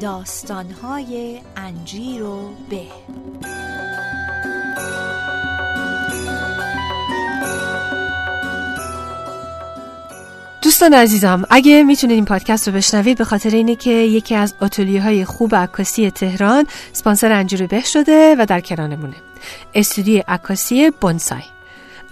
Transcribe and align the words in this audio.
داستانهای 0.00 1.40
انجیر 1.56 2.22
و 2.22 2.50
به. 2.70 2.82
دوستان 10.62 10.94
عزیزم 10.94 11.44
اگه 11.50 11.82
می‌تونید 11.82 12.14
این 12.14 12.24
پادکست 12.24 12.68
رو 12.68 12.74
بشنوید 12.74 13.18
به 13.18 13.24
خاطر 13.24 13.50
اینه 13.50 13.76
که 13.76 13.90
یکی 13.90 14.34
از 14.34 14.54
آتولیه 14.60 15.02
های 15.02 15.24
خوب 15.24 15.54
عکاسی 15.54 16.10
تهران 16.10 16.66
سپانسر 16.92 17.32
انجیر 17.32 17.66
به 17.66 17.80
شده 17.80 18.36
و 18.38 18.46
در 18.46 18.60
کنارمونه. 18.60 19.16
استودیو 19.74 20.22
عکاسی 20.28 20.90
بونسای. 20.90 21.42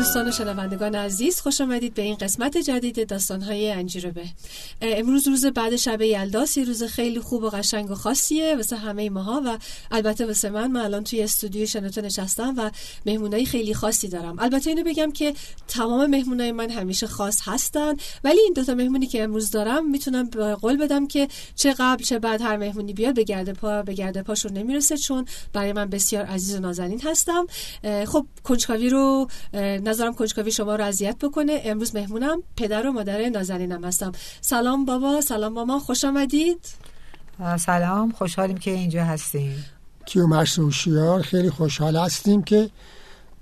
دوستان 0.00 0.28
و 0.28 0.30
شنوندگان 0.30 0.94
عزیز 0.94 1.40
خوش 1.40 1.60
آمدید 1.60 1.94
به 1.94 2.02
این 2.02 2.16
قسمت 2.16 2.56
جدید 2.58 3.08
داستانهای 3.08 3.70
انجیروبه. 3.70 4.24
امروز 4.82 5.28
روز 5.28 5.46
بعد 5.46 5.76
شب 5.76 6.02
یلداس 6.02 6.56
یه 6.56 6.64
روز 6.64 6.82
خیلی 6.82 7.20
خوب 7.20 7.42
و 7.42 7.50
قشنگ 7.50 7.90
و 7.90 7.94
خاصیه 7.94 8.56
واسه 8.56 8.76
همه 8.76 9.10
ماها 9.10 9.42
و 9.46 9.58
البته 9.90 10.26
واسه 10.26 10.50
من 10.50 10.70
من 10.70 10.80
الان 10.80 11.04
توی 11.04 11.22
استودیوی 11.22 11.66
شنوتو 11.66 12.00
نشستم 12.00 12.54
و 12.56 12.70
مهمونای 13.06 13.46
خیلی 13.46 13.74
خاصی 13.74 14.08
دارم. 14.08 14.38
البته 14.38 14.70
اینو 14.70 14.84
بگم 14.84 15.12
که 15.12 15.34
تمام 15.68 16.06
مهمونای 16.06 16.52
من 16.52 16.70
همیشه 16.70 17.06
خاص 17.06 17.40
هستن 17.44 17.94
ولی 18.24 18.40
این 18.40 18.52
دوتا 18.52 18.74
مهمونی 18.74 19.06
که 19.06 19.22
امروز 19.22 19.50
دارم 19.50 19.90
می‌تونم 19.90 20.30
قول 20.60 20.76
بدم 20.76 21.06
که 21.06 21.28
چه 21.56 21.74
قبل 21.78 22.04
چه 22.04 22.18
بعد 22.18 22.42
هر 22.42 22.56
مهمونی 22.56 22.92
بیاد 22.92 23.14
به 23.14 23.24
گرد 23.24 23.52
پا 23.52 23.82
به 23.82 23.94
گرد 23.94 24.22
پاشون 24.22 24.52
نمی‌رسه 24.52 24.96
چون 24.96 25.24
برای 25.52 25.72
من 25.72 25.90
بسیار 25.90 26.24
عزیز 26.24 26.54
و 26.54 26.60
نازنین 26.60 27.00
هستم. 27.00 27.46
خب 28.06 28.26
کنجکاوی 28.44 28.88
رو 28.88 29.28
نظرم 29.90 30.14
کنجکاوی 30.14 30.52
شما 30.52 30.76
رو 30.76 30.84
اذیت 30.84 31.16
بکنه. 31.18 31.60
امروز 31.64 31.94
مهمونم 31.94 32.42
پدر 32.56 32.86
و 32.86 32.92
مادر 32.92 33.28
نازنینم 33.28 33.84
هستم. 33.84 34.12
سلام 34.40 34.84
بابا 34.84 35.20
سلام 35.20 35.52
ماما 35.52 35.78
خوش 35.78 36.04
آمدید. 36.04 36.66
سلام 37.58 38.12
خوشحالیم 38.12 38.58
که 38.58 38.70
اینجا 38.70 39.04
هستیم. 39.04 39.64
کیومرس 40.06 40.58
و 40.58 40.70
خیلی 41.22 41.50
خوشحال 41.50 41.96
هستیم 41.96 42.42
که 42.42 42.70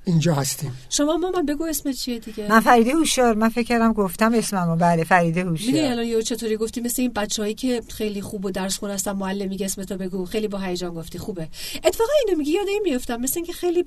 اینجا 0.09 0.34
هستیم. 0.34 0.78
شما 0.91 1.17
مامان 1.17 1.47
بگو 1.47 1.64
اسم 1.64 1.92
چیه 1.92 2.19
دیگه؟ 2.19 2.48
من 2.48 2.61
فریده 2.61 2.92
هوشیار. 2.92 3.34
من 3.34 3.48
فکر 3.48 3.67
کردم 3.67 3.92
گفتم 3.92 4.34
اسممو. 4.34 4.77
بله 4.77 5.05
فریده 5.05 5.45
هوشیار. 5.45 5.73
می‌دونی 5.73 5.92
الان 5.92 6.06
یه 6.06 6.23
چطوری 6.23 6.56
گفتی؟ 6.56 6.81
مثل 6.81 7.03
این 7.03 7.12
بچه‌ای 7.12 7.55
که 7.55 7.83
خیلی 7.89 8.20
خوب 8.20 8.45
و 8.45 8.50
درس 8.50 8.78
خون 8.78 8.91
هستن 8.91 9.12
معلم 9.12 9.48
میگه 9.48 9.67
اسم 9.67 9.84
تو 9.84 9.97
بگو. 9.97 10.25
خیلی 10.25 10.48
با 10.48 10.59
هیجان 10.59 10.95
گفتی. 10.95 11.19
خوبه. 11.19 11.48
اتفاقا 11.84 12.12
اینو 12.27 12.39
میگی 12.39 12.50
یاد 12.50 12.69
این 12.69 12.83
میافتم 12.84 13.17
مثل 13.17 13.33
اینکه 13.37 13.53
خیلی 13.53 13.84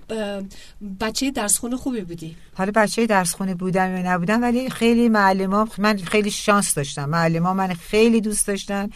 بچه 1.00 1.32
درس 1.32 1.58
خون 1.58 1.76
خوبی 1.76 2.02
بودی. 2.02 2.36
حالا 2.54 2.72
بچه 2.76 3.06
درس 3.06 3.34
خونه 3.34 3.56
بودم 3.56 3.98
یا 3.98 4.14
نبودم 4.14 4.42
ولی 4.42 4.70
خیلی 4.70 5.10
معلما 5.10 5.68
من 5.78 5.98
خیلی 5.98 6.32
شانس 6.32 6.76
داشتم. 6.76 7.10
معلما 7.10 7.54
من 7.54 7.74
خیلی 7.74 8.22
دوست 8.22 8.48
داشتن. 8.48 8.90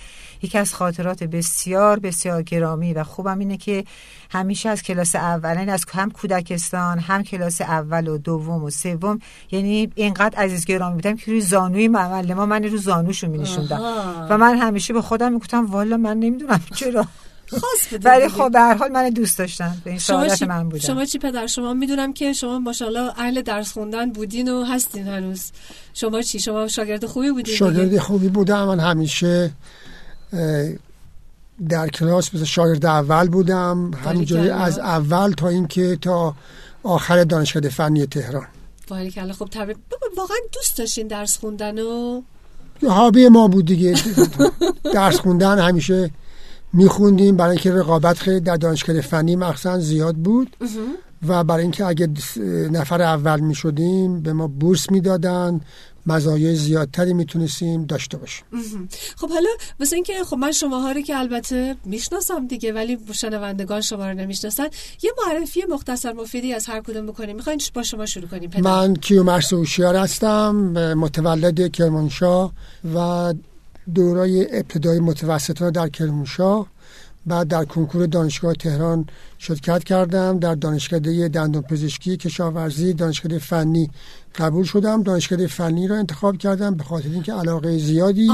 یکی 0.45 0.57
از 0.57 0.73
خاطرات 0.73 1.23
بسیار 1.23 1.99
بسیار 1.99 2.41
گرامی 2.41 2.93
و 2.93 3.03
خوبم 3.03 3.39
اینه 3.39 3.57
که 3.57 3.83
همیشه 4.29 4.69
از 4.69 4.81
کلاس 4.81 5.15
اول 5.15 5.55
یعنی 5.55 5.71
از 5.71 5.85
هم 5.93 6.11
کودکستان 6.11 6.99
هم 6.99 7.23
کلاس 7.23 7.61
اول 7.61 8.07
و 8.07 8.17
دوم 8.17 8.63
و 8.63 8.69
سوم 8.69 9.19
یعنی 9.51 9.91
اینقدر 9.95 10.39
عزیز 10.39 10.65
گرامی 10.65 10.95
بودم 10.95 11.15
که 11.15 11.31
روی 11.31 11.41
زانوی 11.41 11.87
معلم 11.87 12.45
من 12.45 12.63
رو 12.63 12.77
زانوشو 12.77 13.27
می 13.27 13.37
نشوندم. 13.37 13.79
و 14.29 14.37
من 14.37 14.57
همیشه 14.57 14.93
به 14.93 15.01
خودم 15.01 15.31
می‌گفتم 15.31 15.65
والا 15.65 15.97
من 15.97 16.17
نمی‌دونم 16.17 16.61
چرا. 16.75 17.05
خاص 17.51 17.99
ولی 18.03 18.29
خب 18.29 18.51
به 18.51 18.59
هر 18.59 18.73
حال 18.73 18.91
من 18.91 19.09
دوست 19.09 19.37
داشتم. 19.37 19.77
به 19.83 19.89
این 19.89 19.99
شما 19.99 20.27
چی... 20.27 20.45
من 20.45 20.69
بودم. 20.69 20.83
شما 20.83 21.05
چی 21.05 21.19
پدر؟ 21.19 21.47
شما 21.47 21.73
می‌دونم 21.73 22.13
که 22.13 22.33
شما 22.33 22.59
ماشاءالله 22.59 23.13
اهل 23.17 23.41
درس 23.41 23.71
خوندن 23.71 24.11
بودین 24.11 24.49
و 24.49 24.63
هستین 24.63 25.07
هنوز. 25.07 25.51
شما 25.93 26.21
چی؟ 26.21 26.39
شما 26.39 26.67
شاگرد 26.67 27.05
خوبی 27.05 27.31
بودین 27.31 27.55
شاگرد 27.55 27.97
خوبی 27.97 28.27
بودم. 28.27 28.65
من 28.65 28.79
همیشه 28.79 29.51
در 31.69 31.87
کلاس 31.87 32.35
مثل 32.35 32.43
شاگرد 32.43 32.85
اول 32.85 33.27
بودم 33.27 33.91
همینجوری 34.05 34.49
از 34.49 34.79
اول 34.79 35.31
تا 35.31 35.47
اینکه 35.47 35.95
تا 35.95 36.35
آخر 36.83 37.23
دانشکده 37.23 37.69
فنی 37.69 38.05
تهران. 38.05 38.47
کلا 38.89 39.33
خب 39.33 39.45
طبعا 39.45 39.73
واقعا 40.17 40.37
دوست 40.53 40.77
داشتین 40.77 41.07
درس 41.07 41.37
خوندن 41.37 41.79
و؟ 41.79 42.21
هابی 42.83 43.27
ما 43.27 43.47
بود 43.47 43.65
دیگه. 43.65 43.95
درس 44.93 45.19
خوندن 45.19 45.59
همیشه 45.59 46.11
میخوندیم. 46.73 47.37
برای 47.37 47.51
اینکه 47.51 47.71
رقابت 47.71 48.17
خیلی 48.17 48.39
در 48.39 48.55
دانشکده 48.55 49.01
فنی 49.01 49.35
مخصوصا 49.35 49.79
زیاد 49.79 50.15
بود. 50.15 50.55
و 51.27 51.43
برای 51.43 51.61
اینکه 51.61 51.85
اگه 51.85 52.09
نفر 52.71 53.01
اول 53.01 53.39
می‌شدیم 53.39 54.21
به 54.21 54.33
ما 54.33 54.47
بورس 54.47 54.91
می‌دادن. 54.91 55.61
مزایای 56.05 56.55
زیادتری 56.55 57.13
می‌تونستیم 57.13 57.85
داشته 57.85 58.17
باشیم. 58.17 58.45
خب 59.17 59.29
حالا 59.29 59.49
واسه 59.79 59.95
اینکه 59.95 60.13
خب 60.23 60.37
من 60.37 60.51
شماها 60.51 60.91
رو 60.91 61.01
که 61.01 61.17
البته 61.17 61.75
می‌شناسم 61.85 62.47
دیگه 62.47 62.73
ولی 62.73 62.97
شنوندگان 63.11 63.81
شما 63.81 64.07
رو 64.09 64.13
نمی‌شناسن 64.13 64.67
یه 65.03 65.11
معرفی 65.25 65.63
مختصر 65.69 66.13
مفیدی 66.13 66.53
از 66.53 66.65
هر 66.65 66.81
کدوم 66.81 67.05
بکنیم. 67.05 67.35
می‌خواین 67.35 67.61
با 67.73 67.83
شما 67.83 68.05
شروع 68.05 68.27
کنیم 68.27 68.49
پدر. 68.49 68.61
من 68.61 68.95
کیومرس 68.95 69.53
اوشیار 69.53 69.95
هستم 69.95 70.55
متولد 70.93 71.71
کرمانشاه 71.71 72.51
و 72.95 73.33
دورای 73.95 74.57
ابتدای 74.57 74.99
متوسطان 74.99 75.71
در 75.71 75.89
کرمانشاه. 75.89 76.67
بعد 77.27 77.47
در 77.47 77.65
کنکور 77.65 78.05
دانشگاه 78.05 78.53
تهران 78.53 79.05
شرکت 79.37 79.83
کردم. 79.83 80.39
در 80.39 80.55
دانشکده 80.55 81.27
دندان 81.27 81.61
پزشکی 81.61 82.17
کشاورزی 82.17 82.93
دانشکده 82.93 83.39
فنی 83.39 83.89
قبول 84.35 84.63
شدم. 84.63 85.03
دانشکده 85.03 85.47
فنی 85.47 85.87
را 85.87 85.95
انتخاب 85.95 86.37
کردم 86.37 86.75
به 86.75 86.83
خاطر 86.83 87.09
اینکه 87.09 87.33
علاقه 87.33 87.77
زیادی 87.77 88.29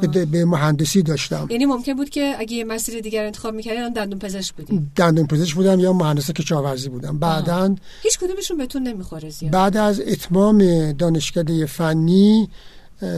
به, 0.00 0.26
به 0.26 0.44
مهندسی 0.44 1.02
داشتم. 1.02 1.46
یعنی 1.50 1.66
ممکن 1.66 1.94
بود 1.94 2.08
که 2.08 2.34
اگه 2.38 2.52
یه 2.56 2.64
مسیر 2.64 3.00
دیگر 3.00 3.24
انتخاب 3.24 3.54
می‌کردی 3.54 3.94
دندون 3.94 4.18
پزشک 4.18 4.54
بودی؟ 4.54 4.80
دندون 4.96 5.26
پزشک 5.26 5.54
بودم 5.54 5.80
یا 5.80 5.92
مهندس 5.92 6.30
کشاورزی 6.30 6.88
بودم. 6.88 7.18
بعدا 7.18 7.74
هیچ 8.02 8.18
کدومشون 8.18 8.58
بهتون 8.58 8.82
نمی‌خوره 8.82 9.30
زیاد. 9.30 9.52
بعد 9.52 9.76
از 9.76 10.00
اتمام 10.00 10.92
دانشکده 10.92 11.66
فنی 11.66 12.48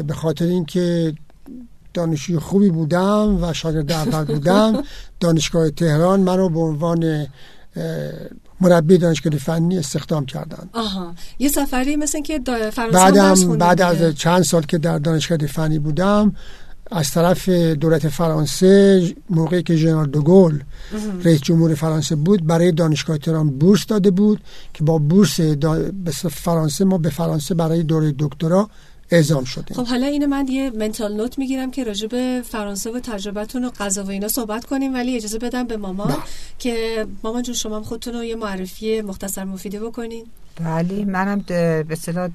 به 0.07 0.15
خاطر 0.15 0.45
اینکه 0.45 1.15
دانشجوی 1.97 2.39
خوبی 2.39 2.71
بودم 2.71 3.39
و 3.43 3.53
شاگرد 3.53 3.93
اول 3.93 4.25
بودم. 4.25 4.83
دانشگاه 5.21 5.71
تهران 5.71 6.21
منو 6.21 6.49
به 6.49 6.61
عنوان 6.61 7.27
مربی 8.61 8.99
دانشگاه 8.99 9.33
فنی 9.33 9.79
استخدام 9.79 10.27
کردن 10.27 10.69
آها. 10.73 11.15
یه 11.39 11.49
سفری 11.49 11.97
مثل 11.97 12.23
که 12.23 12.39
بعدم 12.93 13.59
بعد 13.59 13.81
از 13.81 14.15
چند 14.15 14.43
سال 14.43 14.63
که 14.63 14.79
در 14.79 14.99
دانشگاه 14.99 15.39
فنی 15.39 15.79
بودم 15.79 16.37
از 16.91 17.11
طرف 17.11 17.49
دولت 17.49 18.09
فرانسه 18.09 19.03
موقعی 19.31 19.63
که 19.63 19.77
ژنرال 19.77 20.07
دوگل 20.07 20.59
رئیس 21.25 21.41
جمهور 21.41 21.75
فرانسه 21.75 22.17
بود 22.17 22.47
برای 22.47 22.73
دانشگاه 22.73 23.19
تهران 23.19 23.51
بورس 23.51 23.87
داده 23.87 24.11
بود 24.11 24.41
که 24.75 24.85
با 24.85 24.99
بورس 24.99 25.41
فرانسه 26.31 26.85
ما 26.85 26.99
به 26.99 27.11
فرانسه 27.11 27.55
برای 27.55 27.83
دوره 27.83 28.15
دکترا 28.19 28.71
اعزام 29.11 29.45
شده 29.45 29.75
خب 29.75 29.87
حالا 29.87 30.07
اینو 30.07 30.27
من 30.27 30.49
یه 30.49 30.71
منتال 30.71 31.17
نوت 31.17 31.39
می‌گیرم 31.39 31.71
که 31.71 31.85
راجع 31.85 32.09
به 32.09 32.43
فرانسه 32.45 32.91
و 32.91 33.01
تجربتون 33.01 33.65
و 33.65 33.71
غذا 33.71 34.05
و 34.05 34.11
اینا 34.11 34.29
صحبت 34.29 34.65
کنیم 34.65 34.95
ولی 34.95 35.17
اجازه 35.17 35.39
بدم 35.39 35.67
به 35.67 35.77
مامان 35.77 36.09
بله. 36.09 36.17
که 36.59 37.07
مامان 37.23 37.43
جون 37.43 37.55
شما 37.55 37.83
خودتون 37.83 38.15
رو 38.15 38.25
یه 38.25 38.37
معرفی 38.37 39.01
مختصر 39.01 39.45
مفیدی 39.45 39.79
بکنین 39.79 40.27
بله 40.65 41.05
منم 41.05 41.45
به 41.49 41.87
اصطلاح 41.91 42.29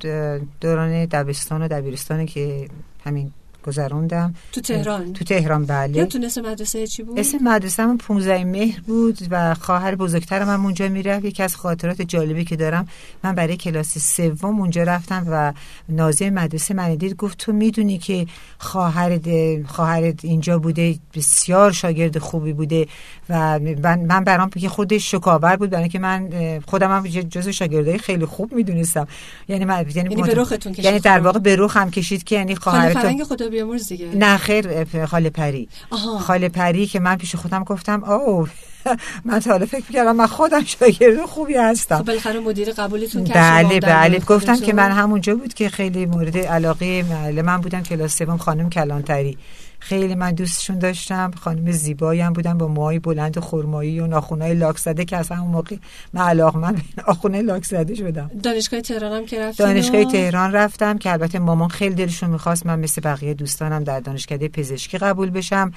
دوران 0.62 1.06
دبستان 1.06 1.62
و 1.62 1.68
دبیرستانی 1.68 2.26
که 2.26 2.70
همین 3.06 3.32
گذروندم. 3.66 4.36
تو 4.52 4.62
تهران؟ 4.62 5.14
تو 5.14 5.26
تهران 5.26 5.66
بله. 5.66 6.06
تو 6.06 6.20
اسم 6.24 6.42
مدرسه 6.42 6.88
چی 6.88 7.04
بود؟ 7.04 7.20
اسم 7.20 7.38
مدرسه 7.44 7.86
من 7.86 7.98
15 7.98 8.44
مهر 8.44 8.82
بود 8.88 9.18
و 9.32 9.54
خواهر 9.54 9.96
بزرگترم 9.96 10.48
من 10.48 10.60
اونجا 10.66 10.90
می‌رفت. 10.90 11.26
یکی 11.26 11.44
از 11.44 11.56
خاطرات 11.56 12.02
جالبی 12.02 12.46
که 12.46 12.56
دارم 12.56 12.88
من 13.24 13.36
برای 13.36 13.58
کلاس 13.58 13.98
سوم 13.98 14.60
اونجا 14.60 14.84
رفتم 14.84 15.28
و 15.32 15.54
ناظر 15.90 16.30
مدرسه 16.30 16.74
من 16.74 16.96
دید. 16.96 17.16
گفت 17.16 17.38
تو 17.38 17.54
می‌دونی 17.54 17.98
که 17.98 18.28
خواهر 18.58 19.20
خواهرت 19.68 20.26
اینجا 20.26 20.60
بوده 20.60 20.96
بسیار 21.16 21.72
شاگرد 21.72 22.18
خوبی 22.18 22.54
بوده 22.54 22.88
و 23.30 23.60
من 23.60 24.24
برام 24.24 24.50
که 24.50 24.70
خود 24.70 24.98
شکاور 24.98 25.56
بود. 25.56 25.70
برای 25.70 25.90
که 25.90 26.00
من 26.00 26.30
خودم 26.68 26.92
هم 26.92 27.08
جزو 27.08 27.52
شاگردای 27.52 27.98
خیلی 27.98 28.26
خوب 28.26 28.54
می‌دونستم. 28.54 29.08
یعنی 29.48 29.66
من 29.66 29.86
یعنی, 29.96 30.16
یعنی, 30.16 30.48
یعنی 30.78 31.00
در 31.00 31.20
واقع 31.20 31.40
به 31.40 31.68
هم 31.70 31.92
کشید 31.92 32.24
که 32.24 32.36
یعنی 32.36 32.56
خواهرت 32.56 33.51
بیامرز 33.52 33.88
دیگه. 33.88 34.06
نه 34.16 34.38
خیر 34.38 35.06
خاله 35.06 35.30
پری. 35.30 35.68
آها. 35.90 36.18
خاله 36.18 36.50
پری 36.50 36.86
که 36.88 37.00
من 37.00 37.16
پیش 37.16 37.36
خودم 37.36 37.64
گفتم 37.64 38.04
او 38.04 38.48
من 39.26 39.40
تا 39.40 39.52
حالا 39.52 39.66
فکر 39.66 39.84
می‌کردم 39.90 40.16
من 40.16 40.28
خودم 40.28 40.64
شاگرد 40.64 41.26
خوبی 41.26 41.54
هستم. 41.54 41.98
خب 41.98 42.06
بالاخره 42.06 42.40
مدیر 42.40 42.72
قبولتون 42.72 43.24
کرد 43.24 43.38
بله 43.38 43.80
بله. 43.80 44.20
گفتم. 44.20 44.56
که 44.56 44.74
من 44.74 44.92
همونجا 44.92 45.36
بود 45.36 45.54
که 45.54 45.70
خیلی 45.70 46.06
مورد 46.06 46.38
علاقه 46.38 47.04
معلم 47.10 47.46
من 47.46 47.58
بودم 47.58 47.84
کلاس 47.84 48.18
سوم 48.18 48.38
خانم 48.38 48.70
کلانتری. 48.70 49.38
خیلی 49.82 50.16
من 50.16 50.32
دوستشون 50.32 50.80
داشتم 50.80 51.32
خانم 51.32 51.72
زیبایی 51.72 52.22
هم 52.22 52.34
بودم 52.34 52.58
با 52.58 52.68
موهای 52.68 53.00
بلند 53.00 53.38
و 53.38 53.42
خرمایی 53.42 54.00
و 54.00 54.08
ناخونای 54.08 54.54
لاک 54.54 54.78
زده 54.78 55.06
که 55.06 55.18
از 55.18 55.30
همون 55.30 55.52
موقع 55.52 55.76
من 56.14 56.22
علاقه 56.22 56.60
من 56.60 56.74
به 56.74 56.82
ناخونه 57.08 57.42
لاک 57.42 57.66
زده 57.66 57.96
شدم. 57.96 58.32
دانشگاه 58.44 58.82
تهران 58.82 59.12
هم 59.12 59.26
که 59.26 59.40
رفتین 59.40 59.66
دانشگاه 59.66 60.02
و- 60.02 60.12
تهران 60.12 60.52
رفتم 60.54 60.98
که 60.98 61.12
البته 61.12 61.40
مامان 61.40 61.70
خیلی 61.70 61.96
دلشون 61.96 62.30
می‌خواست 62.30 62.66
من 62.66 62.80
مثل 62.80 63.02
بقیه 63.02 63.34
دوستانم 63.34 63.84
در 63.84 64.00
دانشکده 64.00 64.48
پزشکی 64.48 64.98
قبول 64.98 65.30
بشم. 65.30 65.72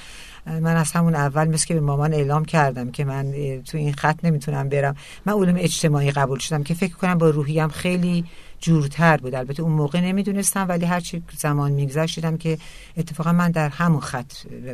من 0.46 0.76
از 0.76 0.92
همون 0.92 1.14
اول 1.14 1.48
مثل 1.48 1.66
که 1.66 1.74
به 1.74 1.80
مامان 1.80 2.12
اعلام 2.12 2.44
کردم 2.44 2.90
که 2.90 3.04
من 3.04 3.32
تو 3.62 3.78
این 3.78 3.92
خط 3.92 4.18
نمی‌تونم 4.24 4.68
برم. 4.68 4.96
من 5.26 5.32
علوم 5.32 5.56
اجتماعی 5.58 6.10
قبول 6.10 6.38
شدم 6.38 6.62
که 6.62 6.74
فکر 6.74 6.94
کنم 6.94 7.18
با 7.18 7.30
روحیم 7.30 7.68
خیلی 7.68 8.24
جورتر 8.64 9.16
بود. 9.16 9.34
البته 9.34 9.62
اون 9.62 9.72
موقع 9.72 10.00
نمی‌دونستم 10.00 10.66
ولی 10.68 10.84
هرچی 10.84 11.22
زمان 11.38 11.72
میگذشت 11.72 12.14
دیدم 12.14 12.36
که 12.36 12.58
اتفاقا 12.96 13.32
من 13.32 13.50
در 13.50 13.68
همون 13.68 14.00
خط 14.00 14.32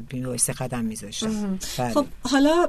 بی‌نویس 0.09 0.51
قدم 0.51 0.85
میذاشتم. 0.85 1.59
بله. 1.79 1.95
خب 1.95 2.07
حالا 2.23 2.69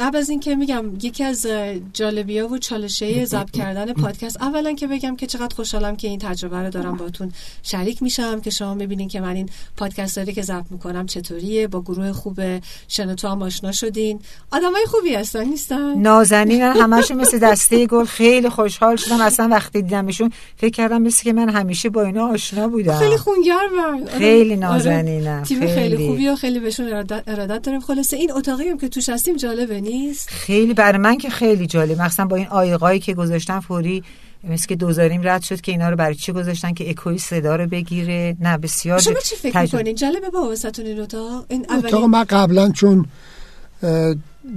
قبل 0.00 0.16
از 0.16 0.30
اینکه 0.30 0.54
میگم 0.54 0.84
یکی 1.02 1.24
از 1.24 1.46
جالبیا 1.92 2.48
و 2.48 2.58
چالشه 2.58 3.24
ضبط 3.24 3.50
کردن 3.50 3.92
پادکست 3.92 4.42
اولا 4.42 4.72
که 4.72 4.86
بگم 4.86 5.16
که 5.16 5.26
چقدر 5.26 5.54
خوشحالم 5.54 5.96
که 5.96 6.08
این 6.08 6.18
تجربه 6.18 6.56
رو 6.56 6.70
دارم 6.70 6.96
باتون 6.96 7.32
شریک 7.62 8.02
میشم 8.02 8.40
که 8.40 8.50
شما 8.50 8.74
می‌بینین 8.74 9.08
که 9.08 9.20
من 9.20 9.36
این 9.36 9.48
پادکست 9.76 10.18
هایی 10.18 10.32
که 10.32 10.42
ضبط 10.42 10.64
می‌کنم 10.70 11.06
چطوریه 11.06 11.68
با 11.68 11.80
گروه 11.82 12.12
خوب 12.12 12.40
شنوتو 12.88 13.28
هم 13.28 13.42
آشنا 13.42 13.72
شدین. 13.72 14.20
آدمای 14.52 14.86
خوبی 14.86 15.14
هستن 15.14 15.44
نیستن؟ 15.44 15.98
نازنین 15.98 16.62
همشون 16.62 17.16
مثل 17.16 17.38
دسته 17.38 17.86
گل 17.86 18.04
خیلی 18.04 18.48
خوشحال 18.48 18.96
شدم. 18.96 19.20
اصلا 19.20 19.48
وقتی 19.48 19.82
دیدمشون 19.82 20.30
فکر 20.56 20.70
کردم 20.70 21.02
مثل 21.02 21.24
که 21.24 21.32
من 21.32 21.48
همیشه 21.48 21.88
با 21.88 22.02
اینا 22.02 22.28
آشنا 22.28 22.68
بودم. 22.68 22.98
خیلی 22.98 23.16
خونگرمن 23.16 24.02
آره. 24.02 24.18
خیلی 24.18 24.54
آره. 24.54 24.56
نازنینم، 24.56 25.42
تیم 25.42 25.60
خیلی, 25.60 25.74
خیلی. 25.74 26.08
خوبی 26.08 26.28
و 26.28 26.36
خیلی 26.36 26.60
بهشون 26.60 26.86
ارادت, 27.26 27.62
داریم. 27.62 27.80
خلاصه 27.80 28.16
این 28.16 28.32
اتاقی 28.32 28.68
هم 28.68 28.78
که 28.78 28.88
توش 28.88 29.08
هستیم 29.08 29.36
جالبه 29.72 29.90
نیست؟ 29.90 30.28
خیلی 30.30 30.74
برای 30.74 30.98
من 30.98 31.18
که 31.18 31.30
خیلی 31.30 31.66
جالب. 31.66 32.02
مثلا 32.02 32.26
با 32.26 32.36
این 32.36 32.46
آیقایی 32.46 33.00
که 33.00 33.14
گذاشتن 33.14 33.60
فوری 33.60 34.04
مثل 34.44 34.66
که 34.66 34.76
دوزاریم 34.76 35.20
رد 35.24 35.42
شد 35.42 35.60
که 35.60 35.72
اینا 35.72 35.90
رو 35.90 35.96
برای 35.96 36.14
چی 36.14 36.32
گذاشتن 36.32 36.74
که 36.74 36.90
اکوی 36.90 37.18
صدا 37.18 37.56
رو 37.56 37.66
بگیره؟ 37.66 38.36
نه 38.40 38.58
بسیار 38.58 38.98
شما 38.98 39.20
چی 39.20 39.36
فکر 39.36 39.60
می‌کنین؟ 39.60 39.94
جالبه 39.94 40.30
با 40.30 40.42
واسهتون 40.42 40.86
این 40.86 41.00
اتاق. 41.00 41.44
این 41.48 41.66
اتاق 41.70 41.94
اولین 41.94 42.10
من 42.10 42.24
قبلا 42.24 42.70
چون 42.70 43.06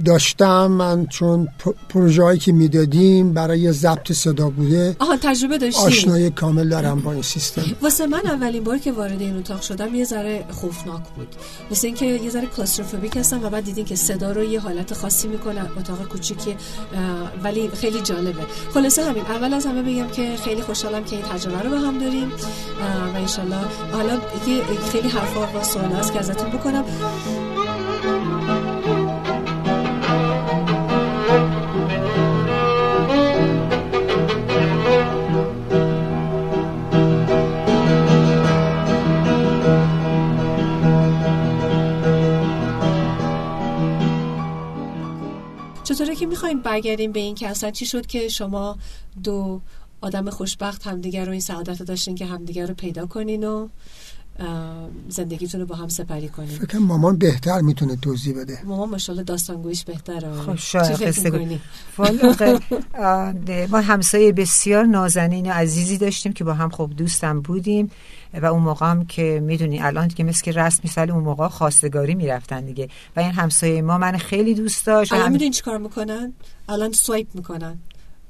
داشتم 0.04 0.66
من 0.66 1.06
چون 1.06 1.48
پروژه 1.88 2.22
هایی 2.22 2.38
که 2.38 2.52
می‌دادیم 2.52 3.32
برای 3.32 3.72
ضبط 3.72 4.12
صدا 4.12 4.50
بوده 4.50 4.96
آها 4.98 5.16
تجربه 5.16 5.58
داشتین 5.58 5.86
آشنایی 5.86 6.30
کامل 6.30 6.68
دارم 6.68 7.00
با 7.00 7.12
این 7.12 7.22
سیستم. 7.22 7.62
واسه 7.82 8.06
من 8.06 8.20
اولین 8.24 8.64
بار 8.64 8.78
که 8.78 8.92
وارد 8.92 9.20
این 9.20 9.36
اتاق 9.36 9.62
شدم 9.62 9.94
یه 9.94 10.04
ذره 10.04 10.44
خوفناک 10.50 11.02
بود. 11.16 11.28
مثل 11.70 11.86
اینکه 11.86 12.06
یه 12.06 12.30
ذره 12.30 12.46
کلاستروفوبیک 12.46 13.16
هستم 13.16 13.44
و 13.44 13.50
بعد 13.50 13.64
دیدین 13.64 13.84
که 13.84 13.96
صدا 13.96 14.32
رو 14.32 14.44
یه 14.44 14.60
حالت 14.60 14.94
خاصی 14.94 15.28
می‌کنه 15.28 15.60
اتاق 15.78 16.08
کوچیکی 16.08 16.56
ولی 17.44 17.68
خیلی 17.68 18.00
جالبه. 18.00 18.42
خلاصه 18.74 19.04
همین 19.04 19.22
اول 19.22 19.54
از 19.54 19.66
همه 19.66 19.82
بگم 19.82 20.08
که 20.08 20.36
خیلی 20.44 20.62
خوشحالم 20.62 21.04
که 21.04 21.16
این 21.16 21.24
تجربه 21.24 21.62
رو 21.62 21.70
با 21.70 21.76
هم 21.76 21.98
داریم. 21.98 22.28
و 23.14 23.16
انشالله 23.16 23.56
حالا 23.92 24.14
یه 24.48 24.62
خیلی 24.92 25.08
حرفا 25.08 25.60
و 25.60 25.64
سوال 25.64 25.92
هست 25.92 26.12
که 26.12 26.18
ازتون 26.18 26.50
بکنم. 26.50 26.84
می‌خوایم 46.54 46.62
برگردیم 46.62 47.12
به 47.12 47.20
این 47.20 47.34
که 47.34 47.48
اصلا 47.48 47.70
چی 47.70 47.86
شد 47.86 48.06
که 48.06 48.28
شما 48.28 48.78
دو 49.24 49.60
آدم 50.00 50.30
خوشبخت 50.30 50.86
همدیگر 50.86 51.24
رو 51.24 51.32
این 51.32 51.40
سعادت 51.40 51.80
رو 51.80 51.86
داشتین 51.86 52.14
که 52.14 52.26
همدیگر 52.26 52.66
رو 52.66 52.74
پیدا 52.74 53.06
کنین 53.06 53.44
و 53.44 53.68
زندگیتون 55.08 55.60
رو 55.60 55.66
با 55.66 55.74
هم 55.74 55.88
سپری 55.88 56.28
کنین. 56.28 56.48
فکر 56.48 56.66
کنم 56.66 56.82
مامان 56.82 57.18
بهتر 57.18 57.60
می‌تونه 57.60 57.96
توضیح 57.96 58.40
بده. 58.40 58.58
مامان 58.64 58.88
ماشاءالله 58.88 59.24
داستانگویش 59.24 59.84
بهتره. 59.84 60.32
خب 60.32 60.54
شاید 60.54 61.18
ما 63.72 63.80
همسایه 63.80 64.32
بسیار 64.32 64.84
نازنین 64.84 65.50
و 65.50 65.52
عزیزی 65.54 65.98
داشتیم 65.98 66.32
که 66.32 66.44
با 66.44 66.54
هم 66.54 66.70
خب 66.70 66.90
دوستم 66.96 67.40
بودیم. 67.40 67.90
و 68.42 68.46
اون 68.46 68.62
موقع 68.62 68.86
هم 68.86 69.06
که 69.06 69.40
می‌دونی 69.44 69.80
الان 69.80 70.08
که 70.08 70.24
مثل 70.24 70.42
که 70.42 70.52
رسم 70.52 70.80
مثال 70.84 71.10
اون 71.10 71.24
موقع 71.24 71.48
خواستگاری 71.48 72.14
می‌رفتن 72.14 72.64
دیگه. 72.64 72.88
و 73.16 73.20
این 73.20 73.30
همسایه 73.32 73.82
ما 73.82 73.98
من 73.98 74.16
خیلی 74.16 74.54
دوست 74.54 74.86
داشت 74.86 75.12
الان 75.12 75.26
هم- 75.26 75.32
می‌دونین 75.32 75.52
چی 75.52 75.62
کار 75.62 75.78
می‌کنن؟ 75.78 76.32
الان 76.68 76.92
سوایپ 76.92 77.26
می‌کنن. 77.34 77.78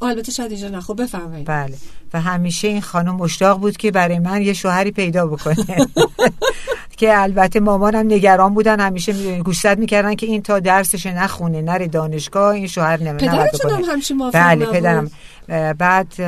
البته 0.02 0.32
شاید 0.32 0.50
اینجا 0.52 0.68
نه 0.68 0.80
خب 0.80 1.02
بفرمایید. 1.02 1.46
بله. 1.46 1.76
و 2.12 2.20
همیشه 2.20 2.68
این 2.68 2.80
خانم 2.80 3.14
مشتاق 3.16 3.60
بود 3.60 3.76
که 3.76 3.90
برای 3.90 4.18
من 4.18 4.42
یه 4.42 4.52
شوهری 4.52 4.90
پیدا 4.90 5.26
بکنه. 5.26 5.66
که 6.96 7.22
البته 7.22 7.60
مامانم 7.60 8.06
نگران 8.06 8.54
بودن 8.54 8.80
همیشه 8.80 9.12
می- 9.12 9.42
گوشزد 9.42 9.78
می‌کردن 9.78 10.14
که 10.14 10.26
این 10.26 10.42
تا 10.42 10.60
درسش 10.60 11.06
نخونه 11.06 11.62
نره 11.62 11.88
دانشگاه 11.88 12.54
این 12.54 12.66
شوهر 12.66 13.02
نم- 13.02 13.08
نباید 13.08 13.50
پدرتون. 13.50 13.70
هم 13.70 13.90
همچین 13.90 14.30
بله؟ 14.30 14.66
پدرم 14.66 15.10
بعد 15.78 16.20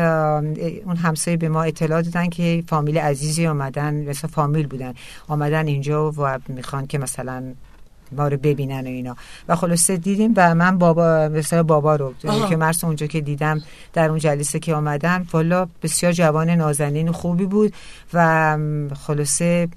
اون 0.86 0.96
همسایه 0.96 1.36
به 1.36 1.48
ما 1.48 1.62
اطلاع 1.62 2.02
دادن 2.02 2.28
که 2.28 2.64
فامیل 2.68 2.98
عزیزی 2.98 3.46
آمدن 3.46 3.94
مثلا 3.94 4.30
فامیل 4.30 4.66
بودن 4.66 4.94
آمدن 5.28 5.66
اینجا 5.66 6.10
و 6.10 6.38
می‌خوان 6.48 6.86
که 6.86 6.98
مثلا 6.98 7.42
ما 8.12 8.28
رو 8.28 8.36
ببینن 8.36 8.84
و 8.84 8.88
اینا 8.88 9.16
و 9.48 9.56
خلاصه 9.56 9.96
دیدیم 9.96 10.32
و 10.36 10.54
من 10.54 10.78
بابا 10.78 11.28
مثلا 11.28 11.62
بابا 11.62 11.96
رو 11.96 12.14
آها. 12.26 12.48
که 12.48 12.56
مرس 12.56 12.84
اونجا 12.84 13.06
که 13.06 13.20
دیدم 13.20 13.62
در 13.92 14.08
اون 14.08 14.18
جلسه 14.18 14.58
که 14.58 14.74
آمدن 14.74 15.26
والا 15.32 15.68
بسیار 15.82 16.12
جوان 16.12 16.50
نازنین 16.50 17.08
و 17.08 17.12
خوبی 17.12 17.46
بود 17.46 17.72
و 18.14 18.58
خلاصه 19.06 19.68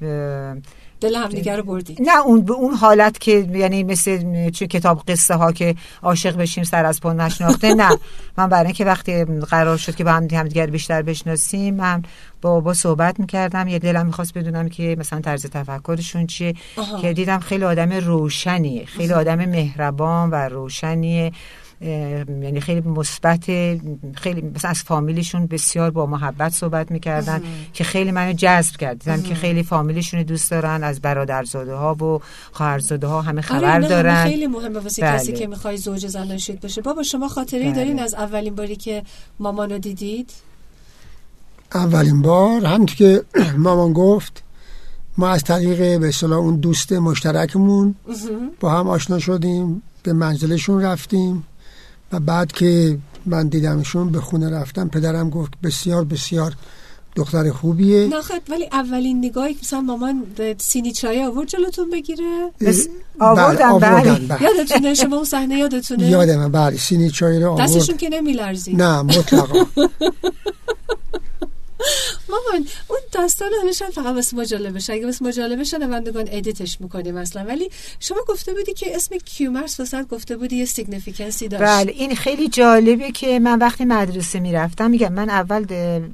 دل 1.01 1.15
همدیگه 1.15 1.55
رو 1.55 1.63
بردید 1.63 2.01
نه 2.01 2.21
اون 2.25 2.41
به 2.41 2.53
اون 2.53 2.73
حالت 2.73 3.19
که 3.19 3.31
یعنی 3.53 3.83
مثل 3.83 4.49
چه 4.49 4.67
کتاب 4.67 5.03
قصه 5.07 5.35
ها 5.35 5.51
که 5.51 5.75
عاشق 6.03 6.37
بشیم 6.37 6.63
سر 6.63 6.85
از 6.85 7.01
پا 7.01 7.13
نشناخته 7.13 7.73
نه. 7.73 7.97
من 8.37 8.49
برای 8.49 8.65
اینکه 8.65 8.85
وقتی 8.85 9.25
قرار 9.25 9.77
شد 9.77 9.95
که 9.95 10.03
با 10.03 10.11
هم 10.11 10.27
همدیگر 10.31 10.65
بیشتر 10.65 11.01
بشناسیم 11.01 11.75
من 11.75 12.03
با 12.41 12.49
بابا 12.49 12.73
صحبت 12.73 13.19
می‌کردم. 13.19 13.67
یه 13.67 13.79
دلم 13.79 14.05
می‌خواست 14.05 14.33
بدونم 14.33 14.69
که 14.69 14.95
مثلا 14.99 15.21
طرز 15.21 15.45
تفکرشون 15.45 16.27
چیه 16.27 16.53
آها. 16.77 17.01
که 17.01 17.13
دیدم 17.13 17.39
خیلی 17.39 17.63
آدم 17.63 17.91
روشنیه 17.91 18.85
خیلی 18.85 19.13
آدم 19.13 19.45
مهربان 19.45 20.29
و 20.29 20.35
روشنیه. 20.35 21.31
یعنی 21.81 22.61
خیلی 22.61 22.81
مثبت 22.81 23.45
خیلی 24.15 24.41
مثلا 24.55 24.71
از 24.71 24.83
فامیلشون 24.83 25.45
بسیار 25.45 25.91
با 25.91 26.05
محبت 26.05 26.53
صحبت 26.53 26.91
می‌کردن 26.91 27.41
که 27.73 27.83
خیلی 27.83 28.11
منو 28.11 28.33
جذب 28.33 28.75
کرد. 28.75 28.99
دیدم 28.99 29.21
که 29.21 29.35
خیلی 29.35 29.63
فامیلشون 29.63 30.19
رو 30.19 30.25
دوست 30.25 30.51
دارن 30.51 30.83
از 30.83 31.01
برادرزاده 31.01 31.73
ها 31.73 31.95
و 31.95 32.21
خواهرزاده 32.51 33.07
ها 33.07 33.21
همه 33.21 33.29
آره 33.31 33.41
خبر 33.41 33.75
همه 33.75 33.87
دارن. 33.87 34.23
خیلی 34.23 34.47
مهمه 34.47 34.79
واسه 34.79 35.01
بله. 35.01 35.17
کسی 35.17 35.33
که 35.33 35.47
می‌خوای 35.47 35.77
زوج 35.77 36.07
زناشویی 36.07 36.59
باشه. 36.61 36.81
بابا 36.81 37.03
شما 37.03 37.27
خاطره 37.27 37.63
بله. 37.63 37.71
دارین 37.71 37.99
از 37.99 38.13
اولین 38.13 38.55
باری 38.55 38.75
که 38.75 39.03
مامانو 39.39 39.77
دیدید؟ 39.77 40.29
اولین 41.75 42.21
بار 42.21 42.65
همونطور 42.65 42.95
که 42.95 43.23
مامان 43.57 43.93
گفت 43.93 44.43
ما 45.17 45.29
از 45.29 45.43
طریق 45.43 45.99
به 45.99 46.07
اصطلاح 46.07 46.39
اون 46.39 46.55
دوست 46.55 46.91
مشترکمون 46.91 47.95
با 48.59 48.71
هم 48.71 48.87
آشنا 48.87 49.19
شدیم 49.19 49.81
به 50.03 50.13
منزلشون 50.13 50.81
رفتیم. 50.81 51.43
و 52.13 52.19
بعد 52.19 52.51
که 52.51 52.97
من 53.25 53.47
دیدمشون 53.47 54.11
به 54.11 54.21
خونه 54.21 54.49
رفتم 54.49 54.87
پدرم 54.87 55.29
گفت 55.29 55.51
بسیار 55.63 56.03
بسیار 56.03 56.53
دختر 57.15 57.51
خوبیه. 57.51 58.07
نه 58.07 58.21
خد 58.21 58.41
ولی 58.49 58.69
اولین 58.71 59.25
نگاهی 59.25 59.53
که 59.53 59.59
مثلا 59.63 59.81
مامان 59.81 60.23
سینی 60.57 60.91
چای 60.91 61.23
آورد 61.23 61.47
جلوتون 61.47 61.89
بگیره. 61.89 62.51
بس- 62.61 62.87
بله، 63.19 63.29
آوردن، 63.29 63.57
بله. 63.79 63.89
آوردن 63.89 64.27
بله. 64.27 64.43
یادتونه 64.43 64.93
شما 64.93 65.15
اون 65.15 65.25
صحنه 65.25 65.57
یادتونه؟ 65.57 66.09
یادمه 66.09 66.49
بله. 66.49 66.77
سینی 66.77 67.09
چای 67.09 67.39
رو 67.39 67.51
آورد. 67.51 67.63
دستشون 67.63 67.97
که 67.97 68.09
نمیلرزید. 68.09 68.81
نه 68.81 69.01
مطلقا. 69.01 69.65
مامان 72.31 72.67
اون 72.87 72.99
داستان 73.11 73.49
هنشان 73.65 73.89
فقط 73.89 74.15
واسه 74.15 74.37
مجاله 74.37 74.69
بشه. 74.71 74.93
اگه 74.93 75.05
واسه 75.05 75.25
مجاله 75.25 75.55
بشه 75.55 75.77
نوندگان 75.77 76.27
ادیتش 76.31 76.81
می‌کنیم 76.81 77.15
مثلا 77.15 77.43
ولی 77.43 77.69
شما 77.99 78.17
گفته 78.27 78.53
بودی 78.53 78.73
که 78.73 78.95
اسم 78.95 79.17
کیومرس 79.17 79.79
واسه 79.79 80.03
گفته 80.03 80.37
بودی 80.37 80.55
یه 80.55 80.65
سیگنیفیکنسی 80.65 81.47
داشت. 81.47 81.63
بله 81.63 81.91
این 81.91 82.15
خیلی 82.15 82.49
جالبه 82.49 83.11
که 83.11 83.39
من 83.39 83.59
وقتی 83.59 83.85
مدرسه 83.85 84.39
می‌رفتم 84.39 84.89
میگم 84.89 85.13
من 85.13 85.29
اول 85.29 85.65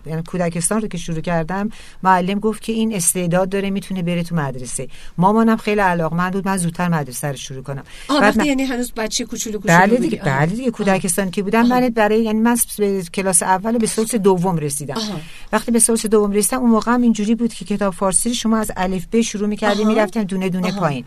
یعنی 0.05 0.24
کودکستان 0.27 0.81
رو 0.81 0.88
که 0.88 0.97
شروع 0.97 1.21
کردم 1.21 1.69
معلم 2.03 2.39
گفت 2.39 2.62
که 2.62 2.71
این 2.74 2.95
استعداد 2.95 3.50
داره 3.50 3.69
می‌تونه 3.69 4.03
بره 4.03 4.24
تو 4.24 4.36
مدرسه. 4.36 4.88
مامانم 5.17 5.57
خیلی 5.57 5.81
علاقمند 5.81 6.33
بود 6.33 6.47
من 6.47 6.57
زودتر 6.57 6.88
مدرسه 6.88 7.27
رو 7.27 7.36
شروع 7.38 7.63
کنم. 7.63 7.83
آه 8.07 8.19
بعد 8.21 8.24
وقتی 8.24 8.39
من- 8.39 8.45
یعنی 8.45 8.63
هنوز 8.63 8.91
بچه 8.91 9.25
کوچولو 9.25 9.59
کوچولو 9.59 9.79
بله. 9.88 9.97
دیگه 9.97 10.21
آه. 10.21 10.25
بله 10.39 10.45
دیگه 10.55 10.71
کودکستان 10.71 11.31
که 11.31 11.43
بودم 11.43 11.67
من 11.67 11.89
برای 11.89 12.24
یعنی 12.24 12.39
من 12.39 12.57
به 12.77 13.03
کلاس 13.13 13.43
اول 13.43 13.77
به 13.77 13.88
سورس 13.88 14.15
دوم 14.15 14.57
رسیدم. 14.57 14.95
آها. 14.97 15.19
وقتی 15.53 15.71
به 15.71 15.79
سورس 15.79 16.05
دوم 16.07 16.31
رسیدم 16.31 16.61
اون 16.61 16.69
موقع 16.69 16.91
هم 16.91 17.01
اینجوری 17.01 17.35
بود 17.35 17.53
که 17.53 17.65
کتاب 17.65 17.93
فارسی 17.93 18.29
رو 18.29 18.35
شما 18.35 18.57
از 18.57 18.71
الف 18.77 19.05
ب 19.11 19.21
شروع 19.21 19.47
می‌کردی 19.47 19.81
آها. 19.81 19.91
می‌رفتن 19.91 20.23
دونه 20.23 20.49
دونه 20.49 20.71
آها. 20.71 20.79
پایین 20.79 21.05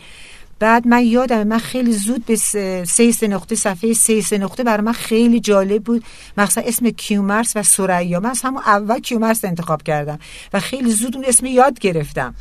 بعد 0.61 0.87
من 0.87 1.05
یادم 1.05 1.47
من 1.47 1.59
خیلی 1.59 1.93
زود 1.93 2.27
به 2.27 2.37
سه 2.37 2.85
سه 3.13 3.29
نقطه 3.29 3.55
صفحه 3.55 3.93
سه 3.93 4.21
سه 4.21 4.39
نقطه 4.39 4.65
برای 4.65 4.83
من 4.83 4.93
خیلی 4.93 5.41
جالب 5.41 5.85
بود. 5.85 6.05
مثلا 6.37 6.65
اسم 6.67 6.91
کیومرس 6.91 7.53
و 7.57 7.63
سریا 7.63 8.21
من 8.21 8.31
از 8.31 8.41
همون 8.43 8.63
اول 8.67 8.99
کیومرس 9.01 9.45
انتخاب 9.45 9.83
کردم 9.83 10.19
و 10.53 10.61
خیلی 10.61 10.91
زود 10.91 11.17
اون 11.17 11.25
اسم 11.29 11.47
یاد 11.47 11.79
گرفتم. 11.79 12.35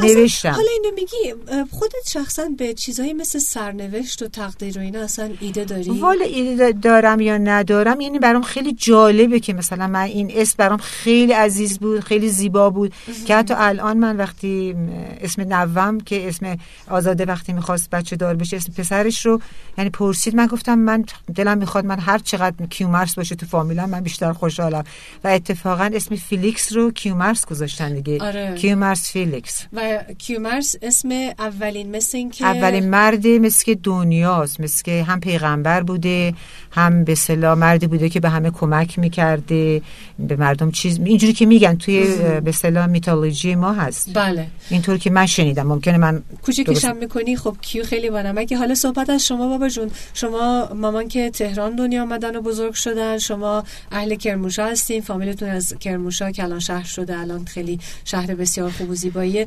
نوشتم. 0.00 0.50
حالا 0.50 0.68
اینو 0.82 0.94
میگی 0.94 1.34
خودت 1.70 2.08
شخصا 2.08 2.48
به 2.58 2.74
چیزایی 2.74 3.12
مثل 3.12 3.38
سرنوشت 3.38 4.22
و 4.22 4.28
تقدیر 4.28 4.78
و 4.78 4.80
اینا 4.80 5.00
اصلا 5.00 5.30
ایده 5.40 5.64
داری؟ 5.64 5.90
والا 5.90 6.24
ایده 6.24 6.72
دارم 6.72 7.20
یا 7.20 7.38
ندارم 7.38 8.00
یعنی 8.00 8.18
برام 8.18 8.42
خیلی 8.42 8.72
جالبه 8.72 9.40
که 9.40 9.52
مثلا 9.52 9.86
من 9.86 10.00
این 10.00 10.32
اسم 10.34 10.54
برام 10.58 10.78
خیلی 10.78 11.32
عزیز 11.32 11.78
بود 11.78 12.00
خیلی 12.00 12.28
زیبا 12.28 12.70
بود. 12.70 12.92
که 13.26 13.36
حتی 13.36 13.54
الان 13.56 13.96
من 13.96 14.16
وقتی 14.16 14.76
اسم 15.20 15.42
نوم 15.42 16.00
که 16.00 16.28
اسم 16.28 16.56
آزاده 16.88 17.24
وقتی 17.24 17.52
می‌خواست 17.60 17.90
بچه 17.90 18.16
دار 18.16 18.34
بشه 18.34 18.56
اسم 18.56 18.72
پسرش 18.72 19.26
رو. 19.26 19.40
یعنی 19.78 19.90
پرسید 19.90 20.36
من 20.36 20.46
گفتم 20.46 20.78
من 20.78 21.04
دلم 21.34 21.58
می‌خواد 21.58 21.84
من 21.84 21.98
هر 21.98 22.18
چقدر 22.18 22.66
کیومرس 22.66 23.14
باشه 23.14 23.34
تو 23.34 23.46
فامیلم 23.46 23.90
من 23.90 24.00
بیشتر 24.00 24.32
خوشحالم. 24.32 24.84
و 25.24 25.28
اتفاقا 25.28 25.90
اسم 25.94 26.16
فیلیکس 26.16 26.72
رو 26.72 26.90
کیومرث 26.90 27.46
گذاشتن 27.46 27.94
دیگه. 27.94 28.18
آره. 28.24 28.54
کیومرث 28.54 29.12
فیلیکس. 29.12 29.66
و 29.72 29.98
کیومرث 30.18 30.76
اسم 30.82 31.08
اولین 31.38 31.96
مثل 31.96 32.18
این 32.18 32.30
که 32.30 32.46
اولین 32.46 32.90
مرد 32.90 33.26
مثل 33.26 33.64
که 33.64 33.74
دنیاست 33.74 34.60
مثل 34.60 34.82
که 34.82 35.02
هم 35.02 35.20
پیغمبر 35.20 35.82
بوده 35.82 36.34
هم 36.70 37.04
به 37.04 37.14
اصطلاح 37.14 37.58
مردی 37.58 37.86
بوده 37.86 38.08
که 38.08 38.20
به 38.20 38.28
همه 38.28 38.50
کمک 38.50 38.98
می‌کرده. 38.98 39.82
به 40.18 40.36
مردم 40.36 40.70
چیز 40.70 41.00
اینجوری 41.04 41.32
که 41.32 41.46
میگن 41.46 41.74
توی 41.74 42.04
به 42.44 42.52
اصطلاح 42.52 42.86
mythology 42.86 43.54
ما 43.54 43.72
هست. 43.72 44.14
بله. 44.14 44.46
اینطور 44.70 44.98
که 44.98 45.10
من 45.10 45.26
شنیدم. 45.26 45.66
ممکنه 45.66 45.98
من 45.98 46.22
کوچیکش 46.42 46.84
هم 46.84 46.96
می‌کنی 46.96 47.36
خب 47.36 47.49
کیو 47.62 47.84
خیلی 47.84 48.10
بانمکه 48.10 48.56
حالا 48.56 48.74
صحبت 48.74 49.10
از 49.10 49.26
شما 49.26 49.48
بابا 49.48 49.68
جون 49.68 49.90
شما 50.14 50.68
مامان 50.74 51.08
که 51.08 51.30
تهران 51.30 51.76
دنیا 51.76 52.02
آمدن 52.02 52.36
و 52.36 52.40
بزرگ 52.40 52.74
شدن 52.74 53.18
شما 53.18 53.64
اهل 53.92 54.14
کرموشا 54.14 54.66
هستین 54.66 55.00
فامیلتون 55.00 55.48
از 55.48 55.74
کرموشا 55.80 56.30
که 56.30 56.44
الان 56.44 56.60
شهر 56.60 56.84
شده 56.84 57.18
الان 57.18 57.44
خیلی 57.44 57.78
شهر 58.04 58.34
بسیار 58.34 58.70
خوب 58.70 58.90
و 58.90 58.94
زیباییه. 58.94 59.46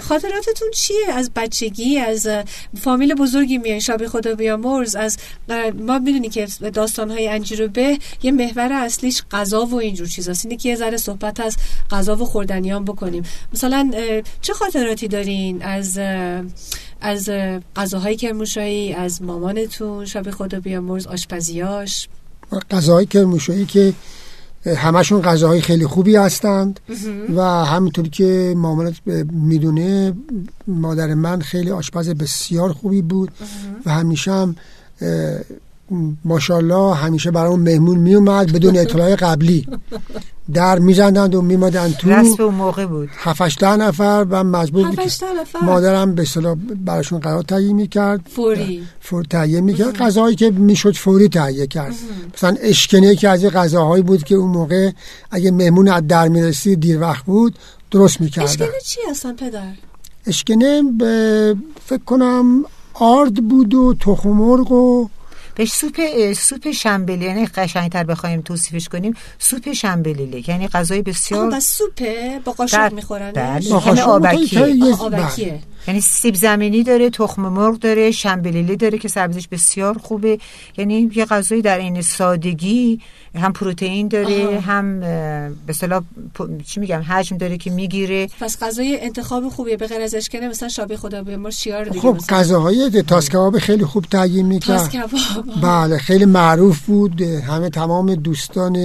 خاطراتتون 0.00 0.70
چیه؟ 0.74 1.12
از 1.12 1.30
بچگی 1.36 1.98
از 1.98 2.28
فامیل 2.80 3.14
بزرگی 3.14 3.58
میان 3.58 3.80
شب 3.80 4.06
خدا 4.06 4.34
بیامرز 4.34 4.96
از 4.96 5.18
ما 5.78 5.98
می‌دونی 5.98 6.28
که 6.28 6.46
داستان 6.74 7.10
های 7.10 7.28
انجیر 7.28 7.66
به 7.68 7.98
یه 8.22 8.32
محور 8.32 8.72
اصلیش 8.72 9.22
غذا 9.30 9.66
و 9.66 9.74
اینجور 9.74 10.06
چیزاست. 10.06 10.46
اینه 10.46 10.56
که 10.56 10.68
یه 10.68 10.76
ذره 10.76 10.96
صحبت 10.96 11.40
از 11.40 11.56
غذا 11.90 12.16
و 12.16 12.24
خوردنیان 12.24 12.84
بکنیم. 12.84 13.22
مثلا 13.52 13.90
چه 14.40 14.52
خاطراتی 14.52 15.08
دارین؟ 15.08 15.62
از 15.62 15.98
از 17.00 17.28
اه، 17.28 17.60
غذاهای 17.76 18.16
کرموشایی 18.16 18.92
از 18.92 19.22
مامانتون 19.22 20.04
شب 20.04 20.30
خدا 20.30 20.60
بیامرز 20.60 21.06
آشپزیاش. 21.06 22.08
غذاهای 22.70 23.06
کرموشایی 23.06 23.64
که 23.66 23.92
همشون 24.66 25.22
غذاهای 25.22 25.60
خیلی 25.60 25.86
خوبی 25.86 26.16
هستند 26.16 26.80
و 27.36 27.42
همینطور 27.42 28.08
که 28.08 28.54
مامانت 28.56 28.94
می‌دونه 29.32 30.14
مادر 30.66 31.14
من 31.14 31.40
خیلی 31.40 31.70
آشپز 31.70 32.08
بسیار 32.08 32.72
خوبی 32.72 33.02
بود 33.02 33.30
و 33.86 33.90
همیشه 33.90 34.32
هم 34.32 34.56
ماشاءالله 36.24 36.94
همیشه 36.94 37.30
برای 37.30 37.56
مهمون 37.56 37.98
میومد 37.98 38.52
بدون 38.52 38.76
اطلاع 38.76 39.16
قبلی. 39.16 39.66
در 40.54 40.78
میزندند 40.78 41.34
و 41.34 41.42
میمادن 41.42 41.92
تو 41.92 42.10
رسم 42.10 42.42
اون 42.42 42.54
موقع 42.54 42.86
بود. 42.86 43.08
هفتش 43.16 43.56
ده 43.60 43.76
نفر 43.76 44.26
و 44.30 44.44
مجبور 44.44 44.86
نفر؟ 44.86 45.06
مادرم 45.62 46.14
به 46.14 46.22
اصطلاح 46.22 46.54
براشون 46.84 47.18
قرار 47.18 47.42
تهیه 47.42 47.72
می‌کرد. 47.72 48.20
فوری؟ 48.34 48.82
فور 49.00 49.24
تهیه 49.24 49.60
می‌کرد. 49.60 49.96
غذاهایی 49.96 50.36
که 50.36 50.50
می‌شد 50.50 50.94
فوری 50.94 51.28
تهیه 51.28 51.66
کرد. 51.66 51.94
مثلا 52.34 52.56
اشکنه 52.60 53.16
که 53.16 53.28
از 53.28 53.42
این 53.42 53.52
غذاهایی 53.52 54.02
بود 54.02 54.24
که 54.24 54.34
اون 54.34 54.50
موقع 54.50 54.90
اگه 55.30 55.50
مهمون 55.50 55.88
از 55.88 56.06
در 56.08 56.28
می‌رسید 56.28 56.80
دیر 56.80 57.00
وقت 57.00 57.24
بود 57.24 57.58
درست 57.90 58.20
می‌کردن. 58.20 58.48
اشکال 58.48 58.68
چی 58.84 59.00
هستن 59.10 59.32
پدر؟ 59.32 59.72
اشکنه 60.26 60.82
به 60.98 61.54
فکر 61.84 62.04
کنم 62.04 62.64
آرد 62.94 63.34
بود 63.48 63.74
و 63.74 63.94
تخم 64.00 64.28
مرغ 64.28 64.72
و 64.72 65.08
بهش 65.56 65.72
سوپ 65.72 66.00
سوپ 66.32 66.70
شنبلی 66.70 67.24
یعنی 67.24 67.46
قشنگتر 67.46 68.04
بخوایم 68.04 68.40
توصیفش 68.40 68.88
کنیم 68.88 69.14
سوپ 69.38 69.72
شنبلیله 69.72 70.50
یعنی 70.50 70.68
غذای 70.68 71.02
بسیار 71.02 71.50
بس 71.50 71.78
سوپه 71.78 72.40
با 72.44 72.52
قاشق. 72.52 72.92
می‌خورن 72.92 73.32
بله. 73.32 73.70
قاشق 73.70 74.08
آبکیه. 74.08 75.60
یعنی 75.86 76.00
سیب 76.00 76.34
زمینی 76.34 76.82
داره 76.82 77.10
تخم 77.10 77.42
مرغ 77.42 77.78
داره 77.78 78.10
شنبلیله 78.10 78.76
داره 78.76 78.98
که 78.98 79.08
سبزیش 79.08 79.48
بسیار 79.48 79.98
خوبه. 79.98 80.38
یعنی 80.78 81.10
یه 81.14 81.24
غذایی 81.24 81.62
در 81.62 81.78
این 81.78 82.02
سادگی 82.02 83.00
هم 83.34 83.52
پروتئین 83.52 84.08
داره 84.08 84.46
آها. 84.46 84.60
هم 84.60 85.00
به 85.00 85.50
اصطلاح 85.68 86.02
پ- 86.38 86.62
چی 86.66 86.80
میگم 86.80 87.02
حجم 87.08 87.36
داره 87.36 87.58
که 87.58 87.70
می‌گیره. 87.70 88.28
پس 88.40 88.62
غذای 88.62 88.98
انتخاب 89.00 89.48
خوبیه 89.48 89.76
به 89.76 89.86
غیر 89.86 90.00
از 90.00 90.14
اشکنه 90.14 90.48
مثلا 90.48 90.68
شابی 90.68 90.96
خدا 90.96 91.22
بیامرز 91.22 91.54
شیار 91.56 91.84
دیگه 91.84 92.00
خب 92.00 92.14
مثلا. 92.16 92.38
غذاهای 92.38 93.02
تاس 93.02 93.28
کباب 93.28 93.58
خیلی 93.58 93.84
خوب 93.84 94.04
تاس 94.04 94.30
می‌کرد 94.30 95.10
بله 95.62 95.98
خیلی 95.98 96.24
معروف 96.24 96.80
بود. 96.80 97.22
همه 97.22 97.70
تمام 97.70 98.14
دوستان 98.14 98.76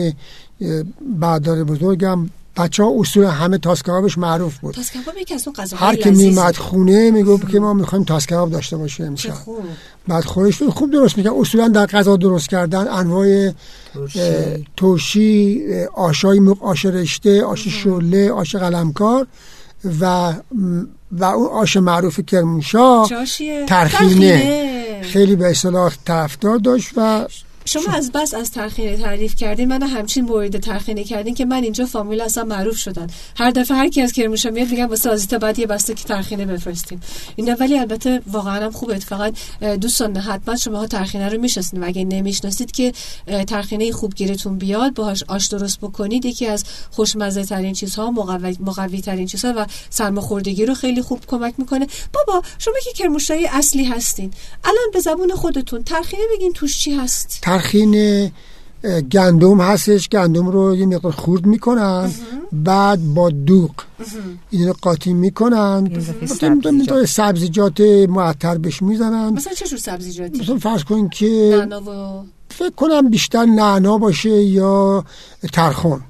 اه، 0.61 0.83
بردار 1.19 1.63
بزرگم 1.63 2.29
بچه 2.57 2.83
ها 2.83 2.93
اصول 2.99 3.23
همه 3.23 3.57
تاس 3.57 3.83
کبابش 3.83 4.17
معروف 4.17 4.57
بود. 4.57 4.75
تاس 4.75 4.91
کباب 4.91 5.17
یکی 5.17 5.33
از 5.33 5.47
اون 5.47 5.55
هر 5.77 5.95
که. 5.95 6.11
میمد 6.11 6.55
خونه 6.55 7.11
می‌گفت 7.11 7.49
که 7.49 7.59
ما 7.59 7.73
می‌خوایم 7.73 8.03
تاس 8.03 8.27
کباب 8.27 8.51
داشته 8.51 8.77
باشیم 8.77 9.05
امشب. 9.05 9.33
بعد 10.07 10.23
خورش 10.23 10.63
خوب 10.63 10.91
درست 10.91 11.17
می‌کنن 11.17 11.33
اصولا 11.39 11.67
در 11.67 11.85
غذا 11.85 12.17
درست 12.17 12.49
کردن 12.49 12.87
انواع 12.87 13.51
اه، 14.15 14.55
آشای 15.93 16.41
آش 16.61 16.85
رشته 16.85 17.43
آش 17.43 17.67
شله 17.67 18.31
آش 18.31 18.55
قلمکار 18.55 19.27
و 20.01 20.33
و 21.11 21.23
اون 21.25 21.49
آش 21.49 21.77
معروف 21.77 22.19
کرمانشاه 22.19 23.09
چاشیه 23.09 23.65
ترخینه. 23.65 25.01
خیلی 25.01 25.35
به 25.35 25.49
اصطلاح 25.49 25.93
طرفدار 26.05 26.57
داشت 26.57 26.89
و 26.97 27.27
شما 27.65 27.93
از 27.93 28.11
بس 28.11 28.33
از 28.33 28.51
ترخینه 28.51 28.97
تعریف 28.97 29.35
کردین 29.35 29.67
من 29.67 29.83
همچین 29.83 30.25
مورد 30.25 30.59
ترخینه 30.59 31.03
کردین 31.03 31.35
که 31.35 31.45
من 31.45 31.63
اینجا 31.63 31.85
فامیل 31.85 32.21
اصلا 32.21 32.43
معروف 32.43 32.77
شدن. 32.77 33.07
هر 33.37 33.51
دفعه 33.51 33.77
هر 33.77 33.89
کی 33.89 34.01
از 34.01 34.11
کرموشا 34.11 34.49
میاد 34.49 34.69
میگن 34.69 34.85
واسه 34.85 35.09
آزیتا 35.09 35.37
بعد 35.37 35.59
یه 35.59 35.67
بسته 35.67 35.93
که 35.93 36.03
ترخینه 36.03 36.45
بفرستیم 36.45 37.01
اینا 37.35 37.55
ولی 37.59 37.79
البته 37.79 38.21
واقعا 38.27 38.65
هم 38.65 38.71
خوبه. 38.71 38.99
اه، 39.61 39.77
دوستان 39.77 40.17
حتما 40.17 40.55
شما 40.55 40.87
ترخینه 40.87 41.29
رو 41.29 41.41
می‌شناسین 41.41 41.83
و 41.83 41.87
اگه 41.87 42.03
نمی‌شناسید 42.03 42.71
که 42.71 42.93
ترخینه 43.47 43.91
خوب 43.91 44.15
گیرتون 44.15 44.57
بیاد 44.57 44.93
باهاش 44.93 45.23
آش 45.27 45.47
درست 45.47 45.79
بکنید. 45.79 46.25
یکی 46.25 46.47
از 46.47 46.63
خوشمزه 46.91 47.43
ترین 47.43 47.73
چیزها 47.73 48.11
مقوی, 48.11 48.57
مقوی 48.59 49.01
ترین 49.01 49.27
چیزها 49.27 49.53
و 49.57 49.65
سرماخوردگی 49.89 50.65
رو 50.65 50.73
خیلی 50.73 51.01
خوب 51.01 51.25
کمک 51.27 51.53
می‌کنه. 51.57 51.87
بابا 52.13 52.41
شما 52.57 52.73
که 52.83 52.91
کرموشای 52.91 53.47
اصلی 53.51 53.85
هستین 53.85 54.33
الان 54.63 54.91
به 54.93 54.99
زبون 54.99 55.31
خودتون 55.35 55.83
ترخینه 55.83 56.23
بگین 56.35 56.53
توش 56.53 56.79
چی 56.79 56.93
هست. 56.93 57.39
ترخین 57.51 58.31
گندم 59.11 59.61
هستش 59.61 60.09
گندم 60.09 60.47
رو 60.47 60.75
یه 60.75 60.85
مقدار 60.85 61.11
خورد 61.11 61.45
می‌کنن 61.45 62.11
بعد 62.51 63.13
با 63.13 63.29
دوغ 63.29 63.71
این 64.49 64.67
رو 64.67 64.73
قاطی 64.81 65.13
می‌کنن. 65.13 65.91
مثلا 66.21 66.25
سبزیجات. 66.25 67.05
سبزیجات 67.05 67.81
معطر 68.09 68.57
بهش 68.57 68.81
می‌زنن. 68.81 69.29
مثلا 69.33 69.53
چه 69.53 69.67
جور 69.67 69.79
سبزیجاتی؟ 69.79 70.39
مثلا 70.41 70.57
فرض 70.57 70.83
کن 70.83 71.09
که 71.09 71.67
فکر 72.49 72.75
کنم 72.75 73.09
بیشتر 73.09 73.45
نعنا 73.45 73.97
باشه 73.97 74.43
یا 74.43 75.05
ترخون 75.53 76.01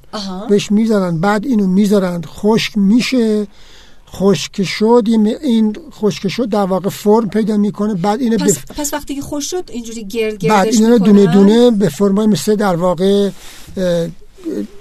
بهش 0.50 0.72
می‌ذارن 0.72 1.18
بعد 1.18 1.46
اینو 1.46 1.68
می‌ذارن 1.68 2.22
خشک 2.22 2.78
میشه. 2.78 3.48
خشک 4.14 4.64
شد 4.64 5.04
این 5.44 5.78
خشک 5.92 6.28
شد 6.28 6.50
در 6.50 6.64
واقع 6.64 6.90
فرم 6.90 7.30
پیدا 7.30 7.58
می‌کنه. 7.58 7.94
بعد 7.94 8.22
اینو 8.22 8.38
پس, 8.38 8.60
به 8.60 8.74
پس 8.74 8.94
وقتی 8.94 9.16
که 9.16 9.22
خوش 9.22 9.50
شد 9.50 9.70
اینجوری 9.74 10.04
گرد 10.04 10.32
بعد 10.32 10.66
گردش 10.66 10.76
اینا 10.76 10.88
رو 10.88 10.94
می‌کنن؟ 10.94 11.14
دونه 11.14 11.34
دونه 11.34 11.72
به 11.72 11.90
فرمای 11.90 12.28
مثل 12.28 12.56
در 12.56 12.76
واقع 12.76 13.30
اه، 13.78 14.08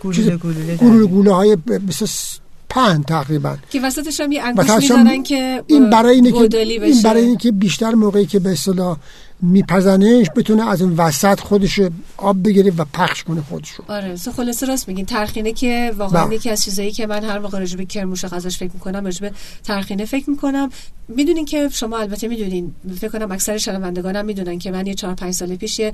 گلوله 0.04 0.36
گلوله 0.36 0.76
گلوله 0.76 1.06
گلوله 1.06 1.32
های 1.32 1.56
مثل 1.88 2.06
پهن 2.68 3.02
تقریبا. 3.02 3.56
که 3.70 3.80
وسطش 3.80 4.20
هم 4.20 4.32
یه 4.32 4.42
انگوش 4.42 4.70
می‌زنن 4.70 5.22
که 5.22 5.62
این 5.66 5.90
برای 5.90 6.14
اینه 6.14 6.32
که 6.32 6.58
این. 6.58 7.02
برای 7.02 7.24
اینکه 7.24 7.52
بیشتر 7.52 7.94
موقعی 7.94 8.26
که 8.26 8.38
به 8.38 8.50
اصطلاح 8.50 8.96
میپزنش 9.42 10.26
بتونه 10.36 10.68
از 10.68 10.82
اون 10.82 10.96
وسط 10.96 11.40
خودش 11.40 11.80
آب 12.16 12.42
بگیره 12.44 12.72
و 12.76 12.84
پخش 12.92 13.24
کنه 13.24 13.42
خودشو 13.48 13.82
آره 13.88 14.16
سو 14.16 14.32
خلاصه 14.32 14.66
راست 14.66 14.88
میگین 14.88 15.06
ترخینه 15.06 15.52
که 15.52 15.92
واقعا 15.96 16.26
بله. 16.26 16.36
یکی 16.36 16.50
از 16.50 16.62
چیزایی 16.62 16.92
که 16.92 17.06
من 17.06 17.24
هر 17.24 17.38
موقع 17.38 17.58
راجع 17.58 17.76
به 17.76 17.84
کرموش 17.84 18.24
غذاش 18.24 18.58
فکر 18.58 18.70
می‌کنم 18.74 19.04
راجع 19.04 19.20
به 19.20 19.32
ترخینه 19.64 20.04
فکر 20.04 20.30
می‌کنم 20.30 20.70
می‌دونین 21.08 21.44
که 21.44 21.68
شما 21.72 21.98
البته 21.98 22.28
می‌دونین 22.28 22.74
فکر 23.00 23.08
کنم 23.08 23.32
اکثر 23.32 23.58
شنوندگانم 23.58 24.24
می‌دونن 24.24 24.58
که 24.58 24.70
من 24.70 24.86
یه 24.86 24.94
4 24.94 25.14
5 25.14 25.34
سال 25.34 25.56
پیش 25.56 25.78
یه 25.78 25.92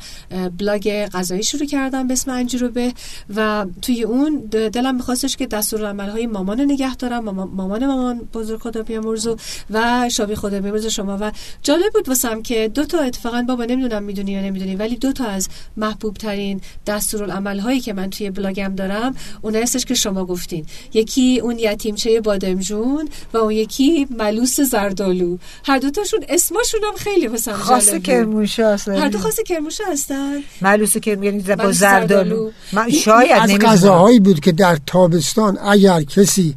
بلاگ 0.58 1.06
غذایی 1.06 1.42
شروع 1.42 1.66
کردم 1.66 2.06
به 2.06 2.12
اسم 2.12 2.30
انجیروبه 2.30 2.92
و 3.36 3.66
توی 3.82 4.02
اون 4.02 4.40
دلم 4.50 4.94
میخواستش 4.94 5.36
که 5.36 5.46
دستورالعمل‌های 5.46 6.26
مامان 6.26 6.58
رو 6.58 6.64
نگه 6.64 6.96
دارم 6.96 7.24
مامان 7.24 7.86
مامان 7.86 8.18
بزرگ 8.34 8.60
خدا 8.60 8.82
بیامرز 8.82 9.28
و 9.70 10.08
شابی 10.12 10.34
خدا 10.34 10.60
بیامرز 10.60 10.86
شما 10.86 11.18
و 11.20 11.32
جالب 11.62 11.92
بود 11.94 12.08
واسم 12.08 12.42
که 12.42 12.68
دو 12.68 12.84
تا 12.84 13.02
بابا 13.42 13.64
نمی‌دونم 13.64 14.02
می‌دونی 14.02 14.32
یا 14.32 14.40
نمی‌دونی 14.42 14.76
ولی 14.76 14.96
دو 14.96 15.12
تا 15.12 15.24
از 15.24 15.48
محبوب 15.76 16.16
ترین 16.16 16.60
دستورالعمل 16.86 17.58
هایی 17.58 17.80
که 17.80 17.92
من 17.92 18.10
توی 18.10 18.30
بلاگم 18.30 18.74
دارم 18.76 19.14
اون 19.42 19.56
هستش 19.56 19.84
که 19.84 19.94
شما 19.94 20.24
گفتین 20.24 20.66
یکی 20.94 21.40
اون 21.40 21.58
یتیمچه 21.58 22.20
بادمجون 22.20 23.08
و 23.32 23.36
اون 23.36 23.52
یکی 23.52 24.06
ملوس 24.18 24.60
زردالو 24.60 25.38
هر 25.64 25.78
دوتاشون 25.78 26.20
اسماشون 26.28 26.80
هم 26.84 26.96
خیلی 26.96 27.26
واسم 27.26 27.52
خاص 27.52 27.86
جالب 27.86 27.96
بود. 27.96 28.06
کرموشه 28.06 28.66
هست 28.66 28.88
هر 28.88 29.08
دو 29.08 29.18
خاص 29.18 29.40
کرموشه 29.40 29.84
هستن 29.92 30.38
ملوس 30.62 30.96
کرم 30.96 31.22
یعنی 31.22 31.38
با 31.38 31.72
زردالو 31.72 31.72
زردالو. 31.72 32.50
من 32.72 32.90
شاید 32.90 33.32
از. 33.32 33.58
غذاهایی 33.58 34.20
بود 34.20 34.40
که 34.40 34.52
در 34.52 34.78
تابستان 34.86 35.58
اگر 35.58 36.02
کسی 36.02 36.54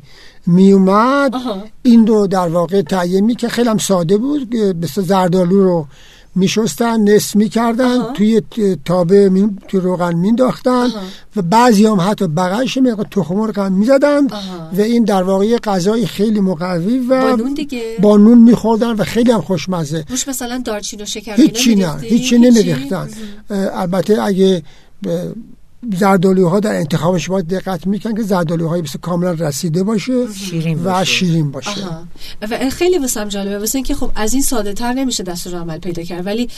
میومد 0.48 1.36
آها. 1.36 1.64
این 1.84 2.08
رو 2.08 2.28
در 2.28 2.48
واقع 2.48 2.82
تهیه 2.82 3.22
می 3.22 3.36
که 3.36 3.50
خیلی 3.50 3.70
هم 3.70 3.78
ساده 3.78 4.18
بود 4.18 4.56
مثل 4.56 5.02
زردالو 5.02 5.64
رو 5.64 5.88
میشستن 6.36 7.02
نصف 7.02 7.36
می‌کردن. 7.36 8.14
توی 8.14 8.42
تابه 8.86 9.30
می... 9.30 9.58
توی 9.68 9.80
روغن 9.80 10.16
مینداختن. 10.16 10.88
و 11.36 11.42
بعضی 11.42 11.86
هم 11.86 12.00
حتی 12.02 12.28
بغلش 12.28 12.78
مقدار 12.78 13.08
تخم 13.12 13.36
مرغ 13.36 13.60
هم 13.60 13.74
می‌زدن 13.74 14.28
آها. 14.32 14.70
و 14.78 14.82
این 14.82 15.04
در 15.04 15.24
واقع 15.24 15.58
غذای 15.58 16.06
خیلی 16.06 16.40
مقوی 16.40 17.00
و 17.00 17.22
با 17.22 17.36
نون 17.36 17.54
دیگه 17.54 17.98
با 18.02 18.18
نون 18.18 18.38
میخوردن 18.38 18.92
و 18.92 19.04
خیلی 19.04 19.32
هم 19.32 19.42
خوشمزه 19.42 20.06
روش 20.10 20.28
مثلا 20.28 20.62
دارچین 20.66 21.02
و 21.02 21.06
شکر 21.06 21.36
هیچی 21.36 21.76
نه؟ 21.76 21.98
هیچی 22.02 22.38
نمیریختن 22.38 23.10
البته 23.50 24.24
اگه 24.24 24.64
ب- 25.04 25.28
زردالوها 25.94 26.60
در 26.60 26.76
انتخابش 26.76 27.30
باید 27.30 27.48
دقت 27.48 27.88
می‌کنن 27.88 28.16
که 28.16 28.22
زردالوهای 28.22 28.82
مثل 28.82 29.00
کاملا 29.00 29.32
رسیده 29.32 29.84
باشه 29.84 30.34
شیرین 30.34 30.80
و 30.80 30.84
باشه. 30.84 31.12
شیرین 31.12 31.52
باشه 31.52 31.86
آها. 31.86 32.08
و 32.42 32.70
خیلی 32.70 32.98
واسم 32.98 33.28
جالبه 33.28 33.60
واسه 33.60 33.76
اینکه 33.76 33.96
خب 33.96 34.12
از 34.16 34.34
این 34.34 34.44
ساده 34.44 34.74
تر 34.74 34.94
نمیشه 34.94 35.24
دستور 35.24 35.60
عمل 35.60 35.78
پیدا 35.78 36.04
کرد 36.04 36.26
ولی 36.26 36.50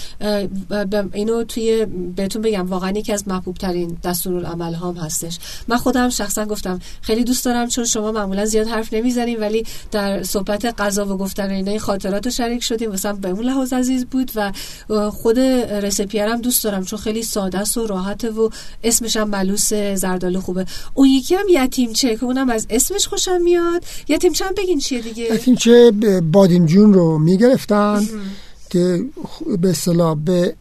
اینو 1.14 1.44
توی 1.44 1.86
بهتون 2.16 2.42
بگم 2.42 2.68
واقعا 2.68 2.90
یکی 2.90 3.14
از 3.14 3.28
محبوب 3.28 3.56
ترین 3.56 3.98
دستور 4.04 4.46
عمل 4.46 4.74
هم 4.74 4.96
هستش 4.96 5.40
من 5.68 5.78
خودم 5.78 6.10
شخصا 6.10 6.46
گفتم 6.46 6.80
خیلی 7.02 7.24
دوست 7.24 7.46
دارم 7.46 7.68
چون 7.68 7.86
شما 7.86 8.12
معمولا 8.12 8.46
زیاد 8.46 8.68
حرف 8.68 8.94
نمی‌زنیم 8.94 9.42
ولی 9.42 9.66
در 9.92 10.24
صحبت 10.24 10.82
غذا 10.82 11.06
و 11.06 11.18
گفتن 11.18 11.50
اینا 11.50 11.72
این 11.72 11.80
خاطرات 11.80 12.26
رو 12.26 12.32
شریک 12.32 12.64
شدیم 12.64 12.90
واسم 12.90 13.14
به 13.14 13.30
اون 13.30 13.46
لحاظ 13.46 13.74
عزیز 13.74 14.06
بود 14.06 14.32
و 14.36 14.52
خود 15.12 15.40
رسپیرم 15.40 16.42
دوست 16.42 16.64
دارم 16.64 16.86
چون 16.86 17.00
خیلی 17.00 17.24
ساده 17.24 17.60
است 17.60 17.78
و 17.78 17.88
راحته 17.88 18.30
و 18.30 18.50
اسمش 18.84 19.11
هم 19.18 19.30
ملوس 19.30 19.74
زردالو 19.74 20.42
خوبه. 20.42 20.66
اون 20.94 21.08
یکی 21.08 21.36
هم 21.36 21.46
یتیمچه 21.50 22.16
که 22.16 22.24
اونم 22.24 22.50
از 22.50 22.68
اسمش 22.70 23.08
خوشم 23.08 23.42
میاد. 23.42 23.84
یتیمچه 24.08 24.46
هم 24.46 24.54
بگین 24.58 24.80
چیه 24.80 25.02
دیگه؟ 25.02 25.40
این 25.46 25.56
چه 25.56 25.92
بادمجون 26.32 26.94
رو 26.94 27.18
می‌گرفتن 27.18 28.02
که 28.70 29.06
به 29.62 29.70
اصطلاح 29.70 30.16
به 30.16 30.56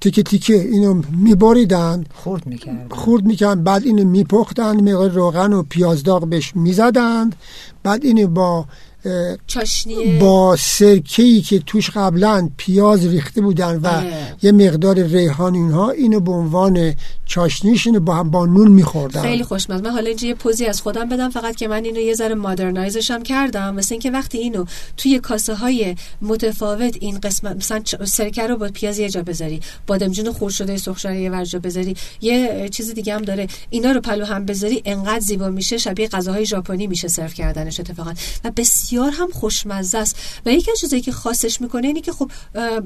تیکه 0.00 0.22
تیکه 0.22 0.54
اینو 0.54 1.02
میبریدن. 1.16 2.04
خورد 2.14 2.46
می‌کرد 2.46 2.92
خورد 2.92 3.24
می‌کردن. 3.24 3.62
بعد 3.64 3.84
اینو 3.84 4.04
میپختن 4.04 4.76
مقدار 4.76 5.10
روغن 5.10 5.52
و 5.52 5.62
پیازداغ 5.62 6.26
بهش 6.26 6.56
می‌زدند. 6.56 7.36
بعد 7.82 8.04
اینو 8.04 8.26
با 8.28 8.64
اه، 9.06 9.36
چاشنی 9.46 10.18
با 10.18 10.56
سرکه 10.56 11.22
ای 11.22 11.40
که 11.40 11.58
توش 11.58 11.90
قبلا 11.90 12.50
پیاز 12.56 13.06
ریخته 13.06 13.40
بودن 13.40 13.76
و 13.76 13.86
آره. 13.86 14.36
یه 14.42 14.52
مقدار 14.52 15.02
ریحان 15.02 15.54
اینها 15.54 15.90
اینو 15.90 16.20
به 16.20 16.32
عنوان 16.32 16.94
چاشنیش 17.26 17.86
اینو 17.86 18.00
با 18.00 18.14
هم 18.14 18.30
با 18.30 18.46
نون 18.46 18.68
میخوردن. 18.68 19.22
خیلی 19.22 19.44
خوشمزه. 19.44 19.82
من 19.82 19.90
حالا 19.90 20.08
اینجا 20.08 20.28
یه 20.28 20.34
پوزی 20.34 20.66
از 20.66 20.80
خودم 20.80 21.08
بدم 21.08 21.30
فقط 21.30 21.56
که 21.56 21.68
من 21.68 21.84
اینو 21.84 22.00
یه 22.00 22.14
ذره 22.14 22.34
مادرنایزش 22.34 23.10
هم 23.10 23.22
کردم. 23.22 23.74
مثل 23.74 23.94
اینکه 23.94 24.10
وقتی 24.10 24.38
اینو 24.38 24.64
توی 24.96 25.18
کاسه 25.18 25.54
های 25.54 25.96
متفاوت 26.22 26.96
این 27.00 27.18
قسمت 27.18 27.56
مثلا 27.56 27.82
سرکه 28.04 28.46
رو 28.46 28.56
با 28.56 28.68
پیاز 28.68 28.98
یه 28.98 29.08
جا 29.08 29.22
بذاری 29.22 29.60
بادمجون 29.86 30.32
خورد 30.32 30.52
شده 30.52 30.76
سرخ 30.76 30.98
شده 30.98 31.20
یه 31.20 31.30
ور 31.30 31.44
جا 31.44 31.58
بذاری 31.58 31.96
یه 32.20 32.48
اه، 32.50 32.68
چیز 32.68 32.94
دیگه 32.94 33.14
هم 33.14 33.22
داره. 33.22 33.46
اینا 33.70 33.90
رو 33.90 34.00
پلو 34.00 34.24
هم 34.24 34.44
بذاری 34.44 34.82
انقدر 34.84 35.20
زیبا 35.20 35.48
میشه 35.48 35.78
شبیه 35.78 36.08
غذاهای 36.08 36.46
ژاپنی 36.46 36.86
میشه 36.86 37.08
سرو 37.08 37.28
کردنش 37.28 37.80
اتفاقا. 37.80 38.14
و 38.44 38.50
بسیار 38.56 38.95
هم 39.04 39.28
خوشمزه 39.32 39.98
است. 39.98 40.16
و 40.46 40.50
یکی 40.50 40.70
از 40.70 40.78
چیزایی 40.78 41.02
که 41.02 41.12
خاصش 41.12 41.60
می‌کنه 41.60 41.86
اینه 41.86 42.00
که 42.00 42.12
خب 42.12 42.30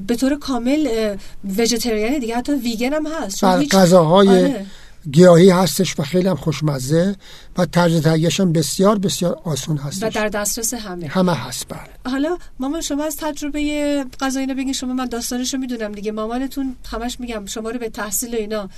به 0.07 0.17
طور 0.17 0.39
کامل 0.39 0.89
ویژیتریان 1.45 2.19
دیگه 2.19 2.37
حتی 2.37 2.53
ویگن 2.53 2.93
هم 2.93 3.07
هست. 3.07 3.45
هیچ- 3.45 3.75
غذاهای 3.75 4.29
آره. 4.29 4.67
گیاهی 5.11 5.51
هستش 5.51 5.95
و 5.99 6.03
خیلی 6.03 6.29
هم 6.29 6.37
خوشمزه. 6.37 7.17
و 7.59 7.67
طرز 7.67 8.03
تهیهش 8.03 8.41
هم 8.41 8.53
بسیار 8.53 8.99
بسیار 8.99 9.41
آسون 9.45 9.77
و 9.77 9.81
هستش 9.81 10.13
در 10.15 10.29
دسترس 10.29 10.75
همه. 10.75 11.07
همه 11.07 11.35
هست 11.35 11.67
بله. 11.69 12.13
حالا 12.13 12.39
مامان 12.61 12.81
شما 12.81 13.05
از 13.05 13.17
تجربه 13.17 14.05
غذایی 14.21 14.47
اینو 14.47 14.59
بگین 14.61 14.73
شما 14.73 14.93
من 14.93 15.05
داستانشو 15.07 15.59
می‌دونم 15.59 15.93
دیگه. 15.93 16.13
مامانتون 16.13 16.77
همش 16.93 17.21
میگم 17.21 17.47
شما 17.47 17.71
رو 17.71 17.79
به 17.79 17.89
تحصیل 17.89 18.35
و 18.35 18.39
اینا 18.39 18.69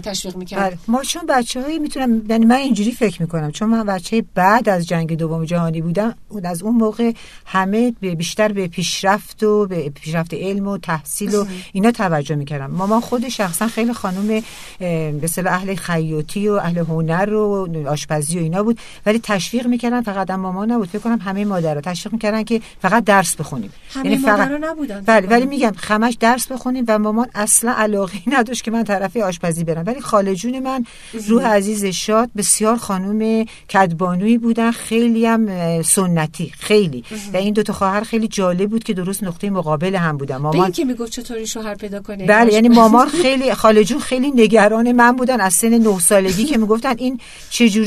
تشویق 0.00 0.36
می‌کرد 0.36 0.60
بله. 0.60 0.78
ما 0.88 1.02
چون 1.02 1.22
بچه 1.28 1.62
هایی 1.62 1.78
می‌تونم 1.78 2.22
یعنی 2.30 2.44
من 2.46 2.56
اینجوری 2.56 2.92
فکر 2.92 3.22
می‌کنم. 3.22 3.52
چون 3.52 3.68
من 3.68 3.86
بچه 3.86 4.24
بعد 4.34 4.68
از 4.68 4.86
جنگ 4.86 5.16
دوم 5.16 5.44
جهانی 5.44 5.80
بودم 5.80 6.14
اون- 6.28 6.46
از 6.46 6.62
اون 6.62 6.74
موقع 6.74 7.12
همه 7.46 7.94
به- 8.00 8.14
بیشتر 8.14 8.52
به 8.52 8.68
پیشرفت 8.68 9.42
و 9.42 9.66
به 9.66 9.90
پیشرفت 9.90 10.34
علم 10.34 10.66
و 10.68 10.78
تحصیل 10.78 11.34
و 11.34 11.46
اینا 11.72 11.90
توجه 11.90 12.34
می‌کردم. 12.34 12.70
مامان 12.70 13.00
خود 13.00 13.28
شخصا 13.28 13.68
خیلی 13.68 13.92
خانم 13.92 14.42
به 14.78 15.28
اهل 15.46 15.74
خیاطی 15.74 16.48
و 16.48 16.52
اهل 16.52 16.78
هنر 16.78 17.34
و 17.34 17.66
آشپزی 17.98 18.38
و 18.38 18.42
اینا 18.42 18.62
بود 18.62 18.78
ولی 19.06 19.20
تشویق 19.22 19.66
می‌کردن 19.66 20.02
فقط 20.02 20.30
هم 20.30 20.40
مامان 20.40 20.72
نبود. 20.72 20.88
فکر 20.88 20.98
کنم 20.98 21.18
همه 21.18 21.44
مادرها 21.44 21.80
تشویق 21.80 22.12
می‌کردن 22.12 22.42
که 22.42 22.60
فقط 22.82 23.04
درس 23.04 23.36
بخونیم. 23.36 23.72
همه 23.94 24.18
مادرها 24.18 24.58
نبودن. 24.60 25.02
بله 25.06 25.26
ولی. 25.26 25.46
میگم 25.46 25.72
همش 25.76 26.16
درس 26.20 26.46
بخونیم 26.46 26.84
و 26.88 26.98
مامان 26.98 27.26
اصلا 27.34 27.72
علاقه 27.72 28.18
نداشت 28.26 28.64
که 28.64 28.70
من 28.70 28.84
طرف 28.84 29.16
آشپزی 29.16 29.64
برم. 29.64 29.84
ولی 29.86 30.00
خاله 30.00 30.34
جون 30.34 30.58
من 30.58 30.84
روح 31.26 31.46
عزیز 31.46 31.84
شاد 31.84 32.30
بسیار 32.36 32.76
خانم 32.76 33.44
کدبانویی 33.72 34.38
بودن. 34.38 34.70
خیلی 34.70 35.26
هم 35.26 35.82
سنتی 35.82 36.52
خیلی. 36.58 37.04
و 37.32 37.36
این 37.36 37.54
دوتا 37.54 37.72
خواهر 37.72 38.00
خیلی 38.00 38.28
جالب 38.28 38.70
بود 38.70 38.84
که 38.84 38.94
درست 38.94 39.24
نقطه 39.24 39.50
مقابل 39.50 39.94
هم 39.94 40.16
بودن. 40.16 40.36
مامان 40.36 40.72
که 40.72 40.84
می‌گفت 40.84 41.12
چطوری 41.12 41.46
شوهر 41.46 41.74
پیدا 41.74 42.00
کنه 42.00 42.26
بله 42.26 42.52
یعنی. 42.52 42.68
مامان 42.68 43.08
خیلی 43.08 43.54
خاله 43.54 43.84
جون 43.84 43.98
خیلی 44.00 44.30
نگران 44.30 44.92
من 44.92 45.12
بودن. 45.12 45.40
از 45.40 45.54
سن 45.54 45.78
نه 45.78 45.98
سالگی 45.98 46.44
که 46.44 46.58
می‌گفتن 46.58 46.94
این 46.98 47.20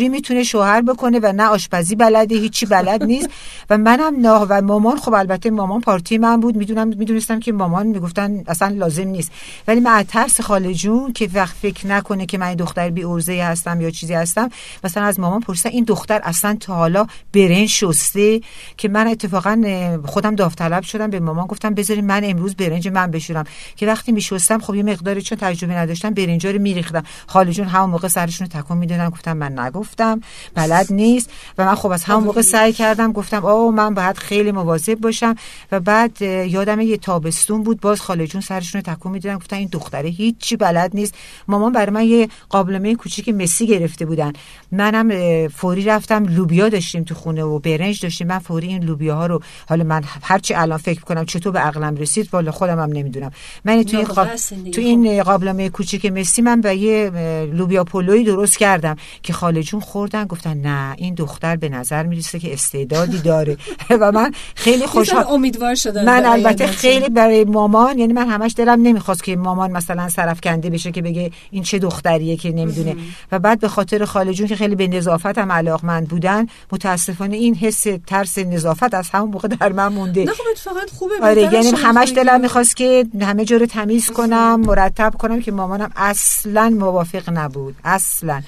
چجوری 0.02 0.10
می‌تونه 0.10 0.44
شوهر 0.44 0.82
بکنه 0.82 1.20
و 1.24 1.32
نه 1.32 1.44
آشپزی 1.44 1.96
بلده 1.96 2.36
هیچی 2.36 2.66
بلد 2.66 3.04
نیست. 3.04 3.30
و 3.70 3.78
منم 3.78 4.16
نه 4.20 4.30
و 4.30 4.62
مامان 4.62 4.98
خب 4.98 5.14
البته 5.14 5.50
مامان 5.50 5.82
پارتی 5.82 6.18
من 6.18 6.40
بود. 6.40 6.56
می‌دونم 6.56 6.88
می‌دونستم 6.88 7.40
که 7.40 7.52
مامان 7.52 7.88
می‌گفتن 7.88 8.44
اصلا 8.48 8.68
لازم 8.68 9.08
نیست. 9.08 9.32
ولی 9.68 9.80
من 9.80 9.92
از 9.92 10.06
ترس 10.06 10.42
خاله 10.42 10.74
جون 10.74 11.14
که 11.14 11.30
وقت 11.34 11.56
فکر 11.62 11.88
نکنه 11.88 12.26
که 12.26 12.38
من 12.38 12.54
دختر 12.56 12.90
بی 12.90 13.04
ارزه 13.04 13.44
هستم 13.44 13.82
یا 13.82 13.92
چیزی 13.92 14.14
هستم 14.14 14.50
مثلا 14.84 15.04
از 15.04 15.20
مامان 15.20 15.40
پرسیدم 15.40 15.76
این 15.76 15.84
دختر 15.84 16.22
اصلا 16.24 16.58
تا 16.60 16.76
حالا 16.76 17.08
برنج 17.34 17.70
شسته؟ 17.70 18.42
که 18.78 18.90
من 18.90 19.08
اتفاقا 19.08 19.64
خودم 20.06 20.36
داوطلب 20.36 20.84
شدم. 20.84 21.10
به 21.10 21.20
مامان 21.20 21.46
گفتم 21.46 21.74
بذارین 21.74 22.06
من 22.06 22.22
امروز 22.24 22.56
برنج 22.56 22.88
من 22.88 23.12
بشورم. 23.12 23.44
که 23.76 23.88
وقتی 23.88 24.12
میشستم 24.12 24.60
خب 24.60 24.76
یه 24.76 24.84
مقداری 24.84 25.22
چون 25.22 25.38
تجربه 25.38 25.74
نداشتم 25.74 26.10
برنجا 26.10 26.52
رو 26.52 26.60
میریختم. 26.60 27.04
خاله 27.28 27.52
جون 27.52 27.68
همون 27.68 27.90
موقع 27.90 28.08
سرشون 28.08 28.48
رو 28.54 28.62
تکون 28.62 28.78
می‌دادن. 28.78 29.10
گفتم 29.10 29.38
من 29.38 29.60
نگفتم 29.92 30.22
بلد 30.56 30.94
نیست. 30.94 31.30
و 31.58 31.66
من 31.66 31.76
خب 31.76 31.92
از 31.92 32.04
همون 32.04 32.24
موقع 32.24 32.42
سعی 32.42 32.74
کردم 32.74 33.12
گفتم 33.12 33.46
آه 33.46 33.72
من 33.72 33.94
باید 33.94 34.18
خیلی 34.18 34.52
مواظب 34.52 34.96
باشم. 34.96 35.36
و 35.72 35.80
بعد 35.80 36.22
یادم 36.22 36.82
یه 36.82 36.98
تابستون 36.98 37.64
بود. 37.64 37.80
باز 37.82 38.02
خاله 38.02 38.28
جون 38.28 38.42
سرشون 38.42 38.82
رو 38.86 38.94
تکون 38.94 39.12
می‌دادن. 39.12 39.38
گفتن 39.38 39.56
این 39.56 39.70
دختره 39.72 40.10
هیچی 40.10 40.56
بلد 40.56 40.92
نیست. 40.94 41.14
مامان 41.48 41.72
برای 41.72 41.92
من 41.92 42.06
یه 42.06 42.30
قابلمه 42.50 42.96
کوچیک 42.96 43.30
مسی 43.30 43.68
گرفته 43.68 44.06
بودن. 44.06 44.34
منم 44.72 45.48
فوری 45.48 45.84
رفتم. 45.84 46.26
لوبیا 46.26 46.70
داشتیم 46.70 47.04
تو 47.04 47.16
خونه 47.16 47.44
و 47.44 47.60
برنج 47.60 48.02
داشتیم. 48.02 48.28
من 48.28 48.40
فوری 48.40 48.68
این 48.68 48.84
لوبیا 48.84 49.16
ها 49.16 49.26
رو 49.26 49.42
حالا 49.70 49.84
من 49.84 50.04
هرچی 50.24 50.54
الان 50.54 50.78
فکر 50.78 51.02
کنم 51.02 51.26
چطور 51.26 51.52
به 51.52 51.60
عقلم 51.60 51.96
رسید 51.96 52.30
والا 52.34 52.52
خودم 52.52 52.80
هم 52.80 52.90
نمی‌دونم. 52.92 53.32
من 53.66 53.84
تو 53.84 53.98
این 53.98 54.06
قاب... 54.06 54.28
تو 54.72 54.82
این 54.82 55.24
قابلمه 55.24 55.70
کوچیک 55.70 56.06
مسی 56.06 56.42
من 56.42 56.62
به 56.62 56.76
یه 56.76 57.10
لوبیا 57.54 57.84
پلوی 57.84 58.24
درست 58.24 58.58
کردم 58.58 58.96
که 59.24 59.34
خاله 59.34 59.64
جون 59.64 59.81
خوردن 59.82 60.26
گفتن 60.26 60.58
نه 60.58 60.94
این 60.98 61.14
دختر 61.14 61.56
به 61.56 61.70
نظر 61.70 62.04
می‌رسه 62.04 62.40
که 62.40 62.54
استعدادی 62.54 63.18
داره. 63.18 63.58
و 64.02 64.12
من 64.12 64.32
خیلی 64.56 64.86
خوشحال 64.86 65.26
امیدوار 65.30 65.76
شدم 65.76 66.06
من 66.06 66.26
البته 66.26 66.68
خیلی 66.68 67.10
برای 67.10 67.44
مامان 67.44 68.00
یعنی 68.00 68.14
من 68.14 68.30
همش 68.30 68.54
دلم 68.58 68.82
نمی‌خواست 68.82 69.24
که 69.24 69.36
مامان 69.36 69.72
مثلا 69.72 70.10
سرفکنده 70.10 70.70
بشه 70.70 70.92
که 70.92 71.02
بگه 71.02 71.32
این 71.52 71.64
چه 71.64 71.80
دختریه 71.80 72.38
که 72.38 72.52
نمی‌دونه. 72.52 72.96
و 73.32 73.40
بعد 73.40 73.60
به 73.60 73.68
خاطر 73.68 74.06
خاله 74.06 74.34
جون 74.34 74.48
که 74.48 74.56
خیلی 74.56 74.76
به 74.76 74.88
نظافت 74.88 75.38
هم 75.38 75.52
علاقمند 75.52 76.08
بودن 76.08 76.48
متاسفانه 76.72 77.36
این 77.36 77.56
حس 77.56 77.86
ترس 78.08 78.38
نظافت 78.38 78.94
از 78.94 79.10
همون 79.10 79.32
موقع 79.32 79.48
در 79.48 79.72
من 79.72 79.88
مونده. 79.88 80.24
نه 80.24 80.32
خب 80.32 80.44
اتفاقا 80.52 80.80
خوبه 81.00 81.14
آره 81.22 81.42
یعنی 81.42 81.72
همش 81.72 82.14
دلم 82.16 82.42
می‌خواست 82.42 82.76
که 82.76 83.06
همه 83.22 83.46
جا 83.46 83.58
رو 83.58 83.66
تمیز 83.66 84.12
کنم 84.12 84.60
مرتب 84.60 85.14
کنم 85.20 85.42
که 85.42 85.52
مامانم 85.52 85.92
اصلا 85.96 86.70
موافق 86.80 87.30
نبود. 87.30 87.76
اصلا. 87.84 88.42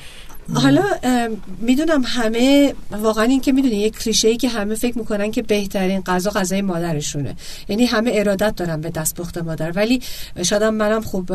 حالا 0.54 0.84
می‌دونم 1.60 2.04
همه 2.06 2.74
واقعا 2.92 3.24
این 3.24 3.42
که 3.42 3.52
می‌دونی 3.52 3.76
یک 3.76 4.00
کلیشه 4.00 4.28
ای 4.28 4.38
که 4.38 4.50
همه 4.50 4.76
فکر 4.76 4.98
می‌کنن 4.98 5.32
که 5.32 5.42
بهترین 5.42 6.02
غذا 6.02 6.30
غذای 6.30 6.62
مادرشونه. 6.62 7.36
یعنی 7.68 7.86
همه 7.86 8.12
ارادت 8.14 8.56
دارن 8.56 8.82
به 8.82 8.90
دستپخت 8.90 9.38
مادر. 9.38 9.72
ولی 9.72 10.02
شاید 10.42 10.64
منم 10.64 11.02
خوب 11.02 11.32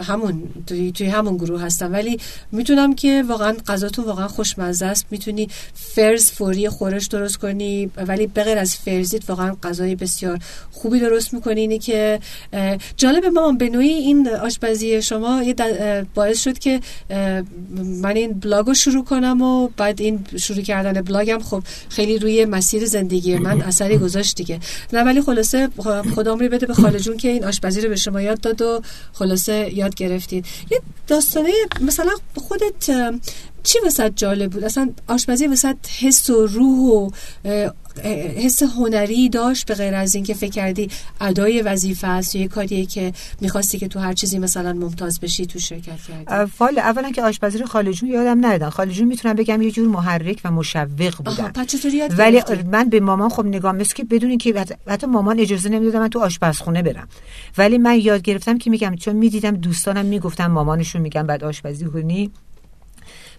همون 0.00 0.42
توی, 0.66 0.92
توی 0.92 1.06
همون 1.06 1.36
گروه 1.36 1.62
هستم. 1.62 1.92
ولی 1.92 2.18
می‌تونم 2.52 2.94
که 2.94 3.24
واقعا 3.28 3.56
غذاتون 3.66 4.04
واقعا 4.04 4.28
خوشمزه 4.28 4.86
است. 4.86 5.06
می‌تونی 5.10 5.48
فرز 5.74 6.30
فوری 6.30 6.68
خورش 6.68 7.06
درست 7.06 7.36
کنی 7.36 7.90
ولی 7.96 8.26
بغیر 8.26 8.58
از 8.58 8.76
فرزیت 8.76 9.30
واقعا 9.30 9.56
غذای 9.62 9.94
بسیار 9.94 10.38
خوبی 10.70 11.00
درست 11.00 11.34
می‌کنی. 11.34 11.60
اینی 11.60 11.78
که 11.78 12.20
جالب 12.96 13.24
ما 13.26 13.52
به 13.52 13.64
این 13.78 14.28
آشپزی 14.28 15.02
شما 15.02 15.42
یه 15.42 15.54
باعث 16.14 16.42
شد 16.42 16.58
که 16.58 16.80
من 18.02 18.16
این 18.16 18.32
بلاگ 18.52 18.66
رو 18.66 18.74
شروع 18.74 19.04
کنم 19.04 19.42
و 19.42 19.68
بعد 19.76 20.00
این 20.00 20.26
شروع 20.36 20.62
کردن 20.62 21.02
بلاگم 21.02 21.38
خب 21.38 21.62
خیلی 21.88 22.18
روی 22.18 22.44
مسیر 22.44 22.86
زندگی 22.86 23.36
من 23.38 23.62
اثری 23.62 23.98
گذاشت 23.98 24.36
دیگه. 24.36 24.60
نه 24.92 25.02
ولی 25.02 25.22
خلاصه 25.22 25.68
خدا 26.14 26.32
عمری 26.32 26.48
بده 26.48 26.66
به 26.66 26.74
خاله 26.74 26.98
جون 26.98 27.16
که 27.16 27.28
این 27.28 27.44
آشپزی 27.44 27.80
رو 27.80 27.88
به 27.88 27.96
شما 27.96 28.22
یاد 28.22 28.40
داد 28.40 28.62
و 28.62 28.80
خلاصه 29.12 29.70
یاد 29.74 29.94
گرفتید 29.94 30.46
یه 30.70 30.80
داستانه 31.06 31.50
مثلا 31.80 32.12
خودت 32.36 32.90
چی 33.62 33.78
وسط 33.86 34.12
جالب 34.16 34.50
بود؟ 34.50 34.64
اصلا 34.64 34.90
آشپزی 35.08 35.46
وسط 35.46 35.76
حس 36.00 36.30
و 36.30 36.46
روح 36.46 36.78
و 36.78 37.10
حس 38.36 38.62
هنری 38.62 39.28
داشت 39.28 39.66
به 39.66 39.74
غیر 39.74 39.94
از 39.94 40.14
اینکه 40.14 40.34
فکر 40.34 40.50
کردی 40.50 40.88
ادای 41.20 41.62
وظیفه 41.62 42.06
است 42.06 42.34
یه 42.34 42.48
کاریه 42.48 42.86
که 42.86 43.12
می‌خواستی 43.40 43.78
که 43.78 43.88
تو 43.88 43.98
هر 44.00 44.12
چیزی 44.12 44.38
مثلا 44.38 44.72
ممتاز 44.72 45.20
بشی 45.20 45.46
تو 45.46 45.58
شرکت 45.58 45.98
کردی؟ 46.08 46.46
فال 46.46 46.78
اولا 46.78 47.10
که 47.10 47.22
آشپزی 47.22 47.58
رو 47.58 47.66
خاله 47.66 47.92
جون 47.92 48.08
یادم 48.08 48.46
ندادن. 48.46 48.70
خاله 48.70 48.92
جون 48.92 49.08
می‌تونم 49.08 49.34
بگم 49.34 49.62
یه 49.62 49.70
جور 49.70 49.88
محرک 49.88 50.40
و 50.44 50.50
مشوق 50.50 51.14
بودن. 51.24 51.52
ولی 52.18 52.36
گرفتی؟ 52.36 52.62
من 52.62 52.84
به 52.84 53.00
مامان 53.00 53.28
خب 53.28 53.46
نگاه 53.46 53.72
مثل 53.72 53.94
که 53.94 54.04
بدون 54.04 54.38
که 54.38 54.60
حتی- 54.60 54.74
حتی 54.88 55.06
مامان 55.06 55.40
اجازه 55.40 55.68
نمی‌داد 55.68 55.96
من 55.96 56.08
تو 56.08 56.18
آشپزخونه 56.18 56.82
برم. 56.82 57.08
ولی 57.58 57.78
من 57.78 58.00
یاد 58.00 58.22
گرفتم 58.22 58.58
که 58.58 58.70
میگم 58.70 58.96
چون 58.96 59.16
می‌دیدم 59.16 59.56
دوستانم 59.56 60.06
می‌گفتن 60.06 60.46
مامانشون 60.46 61.02
میگن 61.02 61.22
بعد 61.22 61.44
آشپزی 61.44 61.84
کنی. 61.84 62.30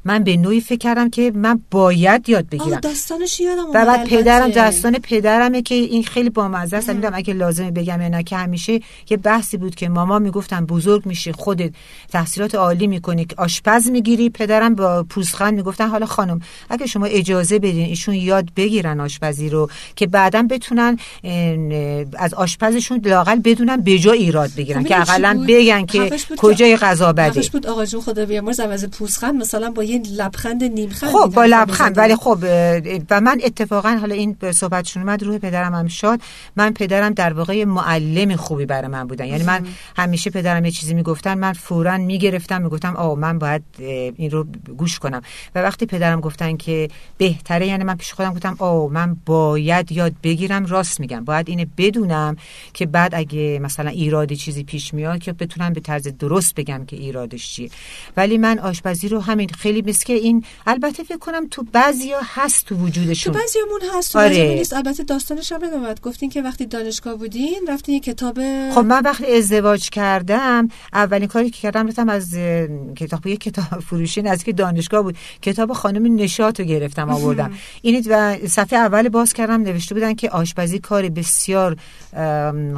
من 0.06 0.24
به 0.24 0.38
نوعی 0.38 0.62
فکر 0.62 0.78
کردم 0.78 1.10
که 1.10 1.32
من 1.36 1.62
باید 1.72 2.30
یاد 2.30 2.50
بگیرم. 2.50 2.80
داستانش 2.80 3.39
یادم 3.39 3.70
و 3.70 3.72
بعد. 3.72 4.08
پدرم 4.08 4.50
داستان 4.50 5.00
پدرمه 5.00 5.62
که 5.62 5.76
این 5.76 6.04
خیلی 6.04 6.30
بامزه 6.30 6.78
است. 6.78 6.89
می‌دونم 6.89 7.13
اگه 7.16 7.34
لازمه 7.34 7.72
بگم 7.72 8.02
یا 8.02 8.08
نه 8.08 8.24
که 8.24 8.38
همیشه 8.38 8.80
یه 9.10 9.18
بحثی 9.18 9.58
بود 9.58 9.76
که 9.76 9.89
ماما 9.89 10.20
می‌گفتن 10.20 10.66
بزرگ 10.66 11.06
میشی 11.06 11.32
خودت 11.32 11.72
تحصیلات 12.12 12.56
عالی 12.56 12.88
می‌کنی 12.88 13.26
که 13.26 13.36
آشپز 13.38 13.89
می‌گیری. 13.89 14.30
پدرم 14.30 14.76
با 14.76 15.04
پوزخند 15.10 15.54
می‌گفتن 15.54 15.88
حالا 15.88 16.06
خانم 16.06 16.39
اگه 16.70 16.86
شما 16.86 17.06
اجازه 17.06 17.60
بدین 17.60 17.86
ایشون 17.86 18.16
یاد 18.16 18.50
بگیرن 18.56 19.00
آشپزی 19.00 19.50
رو 19.50 19.70
که 19.96 20.08
بعدا 20.08 20.48
بتونن 20.50 20.98
از 22.18 22.34
آشپزشون 22.34 23.02
لاقل 23.06 23.39
بدونن 23.39 23.78
به 23.78 24.00
جا 24.00 24.12
ایراد 24.12 24.50
بگیرن 24.58 24.84
خب 24.84 24.88
که 24.88 24.96
می‌دونی 24.96 25.06
چی 25.06 25.12
اقلا؟ 25.12 25.46
بگن 25.48 25.86
که 25.86 26.12
کجای 26.38 26.78
غذا 26.78 27.13
بده. 27.13 27.42
بود 27.54 27.68
آقا 27.68 27.86
جون 27.86 28.02
خدا 28.02 28.26
بیامرز 28.26 28.60
عوض 28.60 28.86
پوزخند 28.86 29.36
مثلا 29.36 29.72
با 29.72 29.84
یه 29.93 30.01
لبخند 30.17 30.63
نیمخند 30.63 31.10
خب 31.10 31.32
با 31.36 31.45
لبخند. 31.45 31.97
ولی 31.97 32.15
خب 32.15 32.38
و 33.10 33.21
من 33.21 33.41
اتفاقا 33.43 33.89
حالا 33.89 34.15
این 34.15 34.38
صحبتشون 34.51 35.03
اومد 35.03 35.23
روح 35.23 35.38
پدرم 35.38 35.75
هم 35.75 35.88
شاد. 35.88 36.19
من 36.56 36.73
پدرم 36.73 37.13
در 37.13 37.34
واقع 37.34 37.63
معلم 37.63 38.36
خوبی 38.36 38.65
برای 38.65 38.88
من 38.88 39.08
بودن. 39.08 39.25
یعنی 39.25 39.43
من 39.43 39.67
همیشه 39.97 40.29
پدرم 40.29 40.65
یه 40.65 40.71
چیزی 40.71 40.93
می‌گفتن 40.93 41.38
من 41.38 41.53
فورا 41.53 41.97
می‌گرفتم 41.97 42.62
می‌گفتم 42.62 42.95
آه 42.95 43.17
من 43.17 43.39
باید 43.39 43.63
این 43.79 44.32
رو 44.32 44.45
گوش 44.77 44.99
کنم. 44.99 45.21
و 45.56 45.62
وقتی 45.62 45.86
پدرم 45.86 46.19
گفتن 46.21 46.58
که 46.58 46.89
بهتره 47.17 47.67
یعنی 47.67 47.84
من 47.84 47.95
پیش 47.95 48.13
خودم 48.13 48.34
گفتم 48.34 48.56
آه 48.60 48.89
من 48.91 49.17
باید 49.25 49.91
یاد 49.91 50.13
بگیرم 50.23 50.65
راست 50.65 50.99
میگم 50.99 51.23
باید 51.23 51.49
اینه 51.49 51.67
بدونم 51.77 52.36
که 52.73 52.86
بعد 52.86 53.15
اگه 53.15 53.60
مثلا 53.62 53.89
ایرادی 53.89 54.36
چیزی 54.36 54.63
پیش 54.63 54.93
میاد 54.93 55.19
که 55.19 55.34
بتونم 55.34 55.73
به 55.73 55.79
طرز 55.79 56.08
درست 56.19 56.56
بگم 56.56 56.86
که 56.86 56.95
ایرادش 56.95 57.53
چیه. 57.53 57.69
ولی 58.17 58.38
من 58.38 58.60
آشپزی 58.60 59.08
رو 59.08 59.19
همین 59.19 59.49
خیلی 59.49 59.82
مثل 59.88 60.06
که 60.06 60.13
این 60.13 60.46
البته 60.67 61.04
فکر 61.04 61.17
کنم 61.17 61.48
تو 61.52 61.63
بعضیا 61.74 62.19
هست 62.24 62.65
تو 62.65 62.76
تو 62.76 62.82
وجودشون 62.86 63.34
بعضیامون 63.34 63.82
هست 63.98 64.13
تو 64.13 64.19
آره. 64.19 64.38
نیست. 64.56 64.74
البته 64.74 65.04
داستانش 65.04 65.52
هم 65.52 65.65
ندامد 65.65 66.02
گفتین 66.02 66.30
که 66.30 66.41
وقتی 66.41 66.65
دانشگاه 66.65 67.15
بودین 67.15 67.60
رفتین 67.69 67.96
یه 67.96 68.00
کتاب 68.02 68.39
خب 68.72 68.82
من 68.86 69.02
وقتی 69.06 69.36
ازدواج 69.38 69.89
کردم 69.89 70.67
اولین 70.93 71.28
کاری 71.28 71.50
که 71.50 71.62
کردم 71.62 71.88
رفتم 71.88 72.10
از 72.10 72.34
کتاب 72.96 73.28
یه 73.28 73.38
کتاب 73.38 73.80
فروشی 73.80 74.22
نزدیک 74.22 74.58
دانشگاه 74.58 75.02
بود. 75.02 75.17
کتاب 75.41 75.74
خانم 75.74 76.15
نشاط 76.15 76.60
رو 76.60 76.65
گرفتم 76.65 77.10
آوردم. 77.10 77.52
این 77.82 78.06
و 78.10 78.38
صفحه 78.48 78.80
اول 78.80 79.10
باز 79.10 79.34
کردم 79.34 79.62
نوشته 79.62 79.96
بودن 79.96 80.13
که 80.13 80.30
آشپزی 80.30 80.80
کار 80.80 81.10
بسیار 81.10 81.78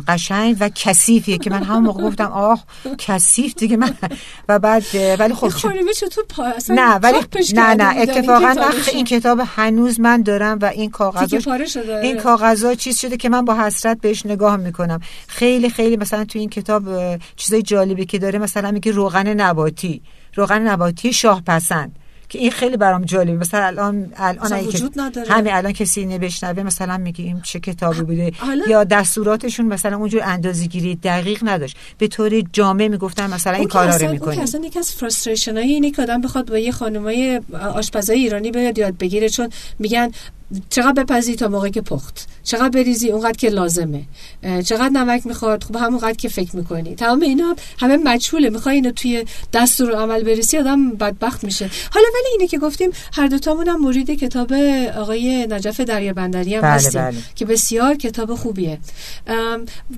قشنگ 0.07 0.57
و 0.59 0.69
کثیفیه 0.75 1.37
که 1.37 1.49
من 1.49 1.63
همون 1.63 1.83
موقع 1.83 2.03
گفتم 2.03 2.31
آه 2.31 2.63
کثیف 2.97 3.53
دیگه 3.55 3.77
من. 3.77 3.93
و 4.49 4.59
بعد 4.59 4.83
ولی 5.19 5.33
خب 5.33 5.41
چون- 5.41 5.49
خانمه 5.49 5.93
چطور 5.93 6.23
پا 6.29 6.43
اصلا 6.45 6.75
نه 6.95 7.01
ولی 7.03 7.17
نه 7.53 7.73
نه 7.75 7.89
این 7.89 8.09
اتفاقا. 8.09 8.53
خ- 8.71 8.93
این 8.95 9.05
کتاب 9.05 9.41
هنوز 9.55 9.99
من 9.99 10.21
دارم 10.21 10.57
و 10.61 10.65
این 10.65 10.91
شده. 11.65 11.99
این 11.99 12.17
کاغذها 12.17 12.75
چیز 12.75 12.99
شده 12.99 13.17
که 13.17 13.29
من 13.29 13.45
با 13.45 13.55
حسرت 13.55 14.01
بهش 14.01 14.25
نگاه 14.25 14.57
می‌کنم. 14.57 14.99
خیلی 15.27 15.69
خیلی 15.69 15.97
مثلا 15.97 16.25
تو 16.25 16.39
این 16.39 16.49
کتاب 16.49 16.83
چیزای 17.35 17.61
جالبی 17.61 18.05
که 18.05 18.19
داره 18.19 18.39
مثلا 18.39 18.71
میگه 18.71 18.91
روغن 18.91 19.27
نباتی. 19.27 20.01
روغن 20.35 20.61
نباتی 20.67 21.13
شاه 21.13 21.41
پسند 21.47 21.95
که 22.35 22.41
این 22.41 22.51
خیلی 22.51 22.77
برام 22.77 23.05
جالبه. 23.05 23.37
مثلا 23.37 23.65
الان 23.65 24.13
الان 24.15 24.59
وجود 24.59 24.93
نداره. 24.99 25.31
همین 25.31 25.53
الان 25.53 25.71
کسی 25.71 25.99
اینو 25.99 26.17
بشنوه 26.17 26.63
مثلا 26.63 26.97
میگه 26.97 27.25
این 27.25 27.41
چه 27.41 27.59
کتابی 27.59 28.01
بوده. 28.01 28.31
حالا- 28.37 28.65
یا 28.69 28.83
دستوراتشون 28.83 29.65
مثلا 29.65 29.97
اونجور 29.97 30.21
اندازه‌گیری 30.23 30.95
دقیق 30.95 31.39
نداشت. 31.43 31.77
به 31.97 32.07
طور 32.07 32.41
جامع 32.53 32.87
می‌گفتن 32.87 33.33
مثلا 33.33 33.53
این 33.53 33.67
کارا 33.67 33.95
رو 33.95 34.11
می‌کنی. 34.11 34.39
اصلا 34.39 34.65
یکی 34.65 34.79
از 34.79 34.91
فرستریشن 34.91 35.57
های 35.57 35.67
اینه 35.67 35.91
که 35.91 36.01
آدم 36.01 36.21
بخواد 36.21 36.49
با 36.49 36.57
یه 36.57 36.71
خانمای 36.71 37.41
آشپزای 37.73 38.19
ایرانی 38.19 38.51
بیاد 38.51 38.77
یاد 38.77 38.97
بگیره 38.97 39.29
چون 39.29 39.49
میگن 39.79 40.11
چقدر 40.69 41.03
بپزی 41.03 41.35
تا 41.35 41.47
موقعی 41.47 41.71
که 41.71 41.81
پخت؟ 41.81 42.27
چقدر 42.43 42.69
بریزی 42.69 43.09
اونقدر 43.09 43.37
که 43.37 43.49
لازمه. 43.49 44.01
چقدر 44.65 44.89
نمک 44.89 45.25
می‌خواد؟ 45.27 45.63
خب 45.63 45.75
همونقدر 45.75 46.13
که 46.13 46.29
فکر 46.29 46.55
می‌کنی. 46.55 46.95
تمام 46.95 47.21
اینا 47.21 47.55
همه 47.79 47.97
مجهوله. 47.97 48.49
می‌خوای 48.49 48.75
اینو 48.75 48.91
توی 48.91 49.25
دستور 49.53 49.95
عمل 49.95 50.23
بریسی 50.23 50.57
آدم 50.57 50.89
بدبخت 50.89 51.43
میشه. 51.43 51.69
حالا 51.91 52.05
ولی 52.13 52.31
اینه 52.31 52.47
که 52.47 52.57
گفتیم 52.57 52.89
هر 53.13 53.27
دوتامون 53.27 53.67
هم 53.67 53.81
مرید 53.81 54.11
کتاب 54.11 54.53
آقای 54.97 55.47
نجف 55.49 55.79
دریا 55.79 56.13
بندری 56.13 56.55
هم 56.55 56.61
بله، 56.61 56.71
هستیم 56.71 57.01
بله. 57.01 57.17
که 57.35 57.45
بسیار 57.45 57.95
کتاب 57.95 58.35
خوبیه. 58.35 58.79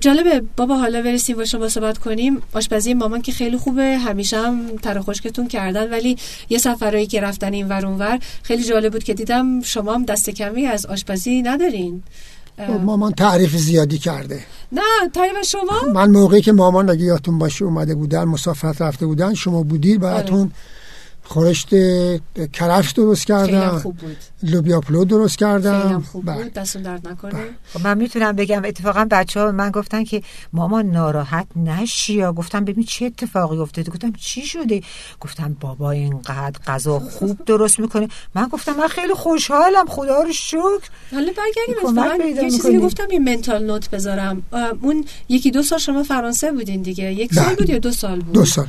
جالبه 0.00 0.42
بابا 0.56 0.76
حالا 0.76 1.02
برسیم 1.02 1.36
با 1.36 1.44
شما 1.44 1.68
صحبت 1.68 1.98
کنیم. 1.98 2.42
آشپزی 2.52 2.94
مامان 2.94 3.22
که 3.22 3.32
خیلی 3.32 3.56
خوبه. 3.56 3.98
همیشه 3.98 4.38
هم 4.38 4.76
تر 4.76 4.98
و 4.98 5.02
خشکتون 5.02 5.48
کردن 5.48 5.90
ولی 5.90 6.16
یه 6.48 6.58
سفرهایی 6.58 7.06
که 7.06 7.20
رفتن 7.20 7.52
این 7.52 7.68
ور 7.68 7.86
اونور 7.86 8.18
خیلی 8.42 8.64
جالب 8.64 8.92
بود 8.92 9.04
که 9.04 9.14
دیدم 9.14 9.62
شما 9.62 9.94
هم 9.94 10.04
دست 10.04 10.30
کمی 10.38 10.66
از 10.66 10.86
آشپزی 10.86 11.42
ندارین؟ 11.42 12.02
ام، 12.58 12.76
مامان 12.76 13.12
تعریف 13.12 13.56
زیادی 13.56 13.98
کرده. 13.98 14.40
نه 14.72 15.08
تعریف 15.14 15.42
شما؟ 15.46 15.92
من 15.92 16.10
موقعی 16.10 16.40
که 16.40 16.52
مامان 16.52 16.90
اگه 16.90 17.04
یادتون 17.04 17.38
باشه 17.38 17.64
اومده 17.64 17.94
بودن 17.94 18.24
مسافرت 18.24 18.82
رفته 18.82 19.06
بودن 19.06 19.34
شما 19.34 19.62
بودید 19.62 20.00
براتون 20.00 20.50
خورشت 21.28 21.68
کرفس 22.52 22.94
درست 22.94 23.26
خیلی 23.26 23.52
کردم 23.52 23.78
خوب 23.78 23.96
بود. 23.96 24.16
لوبیا 24.42 24.80
پلو 24.80 25.04
درست 25.04 25.38
خیلی 25.38 25.50
کردم 25.50 26.00
خوب 26.12 26.26
بله. 26.26 26.42
بود. 26.42 26.52
دستون 26.52 26.82
درد 26.82 27.08
نکنه. 27.08 27.44
خب 27.72 27.86
من 27.86 27.98
می‌تونم 27.98 28.32
بگم 28.32 28.62
اتفاقا 28.64 29.08
بچه 29.10 29.40
ها 29.40 29.52
من 29.52 29.70
گفتن 29.70 30.04
که 30.04 30.22
ماما 30.52 30.82
ناراحت 30.82 31.46
نشی 31.56 32.14
یا؟ 32.14 32.32
گفتم 32.32 32.64
ببین 32.64 32.84
چه 32.84 33.06
اتفاقی 33.06 33.58
افتاده؟ 33.58 33.90
گفتم 33.90 34.12
چی 34.12 34.46
شده؟ 34.46 34.82
گفتم 35.20 35.56
بابا 35.60 35.90
اینقدر 35.90 36.60
غذا 36.66 36.98
خوب 36.98 37.44
درست 37.44 37.80
می‌کنه. 37.80 38.08
من 38.34 38.48
گفتم 38.48 38.72
من 38.72 38.88
خیلی 38.88 39.14
خوشحالم 39.14 39.86
خدا 39.88 40.22
رو 40.22 40.32
شکر. 40.32 40.88
حالا 41.12 41.32
برگردیم 41.36 42.44
یه 42.44 42.50
چیزی. 42.50 42.78
گفتم 42.78 43.10
یه 43.12 43.18
منتال 43.18 43.64
نوت 43.64 43.90
بذارم. 43.90 44.42
اون 44.82 45.04
یکی 45.28 45.50
دو 45.50 45.62
سال 45.62 45.78
شما 45.78 46.02
فرانسه 46.02 46.52
بودین 46.52 46.82
دیگه. 46.82 47.12
یک 47.12 47.34
سال 47.34 47.44
بله. 47.44 47.56
بود 47.56 47.70
یا 47.70 47.78
دو 47.78 47.92
سال 47.92 48.20
بود؟ 48.20 48.34
دو 48.34 48.44
سال. 48.44 48.66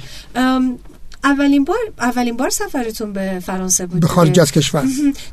اولین 1.23 1.63
بار 1.63 1.77
اولین 1.99 2.37
بار 2.37 2.49
سفرتون 2.49 3.13
به 3.13 3.39
فرانسه 3.39 3.85
بود 3.85 4.01
به 4.01 4.07
خارج. 4.07 4.39
از 4.39 4.51
کشور. 4.51 4.83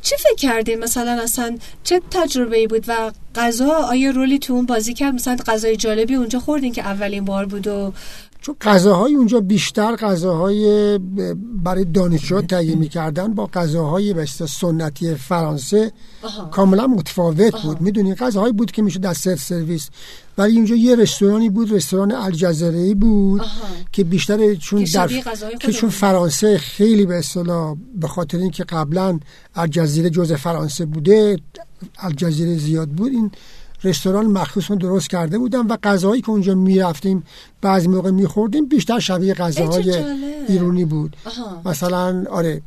چی 0.02 0.14
فکر 0.16 0.34
کردین؟ 0.38 0.78
مثلا 0.78 1.22
اصلا 1.22 1.58
چه 1.84 2.00
تجربه 2.10 2.56
ای 2.56 2.66
بود 2.66 2.84
و 2.88 3.12
غذا 3.34 3.70
آیا 3.70 4.10
رولی 4.10 4.38
تو 4.38 4.52
اون 4.52 4.66
بازی 4.66 4.94
کرد؟ 4.94 5.14
مثلا 5.14 5.36
غذای 5.46 5.76
جالبی 5.76 6.14
اونجا 6.14 6.40
خوردین 6.40 6.72
که 6.72 6.82
اولین 6.82 7.24
بار 7.24 7.46
بود 7.46 7.66
و 7.66 7.92
چون 8.40 8.56
غذاهای 8.60 9.14
اونجا 9.14 9.40
بیشتر 9.40 9.96
غذاهای 9.96 10.98
برای 11.64 11.84
دانشجو 11.84 12.40
تهیه 12.40 12.74
می‌کردن 12.74 13.34
با 13.34 13.46
غذاهای 13.46 14.14
به 14.14 14.26
سنتی 14.26 15.14
فرانسه 15.14 15.92
آها. 16.22 16.44
کاملا 16.44 16.86
متفاوت 16.86 17.62
بود 17.62 17.80
می‌دونی 17.80 18.14
غذاهایی 18.14 18.52
بود 18.52 18.70
که 18.70 18.82
میشه 18.82 18.98
در 18.98 19.12
سلف 19.12 19.42
سرویس 19.42 19.88
ولی 20.38 20.52
اینجا 20.52 20.74
یه 20.74 20.96
رستورانی 20.96 21.50
بود 21.50 21.72
رستوران 21.72 22.12
الجزیره 22.12 22.94
بود 22.94 23.40
آها. 23.40 23.50
که 23.92 24.04
بیشتر 24.04 24.54
چون 24.54 24.84
در 24.84 25.08
که 25.60 25.72
چون. 25.72 25.90
فرانسه 25.90 26.58
خیلی 26.58 27.06
به 27.06 27.18
اصطلاح 27.18 27.76
به 27.94 28.08
خاطر 28.08 28.38
اینکه 28.38 28.64
قبلا 28.64 29.18
الجزیره 29.54 30.10
جزء 30.10 30.36
فرانسه 30.36 30.86
بوده 30.86 31.38
الجزیره 31.98 32.58
زیاد 32.58 32.88
بود 32.88 33.12
این 33.12 33.30
رستوران 33.86 34.26
مخصوص 34.26 34.70
درست 34.70 35.10
کرده 35.10 35.38
بودن 35.38 35.66
و 35.66 35.76
غذاهایی 35.82 36.22
که 36.22 36.30
اونجا 36.30 36.54
می‌رفتیم 36.54 37.22
بعضی 37.60 37.88
موقع 37.88 38.10
میخوردیم 38.10 38.66
بیشتر 38.66 38.98
شبیه 38.98 39.34
غذاهای. 39.34 40.04
ایرانی 40.48 40.84
بود 40.84 41.16
آها. 41.26 41.62
مثلا 41.64 42.24
آره 42.30 42.62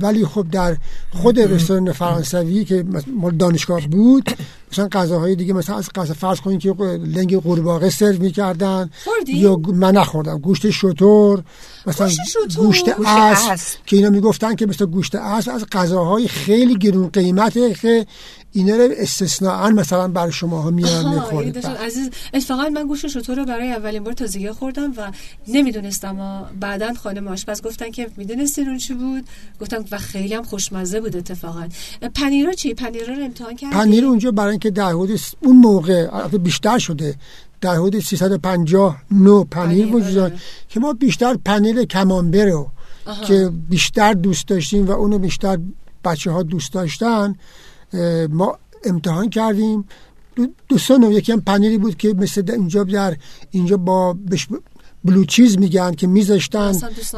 ولی 0.00 0.26
خب 0.26 0.46
در 0.52 0.76
خود 1.10 1.40
رستوران 1.40 1.92
فرانسوی 1.92 2.64
که 2.64 2.84
مال 3.16 3.36
دانشگاه 3.36 3.86
بود 3.86 4.30
مثلا 4.72 4.88
غذاهای 4.92 5.34
دیگه 5.34 5.52
مثلا 5.52 5.76
از 5.76 5.88
غذا 5.94 6.14
فرض 6.14 6.40
کنید 6.40 6.60
که 6.60 6.72
لنگ 7.04 7.36
قورباغه 7.36 7.90
سرو 7.90 8.22
می‌کردن؟ 8.22 8.90
یا 9.26 9.56
من 9.56 9.96
نخوردم 9.96 10.38
گوشت 10.38 10.70
شطور 10.70 11.42
مثلا 11.86 12.06
گوشت 12.06 12.24
شتر؟ 12.24 12.62
گوشت 12.62 12.90
گوشت 12.96 13.08
اسب. 13.08 13.78
که 13.86 13.96
اینا 13.96 14.10
می‌گفتن 14.10 14.54
که 14.54 14.66
مثل 14.66 14.86
گوشت 14.86 15.14
اسب 15.14 15.50
از 15.50 15.66
غذاهای 15.72 16.28
خیلی 16.28 16.78
گرون 16.78 17.08
قیمته 17.08 17.74
که 17.74 18.06
اینا 18.52 18.76
رو 18.76 18.88
استثناء 18.96 19.70
مثلا 19.70 20.08
برای 20.08 20.32
شما 20.32 20.62
ها 20.62 20.70
میارن 20.70 20.92
آها، 20.92 21.02
یعنی 21.02 21.14
می‌خورید. 21.14 21.54
داشتن 21.54 21.74
عزیز 21.74 22.10
اتفاقا 22.34 22.68
من 22.68 22.86
گوشت 22.86 23.06
شطور 23.06 23.36
رو 23.36 23.44
برای 23.44 23.72
اولین 23.72 24.04
بار 24.04 24.12
تازگی 24.12 24.50
خوردم 24.50 24.92
و 24.96 25.12
نمی‌دونستم 25.48 26.20
و 26.20 26.44
بعدا 26.60 26.94
خانم 26.94 27.28
آشپز 27.28 27.62
گفتن 27.62 27.90
که 27.90 28.10
می‌دونستین 28.16 28.68
اون 28.68 28.78
چی 28.78 28.94
بود؟ 28.94 29.24
گفتم 29.60 29.84
و 29.90 29.98
خیلی 29.98 30.34
هم 30.34 30.42
خوشمزه 30.42 31.00
بود 31.00 31.16
اتفاقا. 31.16 31.68
پنیرا 32.14 32.52
چی؟ 32.52 32.74
پنیرا 32.74 33.14
رو 33.14 33.24
امتحان 33.24 33.56
کردی؟ 33.56 33.74
پنیر 33.74 34.04
اونجا 34.04 34.30
برای 34.30 34.50
اینکه 34.50 34.70
در 34.70 34.88
حدود 34.88 35.20
اون 35.40 35.56
موقع 35.56 36.28
بیشتر 36.28 36.78
شده 36.78 37.14
در 37.60 37.74
حدود 37.74 38.00
350 38.00 38.96
نوع 39.10 39.46
پنیر 39.46 39.86
پنیر، 39.86 39.96
وجود 39.96 40.14
داره 40.14 40.32
آره. 40.32 40.40
که 40.68 40.80
ما 40.80 40.92
بیشتر 40.92 41.36
پنیر 41.44 41.84
کمامبه 41.84 42.44
رو. 42.44 42.70
که 43.26 43.50
بیشتر 43.68 44.12
دوست 44.12 44.48
داشتیم 44.48 44.86
و 44.86 44.90
اونو 44.90 45.18
بیشتر 45.18 45.58
بچه 46.04 46.30
ها 46.30 46.42
دوست 46.42 46.72
داشتن 46.72 47.34
ما 48.30 48.58
امتحان 48.84 49.30
کردیم 49.30 49.84
دو, 50.36 50.46
دو 50.68 50.78
سه 50.78 50.98
نوع 50.98 51.12
یکی 51.12 51.32
هم 51.32 51.40
پنیری 51.40 51.78
بود 51.78 51.96
که 51.96 52.14
مثل 52.14 52.42
در 52.42 52.54
اینجا 52.54 52.84
در 52.84 53.16
اینجا 53.50 53.76
با 53.76 54.12
بش 54.12 54.48
بلو 55.04 55.24
چیز 55.24 55.58
میگن 55.58 55.94
که 55.94 56.06
میذاشتن 56.06 56.72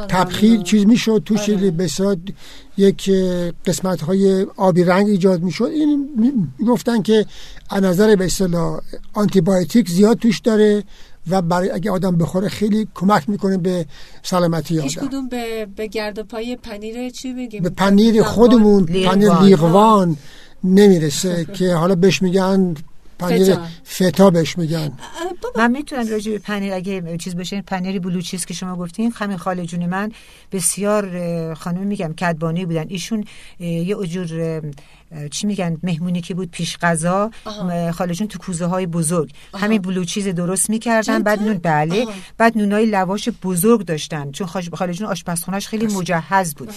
تبخیر. 0.09 0.61
چیز 0.61 0.85
می‌شد 0.85 1.21
توش 1.25 1.49
آره. 1.49 1.71
به 1.71 1.83
اصطلاح 1.83 2.15
یک 2.77 3.11
قسمت 3.65 4.01
های 4.01 4.47
آبی 4.57 4.83
رنگ 4.83 5.07
ایجاد 5.07 5.41
می‌شد 5.41 5.63
این 5.63 6.09
گفتن 6.67 7.01
که 7.01 7.25
از 7.69 7.83
نظر 7.83 8.15
به 8.15 8.25
اصطلاح 8.25 8.79
آنتیبیوتیک 9.13 9.89
زیاد 9.89 10.17
توش 10.17 10.39
داره 10.39 10.83
و 11.29 11.41
برای 11.41 11.69
اگه 11.69 11.91
آدم 11.91 12.17
بخوره 12.17 12.49
خیلی 12.49 12.87
کمک 12.95 13.29
می‌کنه 13.29 13.57
به 13.57 13.85
سلامتی 14.23 14.81
هیچ 14.81 14.97
آدم 14.97 15.07
کدوم 15.07 15.29
به 15.29 15.67
به 15.75 15.87
گرد 15.87 16.21
پای 16.21 16.55
پنیر 16.55 17.09
چی 17.09 17.33
بگیم 17.33 17.63
به 17.63 17.69
پنیر. 17.69 18.23
خودمون 18.23 18.83
لیغوان. 18.83 19.15
پنیر 19.15 19.39
لیغوان 19.41 20.17
نمی‌رسه 20.63 21.45
که 21.45 21.73
حالا 21.73 21.95
بهش 21.95 22.21
میگن 22.21 22.75
پنیر 23.19 23.53
فتا. 23.53 23.67
فتا 23.85 24.29
بهش 24.29 24.57
میگن. 24.57 24.91
من 25.55 25.71
می‌تونم 25.71 26.07
راجع 26.07 26.31
به 26.31 26.39
پنیر 26.39 26.73
اگه 26.73 27.17
چیز 27.17 27.35
بشه 27.35 27.61
پنیری 27.61 27.99
بلو 27.99 28.21
چیز 28.21 28.45
که 28.45 28.53
شما 28.53 28.75
گفتین 28.75 29.13
همین 29.15 29.37
خاله 29.37 29.65
جون 29.65 29.85
من 29.85 30.11
بسیار 30.51 31.53
خانم 31.53 31.87
میگم 31.87 32.13
کدبانی 32.13 32.65
بودن. 32.65 32.85
ایشون 32.87 33.23
یه 33.59 33.97
اجور 33.97 34.61
چی 35.31 35.47
میگن 35.47 35.77
مهمونی 35.83 36.21
که 36.21 36.33
بود 36.33 36.51
پیش 36.51 36.77
غذا 36.77 37.31
آها. 37.45 37.69
اه، 37.69 37.91
خاله 37.91 38.13
جون 38.13 38.27
تو 38.27 38.39
کوزه 38.39 38.65
های 38.65 38.85
بزرگ 38.85 39.31
آها. 39.51 39.65
همین 39.65 39.81
بلو 39.81 40.03
چیز 40.03 40.27
درست 40.27 40.69
می‌کردن 40.69 41.23
بعد؟ 41.23 41.41
نون 41.41 41.57
بله 41.57 42.03
آها. 42.03 42.11
بعد 42.37 42.57
نونای 42.57 42.85
لواش 42.85 43.29
بزرگ 43.43 43.85
داشتن 43.85 44.31
چون 44.31 44.47
خاش- 44.47 44.69
خاله 44.69 44.93
جون 44.93 45.07
آشپزخونه‌اش 45.07 45.67
خیلی 45.67 45.87
مجهز 45.87 46.55
بود 46.55 46.69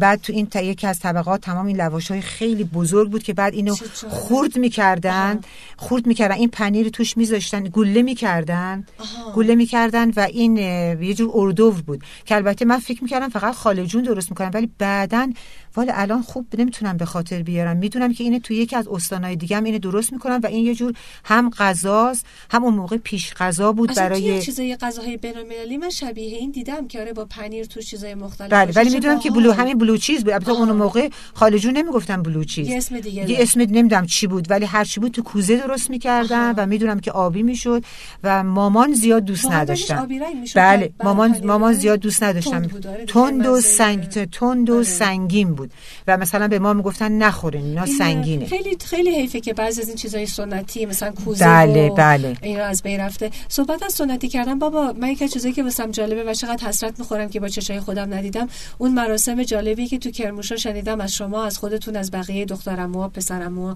بعد 0.00 0.20
تو 0.20 0.32
این 0.32 0.48
یکی 0.54 0.86
از 0.86 0.98
طبقات 0.98 1.40
تمام 1.40 1.66
این 1.66 1.76
لواش 1.76 2.10
های 2.10 2.20
خیلی 2.20 2.64
بزرگ 2.64 3.10
بود 3.10 3.22
که 3.22 3.34
بعد 3.34 3.54
اینو. 3.54 3.74
خورد 4.08 4.58
می‌کردن 4.58 5.40
خورد 5.76 6.06
می‌کردن 6.06 6.34
این 6.34 6.48
پنیر 6.48 6.88
توش 6.88 7.16
میذاشتن 7.16 7.64
گله 7.72 8.02
می‌کردن 8.02 8.86
آها. 8.98 9.32
گله 9.32 9.54
می‌کردن 9.54 10.10
و 10.10 10.20
این 10.20 10.56
یه 10.56 11.14
جور 11.14 11.30
اردو 11.34 11.70
بود 11.70 12.04
که 12.24 12.34
البته 12.34 12.64
من 12.64 12.78
فکر 12.78 13.02
می‌کردم 13.02 13.28
فقط 13.28 13.54
خاله 13.54 13.86
جون 13.86 14.02
درست 14.02 14.30
می‌کنن 14.30 14.50
ولی 14.54 14.70
بعدا 14.78 15.32
ولی 15.76 15.90
الان 15.94 16.22
خوب 16.22 16.46
نمی‌تونم 16.58 16.96
به 16.96 17.04
خاطر 17.04 17.42
بیارم 17.42 17.76
می‌دونم 17.76 18.12
که 18.12 18.24
اینه 18.24 18.40
تو 18.40 18.54
یکی 18.54 18.76
از 18.76 18.88
استانهای 18.88 19.36
دیگه 19.36 19.56
هم 19.56 19.64
اینه 19.64 19.78
درست 19.78 20.12
می‌کنن 20.12 20.40
و 20.42 20.46
این 20.46 20.66
یه 20.66 20.74
جور 20.74 20.94
هم 21.24 21.50
غذاست 21.50 22.26
هم 22.50 22.64
اون 22.64 22.74
موقع 22.74 22.96
پیش 22.96 23.34
غذا 23.34 23.72
بود 23.72 23.94
برای 23.94 24.42
چیزای 24.42 24.76
غذاهای 24.76 25.16
بین‌المللی 25.16 25.76
من 25.76 25.90
شبیه 25.90 26.36
این 26.36 26.50
دیدم 26.50 26.88
که 26.88 27.00
آره 27.00 27.12
با 27.12 27.24
پنیر 27.24 27.64
تو 27.64 27.80
چیزای 27.80 28.14
مختلف 28.14 28.50
بله. 28.50 28.72
ولی 28.72 28.90
می‌دونم 28.90 29.18
که. 29.18 29.30
بلو 29.30 29.52
همین 29.52 29.78
بلو 29.78 29.96
چیز 29.96 30.24
بود 30.24 30.32
البته 30.32 30.50
اون. 30.50 30.74
موقع 30.74 31.08
خاله 31.34 31.58
جون 31.58 31.76
نمی‌گفتن 31.76 32.22
بلو 32.22 32.44
چیز 32.44 32.68
یه 32.68 32.76
اسم 32.76 33.00
دیگه 33.00 33.30
یه. 33.30 33.38
اسم 33.40 33.60
نمی‌دونم 33.60 34.06
چی 34.06 34.26
بود 34.26 34.50
ولی 34.50 34.64
هر 34.64 34.84
چی 34.84 35.00
بود 35.00 35.12
تو 35.12 35.22
کوزه 35.22 35.56
درست 35.56 35.90
می‌کردن 35.90 36.54
و 36.56 36.66
می‌دونم 36.66 37.00
که 37.00 37.12
آبی 37.12 37.42
می‌شد 37.42 37.84
و 38.24 38.42
مامان 38.42 38.92
زیاد 38.92 39.24
دوست 39.24 39.50
نداشتن 39.50 40.08
بله 40.54 40.92
مامان 41.04 41.36
مامان؟ 41.44 41.72
زیاد 41.72 42.00
دوست 42.00 42.22
نداشتن 42.22 42.50
تند 42.50 42.70
بود، 42.70 42.86
آره 42.86 43.04
تند 43.04 43.46
و. 43.46 43.60
سنگ 43.60 44.08
تند 44.08 44.70
و 44.70 44.74
آره. 44.74 44.82
سنگین 44.82 45.54
بود 45.54 45.63
و 46.06 46.16
مثلا 46.16 46.48
به 46.48 46.58
ما 46.58 46.72
می‌گفتن 46.72 47.12
نخورین 47.12 47.64
اینا 47.64 47.82
این 47.82 47.98
سنگینه. 47.98 48.46
خیلی 48.46 48.76
خیلی 48.84 49.14
حیفه 49.20 49.40
که 49.40 49.54
بعضی 49.54 49.82
از 49.82 49.88
این 49.88 49.96
چیزای 49.96 50.26
سنتی 50.26 50.86
مثلا 50.86 51.10
کوزه 51.24 51.44
بله، 51.44 51.88
و 51.90 51.94
بله. 51.94 52.36
اینا 52.42 52.64
از 52.64 52.82
بین 52.82 53.00
رفته. 53.00 53.30
صحبت 53.48 53.82
از 53.82 53.92
سنتی 53.92 54.28
کردن 54.28 54.58
بابا 54.58 54.92
من 55.00 55.08
یک 55.08 55.32
چیزایی 55.32 55.54
که 55.54 55.62
واسم 55.62 55.90
جالبه 55.90 56.24
و 56.30 56.34
چقدر 56.34 56.68
حسرت 56.68 56.98
می‌خورم 56.98 57.28
که 57.28 57.40
با 57.40 57.48
چشای 57.48 57.80
خودم 57.80 58.14
ندیدم 58.14 58.48
اون 58.78 58.94
مراسم 58.94 59.42
جالبی 59.42 59.86
که 59.86 59.98
تو 59.98 60.10
کرموشا 60.10 60.56
شنیدم 60.56 61.00
از 61.00 61.12
شما 61.12 61.44
از 61.44 61.58
خودتون 61.58 61.96
از 61.96 62.10
بقیه 62.10 62.44
دخترمو 62.44 63.08
پسرمو 63.08 63.74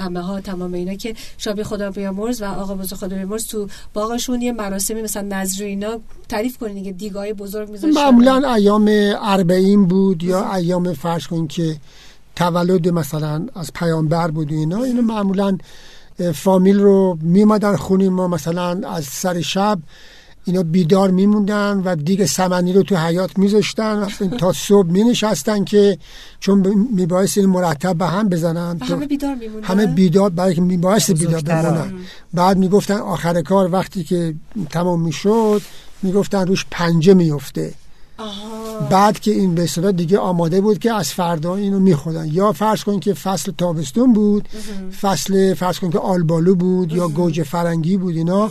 عمه 0.00 0.20
ها 0.20 0.40
تمام 0.40 0.74
اینا 0.74 0.94
که 0.94 1.14
شابی 1.38 1.62
خدا 1.62 1.90
بیامرز 1.90 2.42
و 2.42 2.44
آقا 2.44 2.74
بزرگ 2.74 2.98
خدا 2.98 3.16
بیامرز 3.16 3.46
تو 3.46 3.68
باغشون 3.94 4.42
یه 4.42 4.52
مراسمی 4.52 5.02
مثلا 5.02 5.22
نظر 5.22 5.62
و 5.62 5.66
اینا 5.66 6.00
تعریف 6.28 6.58
کنین 6.58 6.74
دیگه 6.74 6.92
دیگای 6.92 7.32
بزرگ 7.32 7.70
میذاشتن. 7.70 8.00
معمولا 8.00 8.54
ایام 8.54 8.90
اربعین 9.22 9.86
بود 9.86 10.22
یا 10.22 10.54
ایام 10.54 10.94
فرض 11.20 11.26
کن 11.26 11.46
که 11.46 11.76
تولد 12.36 12.88
مثلا 12.88 13.46
از 13.54 13.72
پیامبر 13.72 14.30
بود 14.30 14.52
و 14.52 14.54
اینا. 14.54 14.82
اینو 14.84 15.02
معمولا 15.02 15.58
فامیل 16.34 16.80
رو 16.80 17.18
میمدن 17.22 17.76
خونه 17.76 18.08
ما 18.08 18.28
مثلا 18.28 18.88
از 18.88 19.04
سر 19.04 19.40
شب 19.40 19.78
اینا 20.44 20.62
بیدار 20.62 21.10
میموندن 21.10 21.82
و 21.84 21.96
دیگه 21.96 22.26
سمنی 22.26 22.72
رو 22.72 22.82
تو 22.82 22.96
حیات 22.96 23.38
میذاشتن. 23.38 24.08
تا 24.38 24.52
صبح 24.52 24.86
مینشستن 24.90 25.64
که 25.64 25.98
چون 26.40 26.86
میبایست 26.92 27.38
این 27.38 27.46
مرتب 27.46 27.96
به 27.96 28.06
هم 28.06 28.28
بزنن. 28.28 28.76
و 28.76 28.86
تو- 28.86 28.94
همه 28.94 29.06
بیدار 29.06 29.34
میموندن. 29.34 29.66
همه 29.66 29.86
بیدار 29.86 30.30
برای 30.30 30.54
که 30.54 30.60
میبایست 30.60 31.10
بیدار. 31.10 31.40
بمونن. 31.40 31.92
بعد 32.34 32.56
می‌گفتن 32.58 32.94
آخر 32.94 33.42
کار 33.42 33.72
وقتی 33.72 34.04
که 34.04 34.34
تمام 34.70 35.00
می‌شد 35.00 35.62
می‌گفتن 36.02 36.46
روش 36.46 36.66
پنجه 36.70 37.14
میفته 37.14 37.74
آها. 38.20 38.88
بعد 38.90 39.20
که 39.20 39.30
این 39.30 39.54
به 39.54 39.62
اصطلاح 39.62 39.92
دیگه 39.92 40.18
آماده 40.18 40.60
بود 40.60 40.78
که 40.78 40.92
از 40.92 41.12
فردا 41.12 41.56
اینو 41.56 41.80
می‌خورن 41.80 42.28
یا 42.32 42.52
فرض 42.52 42.84
کن 42.84 43.00
که 43.00 43.14
فصل 43.14 43.52
تابستون 43.58 44.12
بود 44.12 44.48
فصل 45.00 45.54
فرض 45.54 45.78
کن 45.78 45.90
که 45.90 45.98
آلبالو 45.98 46.54
بود 46.54 46.92
یا 46.92 47.08
گوجه 47.08 47.42
فرنگی 47.42 47.96
بود 47.96 48.16
اینا 48.16 48.50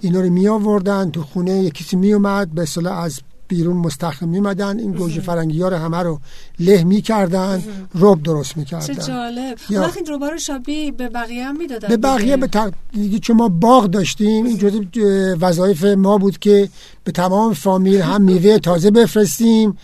اینا 0.00 0.20
رو 0.20 0.30
می 0.30 0.48
آوردن 0.48 1.10
تو 1.10 1.22
خونه 1.22 1.52
یه 1.52 1.70
کسی 1.70 1.96
می 1.96 2.12
اومد 2.12 2.50
به 2.54 2.62
اصطلاح 2.62 2.98
از 2.98 3.20
بیرون 3.48 3.76
مستخدم 3.76 4.28
می 4.28 4.38
اومدن 4.38 4.78
این 4.78 4.92
گوجه 4.92 5.20
فرنگی 5.20 5.62
ها 5.62 5.68
رو 5.68 5.76
همه 5.76 5.98
رو 5.98 6.20
له 6.60 6.84
می 6.84 7.02
کردن 7.02 7.62
رب 7.94 8.22
درست 8.22 8.56
می 8.56 8.64
چه 8.64 8.94
جالب. 8.94 9.58
وقتی 9.70 10.00
این 10.00 10.20
رو 10.20 10.38
شابی 10.38 10.90
به 10.90 11.08
بقیه 11.08 11.44
هم 11.44 11.58
می‌دادن 11.58 11.88
به 11.88 11.96
بقیه 11.96 12.36
به 12.36 12.46
تق... 12.46 12.72
دیگه 12.92 13.18
چون 13.18 13.36
ما 13.36 13.48
باغ 13.48 13.86
داشتیم 13.86 14.44
این 14.44 14.58
جزء 14.58 15.36
وظایف 15.40 15.84
ما 15.84 16.18
بود 16.18 16.38
که 16.38 16.68
به 17.04 17.12
تمام 17.12 17.54
فامیل 17.54 18.00
هم 18.00 18.22
میوه 18.22 18.58
تازه 18.58 18.90
بفرستیم 18.90 19.78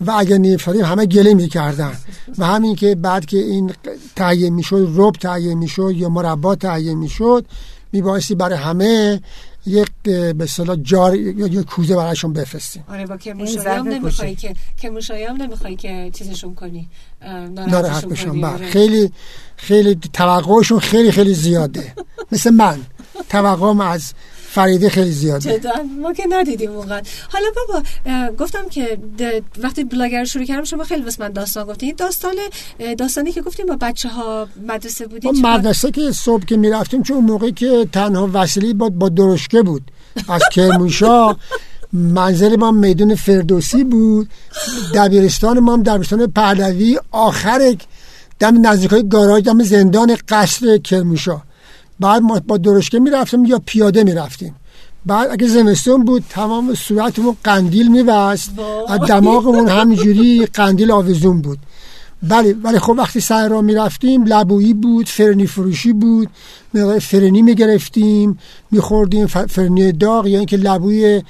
و 0.00 0.10
اگر 0.10 0.38
نمیفرستیم 0.38 0.84
همه 0.84 1.06
گله 1.06 1.34
می‌کردن. 1.34 1.92
و 2.38 2.46
همین 2.46 2.74
که 2.74 2.94
بعد 2.94 3.26
که 3.26 3.38
این 3.38 3.72
تهیه 4.16 4.50
می‌شد 4.50 4.92
رب 4.96 5.12
تهیه 5.12 5.54
می‌شد 5.54 5.92
یا 5.96 6.08
مربا 6.08 6.54
تهیه 6.54 6.94
می‌شد 6.94 7.46
میبایستی 7.92 8.34
برای 8.34 8.58
همه 8.58 9.20
یک 9.66 9.88
به 10.02 10.34
اصطلاح 10.40 10.76
جار 10.76 11.16
یا 11.16 11.46
یا 11.46 11.62
کوزه 11.62 11.96
براشون 11.96 12.32
بفرستیم 12.32 12.84
آره 12.88 13.06
با 13.06 13.16
کوچه. 13.16 13.82
نمی‌خوای 13.82 14.34
که 14.34 14.54
کموشایی 14.78 15.24
هم 15.24 15.36
نمی‌خوای 15.36 15.76
که 15.76 16.10
چیزشون 16.14 16.54
کنی 16.54 16.88
ناراحت 17.54 18.04
بشن 18.04 18.28
کنی 18.28 18.40
بله. 18.40 18.52
آره. 18.52 18.66
خیلی 18.66 19.12
خیلی 19.56 19.98
توقعشون 20.12 20.78
خیلی 20.78 21.12
خیلی 21.12 21.34
زیاده 21.34 21.94
مثل 22.32 22.50
من 22.50 22.80
توقعم 23.28 23.80
از 23.80 24.12
فریده 24.54 24.88
خیلی 24.88 25.10
زیاده 25.10 25.60
ما 26.02 26.12
که 26.12 26.26
ندیدیم 26.30 26.70
اونقدر. 26.72 27.08
حالا 27.32 27.46
بابا 27.56 27.82
گفتم 28.38 28.68
که 28.68 28.98
وقتی 29.62 29.84
بلاگر 29.84 30.18
رو 30.18 30.24
شروع 30.24 30.44
کردم 30.44 30.64
شما 30.64 30.84
خیلی 30.84 31.02
واسه 31.02 31.22
من 31.22 31.32
داستان 31.32 31.66
گفتین. 31.66 31.94
داستان 31.96 32.34
داستانی 32.98 33.32
که 33.32 33.42
گفتیم 33.42 33.66
با 33.66 33.76
بچه 33.80 34.08
ها 34.08 34.48
مدرسه 34.68 35.06
چقدر- 35.06 35.30
مدرسه 35.58 35.90
که 35.90 36.12
صبح 36.12 36.44
که 36.44 36.56
می‌رفتیم 36.56 37.02
چون 37.02 37.16
اون 37.16 37.26
موقعی 37.26 37.52
که 37.52 37.88
تنها 37.92 38.30
وسیله 38.32 38.74
با, 38.74 38.88
با 38.88 39.08
درشکه 39.08 39.62
بود. 39.62 39.82
از 40.28 40.42
کرمانشاه. 40.54 41.36
منزل 41.92 42.56
ما 42.56 42.70
میدون 42.70 43.14
فردوسی 43.14 43.84
بود. 43.84 44.28
دبیرستان 44.94 45.58
ما 45.58 45.72
هم 45.72 45.82
دبیرستان 45.82 46.26
پهلوی. 46.32 46.98
آخر 47.10 47.76
دم 48.38 48.66
نزدیک 48.66 48.90
های 48.90 49.08
گاراژ 49.08 49.42
دم 49.42 49.62
زندان 49.62 50.16
قصر 50.28 50.76
کرمانشاه. 50.78 51.42
بعد 52.00 52.22
ما 52.22 52.40
با 52.46 52.56
درشکه 52.56 52.98
می‌رفتیم 52.98 53.44
یا 53.44 53.60
پیاده 53.66 54.04
می‌رفتیم. 54.04 54.54
بعد 55.06 55.30
اگه 55.30 55.48
زمستون 55.48 56.04
بود 56.04 56.24
تمام 56.30 56.74
صورتمون 56.74 57.36
قندیل 57.44 57.88
میبست. 57.90 58.50
از 58.88 59.00
دماغمون 59.00 59.68
همینجوری 59.68 60.46
قندیل 60.46 60.90
آویزون 60.90 61.42
بود. 61.42 61.58
بله 62.22 62.56
ولی 62.62 62.78
خب 62.78 62.94
وقتی 62.98 63.20
سر 63.20 63.48
را 63.48 63.60
می‌رفتیم 63.60 64.24
لبویی 64.24 64.74
بود 64.74 65.08
فرنی 65.08 65.46
فروشی 65.46 65.92
بود. 65.92 66.28
فرنی 67.00 67.42
می‌گرفتیم 67.42 68.38
میخوردیم 68.70 69.26
فرنی 69.26 69.92
داغ 69.92 70.26
یا 70.26 70.38
اینکه 70.38 70.56
لبوی 70.56 71.22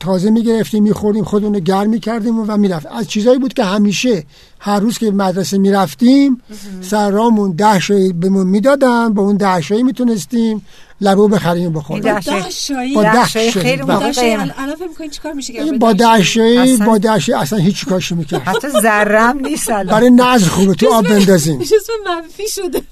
تازه 0.00 0.30
می‌گرفتیم 0.30 0.82
میخوردیم 0.82 1.24
خودمون 1.24 1.54
رو 1.54 1.60
گرم 1.60 1.90
می‌کردیم 1.90 2.38
و 2.38 2.56
می‌رفت 2.56 2.86
از 2.86 3.08
چیزایی 3.08 3.38
بود 3.38 3.52
که 3.52 3.64
همیشه 3.64 4.24
هر 4.62 4.80
روز 4.80 4.98
که 4.98 5.10
مدرسه 5.10 5.58
می‌رفتیم 5.58 6.42
سر 6.80 7.10
رامون 7.10 7.52
ده 7.52 7.80
شایی 7.80 8.12
بهمون 8.12 8.46
می‌دادن 8.46 9.14
با 9.14 9.22
اون 9.22 9.36
ده 9.36 9.60
شایی 9.60 9.82
می‌تونستیم 9.82 10.66
لبو 11.00 11.28
بخریم 11.28 11.66
و 11.66 11.70
بخوریم. 11.70 12.04
این 12.06 12.14
ده 12.14 12.50
شایی؟ 12.50 12.94
با 12.94 13.02
ده 13.02 13.28
شایی 13.28 13.52
شایی، 13.52 13.66
خیلی. 13.66 13.82
موقع 13.82 14.12
شایی 14.12 14.32
الان 14.32 14.74
فکر 14.74 14.88
می‌کنین 14.88 15.10
چیکار 15.10 15.32
میشه 15.32 15.52
به 15.64 15.78
با 15.78 15.92
ده 15.92 16.22
شایی؟ 16.22 16.58
اصلا- 16.58 16.86
با 16.86 16.98
ده 16.98 17.18
شایی 17.18 17.38
اصلا 17.38 17.58
هیچ 17.58 17.86
کارشی 17.86 18.14
می‌کرد. 18.14 18.40
حتی 18.40 18.68
ذرم 18.68 19.38
نیست 19.38 19.70
الان. 19.70 19.86
برای 19.86 20.10
نظر 20.10 20.48
خوبه 20.48 20.74
تو 20.74 20.92
آب 20.92 21.08
بندازیم. 21.08 21.60
اسم 21.62 21.92
منفی 22.06 22.48
شده. 22.48 22.82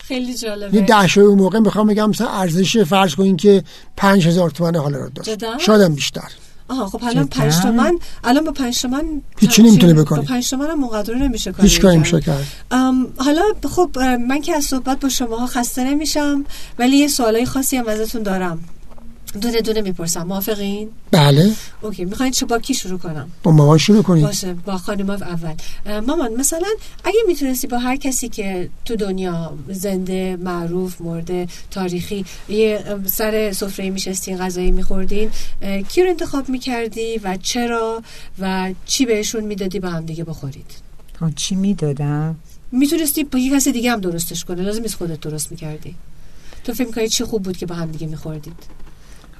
خیلی 0.00 0.34
جالبه. 0.34 0.76
یه 0.76 0.84
ده 0.84 1.06
شوی 1.06 1.24
اون 1.24 1.38
موقع 1.38 1.58
می‌خوام 1.58 1.86
بگم 1.86 2.10
مثلا 2.10 2.28
ارزش 2.28 2.78
فرض 2.78 3.14
کنین 3.14 3.36
که 3.36 3.64
پنج 3.96 4.26
هزار 4.26 4.50
تومن 4.50 4.76
حالا 4.76 4.98
رو 4.98 5.08
داشت؟ 5.08 5.58
شاید 5.58 5.94
بیشتر. 5.94 6.28
آها 6.68 6.86
خب 6.86 7.00
الان 7.02 7.26
جدا؟ 7.26 7.42
پنج 7.42 7.56
تومن 7.62 7.98
الان 8.24 8.44
با 8.44 8.52
پنج 8.52 8.80
تومن 8.82 9.22
هیچی 9.38 9.62
نمی‌تونی 9.62 9.94
بکنی. 9.94 10.20
با 10.20 10.24
پنج 10.26 10.50
تومن 10.50 10.70
هم 10.70 10.84
اونقدر 10.84 11.14
نمیشه 11.14 11.52
کاری 11.52 11.68
هیچ 11.68 11.80
کاری 11.80 11.94
کرد. 11.94 12.00
میشه 12.00 12.20
کرد 12.20 12.46
حالا 13.18 13.42
خب 13.70 13.98
من 14.28 14.40
که 14.40 14.56
از 14.56 14.64
صحبت 14.64 15.00
با 15.00 15.08
شماها 15.08 15.46
خسته 15.46 15.84
نمیشم 15.84 16.44
ولی 16.78 16.96
یه 16.96 17.08
سوالای 17.08 17.46
خاصی 17.46 17.76
هم 17.76 17.88
ازتون 17.88 18.22
دارم 18.22 18.58
دونه 19.40 19.60
دونه 19.60 19.80
می‌پرسم. 19.80 20.22
موافقین؟ 20.22 20.88
بله. 21.10 21.52
اوکی 21.80 22.04
می‌خواین 22.04 22.32
چه 22.32 22.46
با 22.46 22.58
کی 22.58 22.74
شروع 22.74 22.98
کنم؟ 22.98 23.30
با 23.42 23.52
مامان 23.52 23.78
شروع 23.78 24.02
کنید. 24.02 24.24
باشه 24.24 24.54
با 24.54 24.78
خانم 24.78 25.10
اول. 25.10 25.54
مامان 26.06 26.32
مثلا 26.32 26.68
اگه 27.04 27.18
می‌تونستی 27.26 27.66
با 27.66 27.78
هر 27.78 27.96
کسی 27.96 28.28
که 28.28 28.70
تو 28.84 28.96
دنیا 28.96 29.52
زنده 29.68 30.36
معروف 30.36 31.00
مرده 31.00 31.48
تاریخی 31.70 32.24
یه 32.48 32.84
سر 33.06 33.52
سفره 33.52 33.90
میشستین 33.90 34.38
غذایی 34.38 34.70
میخوردین 34.70 35.30
کی 35.88 36.02
رو 36.02 36.08
انتخاب 36.08 36.48
می‌کردی 36.48 37.18
و 37.18 37.38
چرا 37.42 38.02
و 38.38 38.72
چی 38.86 39.06
بهشون 39.06 39.44
می‌دادی 39.44 39.80
با 39.80 39.88
هم 39.88 40.06
دیگه 40.06 40.24
بخورید؟ 40.24 40.70
چی 41.36 41.54
می‌دادم؟ 41.54 42.36
می‌تونستی 42.72 43.24
با 43.24 43.38
یه 43.38 43.56
کسی 43.56 43.72
دیگه 43.72 43.90
هم 43.92 44.00
درستش 44.00 44.44
کنه 44.44 44.62
لازم 44.62 44.82
نیست 44.82 44.94
خودت 44.94 45.20
درست 45.20 45.50
می‌کردی. 45.50 45.94
تو 46.64 46.74
فکر 46.74 46.86
می‌کنی 46.86 47.08
چی 47.08 47.24
خوب 47.24 47.42
بود 47.42 47.56
که 47.56 47.66
با 47.66 47.74
هم 47.74 47.90
دیگه 47.90 48.06
میخوردید؟ 48.06 48.56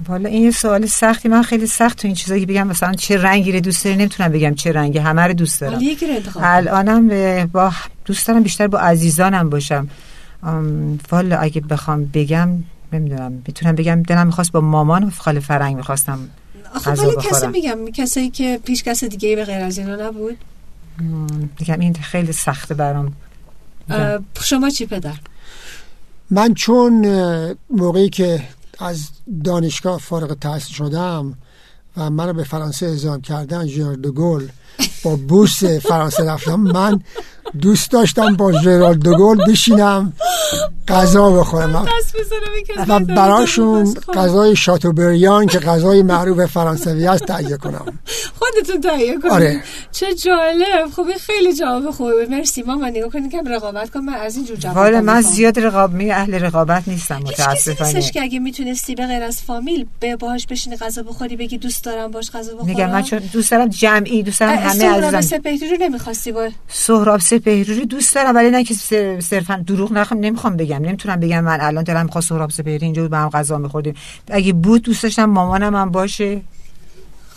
والا 0.08 0.28
این 0.28 0.42
یه 0.42 0.50
سوال 0.50 0.86
سختی 0.86 1.28
من 1.28 1.42
خیلی 1.42 1.66
سخت 1.66 1.98
تو 1.98 2.08
این 2.08 2.14
چیزایی 2.14 2.40
که 2.40 2.46
بگم. 2.46 2.66
مثلا 2.66 2.94
چه 2.94 3.16
رنگی 3.16 3.52
رو 3.52 3.60
دوست 3.60 3.84
داری؟ 3.84 3.96
نمی‌تونم 3.96 4.32
بگم 4.32 4.54
چه 4.54 4.72
رنگی 4.72 4.98
همه 4.98 5.22
رو 5.22 5.34
دوست 5.34 5.60
دارم. 5.60 5.74
ولی 5.74 5.86
یکی 5.86 6.06
رو 6.06 6.14
انتخاب 6.14 6.42
کن. 6.42 6.48
الانم 6.48 7.08
به- 7.08 7.48
با 7.52 7.72
دوست 8.04 8.26
دارم 8.28 8.42
بیشتر 8.42 8.66
با 8.66 8.78
عزیزانم 8.78 9.50
باشم. 9.50 9.88
والا 11.10 11.36
اگه 11.38 11.60
بخوام 11.60 12.04
بگم 12.04 12.48
نمی‌دونم. 12.92 13.32
می‌تونم 13.32 13.74
بگم 13.74 14.02
دلم 14.02 14.26
می‌خواست 14.26 14.52
با 14.52 14.60
مامان 14.60 15.04
و 15.04 15.10
خاله 15.10 15.40
فرنگ 15.40 15.76
می‌خواستم 15.76 16.18
خب 16.74 16.90
غذا 16.90 17.02
ولی 17.02 17.16
کسی 17.16 17.28
بخورم. 17.28 17.50
میگم 17.50 17.90
کسی 17.90 18.30
که 18.30 18.60
پیش 18.64 18.82
کس 18.82 19.04
دیگه 19.04 19.36
به 19.36 19.44
غیر 19.44 19.62
از 19.62 19.78
اینا 19.78 19.96
نبود. 19.96 20.36
میگم 21.60 21.80
این 21.80 21.94
خیلی 21.94 22.32
سخته 22.32 22.74
برام. 22.74 23.12
شما 24.42 24.70
چی 24.70 24.86
پدر؟ 24.86 25.14
من 26.30 26.54
چون 26.54 27.06
موقعی 27.70 28.08
که 28.08 28.40
از 28.78 29.08
دانشگاه 29.44 29.98
فارغ 29.98 30.30
التحصیل 30.30 30.74
شدم 30.74 31.38
و 31.96 32.10
منو 32.10 32.32
به 32.32 32.44
فرانسه 32.44 32.86
اعزام 32.86 33.20
کردن 33.20 33.66
ژنرال 33.66 33.96
دوگل 33.96 34.48
با 35.04 35.16
بورس 35.16 35.64
فرانسه 35.64 36.24
رفتم. 36.24 36.60
من 36.60 37.00
دوست 37.60 37.90
داشتم 37.90 38.36
با 38.36 38.52
ژنرال 38.52 38.94
دوگل 38.94 39.44
بشینم 39.44 40.12
غذا 40.88 41.30
بخورم. 41.30 41.86
و 42.88 43.00
براشون 43.00 43.94
کنم. 43.94 44.14
غذای 44.14 44.56
شاتوبریان 44.56 45.46
که 45.46 45.58
غذای 45.58 46.02
معروف 46.02 46.46
فرانسوی 46.46 47.06
است 47.06 47.24
تهیه 47.24 47.56
کنم. 47.56 47.98
خودتون 48.38 48.80
تهیه 48.80 49.18
کنید. 49.18 49.32
آره. 49.32 49.62
چه 49.92 50.14
جالب. 50.14 50.90
این 50.98 51.18
خیلی 51.18 51.54
جواب 51.54 51.90
خوبه 51.90 52.26
مرسی 52.30 52.62
مامان 52.62 52.90
نگاه 52.90 53.10
کنید 53.10 53.30
که 53.30 53.42
رقابت 53.46 53.90
کن. 53.90 54.00
من 54.00 54.14
از 54.14 54.36
این 54.36 54.44
جور 54.44 54.56
جواب 54.56 54.76
والا 54.76 55.00
من 55.00 55.20
زیاد 55.20 55.60
رقاب 55.60 55.92
می 55.92 56.10
اهل 56.10 56.34
رقابت 56.34 56.88
نیستم 56.88 57.26
هیچ 57.26 57.40
متاسفانه. 57.40 57.92
نیستش 57.92 58.12
که 58.12 58.22
اگه 58.22 58.38
می‌تونستی 58.38 58.94
به 58.94 59.06
غیر 59.06 59.22
از 59.22 59.42
فامیل 59.42 59.86
به 60.00 60.16
باهاش 60.16 60.46
بشینی 60.46 60.76
غذا 60.76 61.02
بخوری 61.02 61.36
بگی 61.36 61.58
دوست 61.58 61.84
دارم 61.84 62.10
باش 62.10 62.30
غذا 62.30 62.52
بخورم. 62.52 62.66
میگم 62.66 62.90
من 62.90 63.02
چون 63.02 63.18
دوست 63.18 63.50
دارم 63.50 63.68
جمعی 63.68 64.22
دوست 64.22 64.40
دارم 64.40 64.58
همه 64.68 64.78
سهراب 64.78 65.16
عزیزم. 65.16 65.36
سپهری 65.38 65.70
رو 65.70 65.76
نمی‌خواستی 65.80 66.32
با 66.32 66.48
سهراب 66.68 67.20
سپهری 67.20 67.74
رو 67.78 67.84
دوست 67.84 68.14
دارم 68.14 68.34
ولی 68.34 68.50
نه 68.50 68.64
که 68.64 68.74
صر- 68.74 69.20
صرفا 69.20 69.64
دروغ 69.66 69.92
نخوام 69.92 70.20
نمی‌خوام 70.20 70.56
بگم. 70.56 70.76
نمی‌تونم 70.82 71.20
بگم. 71.20 71.44
من 71.44 71.60
الان 71.60 71.84
دلم 71.84 72.04
می‌خواد 72.04 72.24
سهراب 72.24 72.50
سپهری 72.50 72.78
اینجا 72.84 73.02
بود 73.02 73.10
با 73.10 73.16
هم 73.16 73.28
غذا 73.28 73.58
میخوردیم. 73.58 73.94
اگه 74.30 74.52
بود 74.52 74.82
دوست 74.82 75.02
داشتم 75.02 75.24
مامانم 75.24 75.76
هم 75.76 75.90
باشه. 75.90 76.40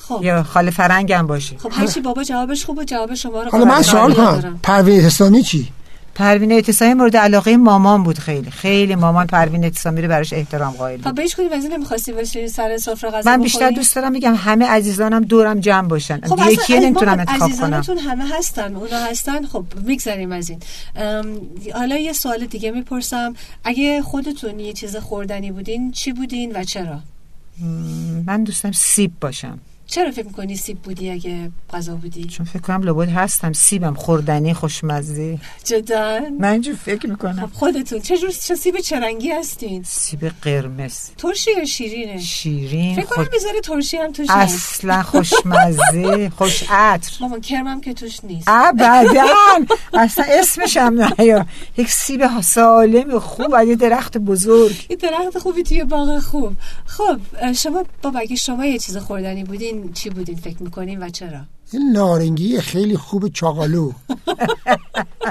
خب. 0.07 0.19
یا 0.23 0.43
خاله 0.43 0.71
فرنگم 0.71 1.27
باشه. 1.27 1.57
خب 1.57 1.71
هرچی 1.73 2.01
بابا 2.01 2.23
جوابش 2.23 2.65
خوبه 2.65 2.85
جواب 2.85 3.13
شما 3.13 3.41
رو 3.43 3.49
حالا 3.51 3.65
من 3.65 3.71
قبول 3.71 3.83
سوال. 3.83 4.13
کنم. 4.13 4.59
پروین 4.63 5.05
اسلامی 5.05 5.43
چی؟ 5.43 5.67
پروین 6.15 6.51
اعتصامی 6.51 6.93
مورد 6.93 7.17
علاقه 7.17 7.57
مامان 7.57 8.03
بود 8.03 8.19
خیلی. 8.19 8.51
خیلی 8.51 8.95
مامان 8.95 9.27
پروین 9.27 9.63
اعتصامی 9.63 10.01
رو 10.01 10.07
براش 10.07 10.33
احترام 10.33 10.73
قائل 10.73 10.97
خب 10.97 11.03
بود. 11.03 11.15
به 11.15 11.21
هیچ 11.21 11.35
کدوم 11.35 11.51
از 11.53 11.63
این 11.63 11.73
نمی‌خواستی 11.73 12.11
بشینی 12.11 12.47
سر 12.47 12.77
سفره 12.77 13.11
غذا 13.11 13.31
من 13.31 13.41
بیشتر 13.41 13.59
بخوری؟ 13.59 13.75
دوست 13.75 13.95
دارم 13.95 14.11
میگم 14.11 14.35
همه 14.35 14.65
عزیزانم 14.65 15.21
دورم 15.21 15.59
جمع 15.59 15.87
باشن. 15.87 16.21
خب 16.21 16.39
یکی 16.51 16.79
نمی‌تونم 16.79 17.19
انتخاب 17.19 17.39
کنم. 17.39 17.47
عزیزانتون 17.47 17.97
همه 17.97 18.37
هستن 18.37 18.75
اونا 18.75 18.97
هستن 18.97 19.45
خب 19.45 19.65
میگذریم 19.85 20.31
از 20.31 20.49
این. 20.49 20.59
حالا 21.73 21.97
یه 21.97 22.13
سوال 22.13 22.45
دیگه 22.45 22.71
می‌پرسم. 22.71 23.33
اگه 23.63 24.01
خودتون 24.01 24.59
یه 24.59 24.73
چیز 24.73 24.95
خوردنی 24.95 25.51
بودین 25.51 25.91
چی 25.91 26.13
بودین 26.13 26.51
و 26.55 26.63
چرا؟ 26.63 26.99
من 28.25 28.43
دوستم 28.43 28.71
سیب 28.71 29.11
باشم. 29.21 29.59
چرا 29.91 30.11
فکر 30.11 30.25
می‌کنی 30.25 30.55
سیب 30.55 30.81
بودی 30.81 31.09
اگه 31.09 31.51
غذا 31.73 31.95
بودی؟ 31.95 32.23
چون 32.23 32.45
فکر 32.45 32.59
کنم 32.59 32.83
لابد 32.83 33.09
هستم. 33.09 33.53
سیبم 33.53 33.93
خوردنی 33.93 34.53
خوشمزه. 34.53 35.39
جدا. 35.63 36.19
من 36.39 36.51
اینجور 36.51 36.75
فکر 36.75 37.09
می‌کنم. 37.09 37.47
خب 37.47 37.53
خودتون. 37.53 37.99
چه 37.99 38.17
جور 38.17 38.31
چه 38.31 38.55
سیب 38.55 38.79
چه 38.79 38.99
رنگی 38.99 39.31
هستین؟ 39.31 39.83
سیب 39.83 40.31
قرمز. 40.41 41.09
ترشی 41.17 41.51
یا 41.57 41.65
شیرینه؟ 41.65 42.19
شیرین 42.19 42.95
فکر 42.95 43.05
کنم 43.05 43.25
خود... 43.25 43.61
ترشی 43.63 43.97
هم 43.97 44.11
توش 44.11 44.27
اصلا 44.29 45.03
خوشمزه 45.03 46.29
خوش 46.37 46.63
عطر. 46.69 47.17
مامان 47.21 47.41
کرمم 47.41 47.81
که 47.81 47.93
توش 47.93 48.23
نیست. 48.23 48.47
ابدا 48.47 49.25
اصلا 49.93 50.25
اسمش 50.29 50.77
هم 50.77 51.13
نیا 51.19 51.45
یک 51.77 51.91
سیب 51.91 52.41
سالم 52.41 53.19
خوب. 53.19 53.53
از 53.53 53.67
یه 53.67 53.75
درخت 53.75 54.17
بزرگ. 54.17 54.85
این 54.89 54.99
درخت 55.01 55.39
خوبی 55.39 55.63
توی 55.63 55.83
باغ 55.83 56.19
خوب. 56.19 56.53
خب 56.85 57.19
شما 57.53 57.83
بابا 58.01 58.19
اگه 58.19 58.35
شما 58.35 58.65
یه 58.65 58.79
چیز 58.79 58.97
خوردنی 58.97 59.43
بودین 59.43 59.80
چی 59.89 60.09
بودین 60.09 60.35
فکر 60.35 60.63
می‌کنین 60.63 61.03
و 61.03 61.09
چرا؟ 61.09 61.41
این 61.73 61.91
نارنگی 61.91 62.59
خیلی 62.61 62.97
خوب 62.97 63.27
چاقالو. 63.27 63.91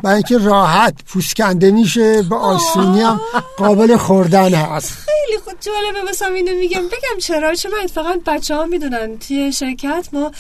برای 0.03 0.15
اینکه 0.15 0.39
راحت 0.39 0.95
پوسکنده 1.07 1.71
میشه 1.71 2.23
به 2.23 2.37
آسونی 2.37 3.01
هم 3.01 3.21
قابل 3.57 3.97
خوردن 3.97 4.55
هست. 4.55 4.93
خیلی 4.93 5.39
خود 5.45 5.55
جالبه 5.61 6.07
واسم 6.07 6.33
اینو 6.33 6.55
میگم. 6.55 6.83
بگم 6.83 7.21
چرا؟ 7.21 7.55
چون 7.55 7.73
من 7.73 7.79
اتفاقا 7.85 8.15
بچه 8.27 8.57
ها 8.57 8.65
می‌دونن 8.65 9.19
توی 9.19 9.53
شرکت 9.53 10.09
ما 10.13 10.31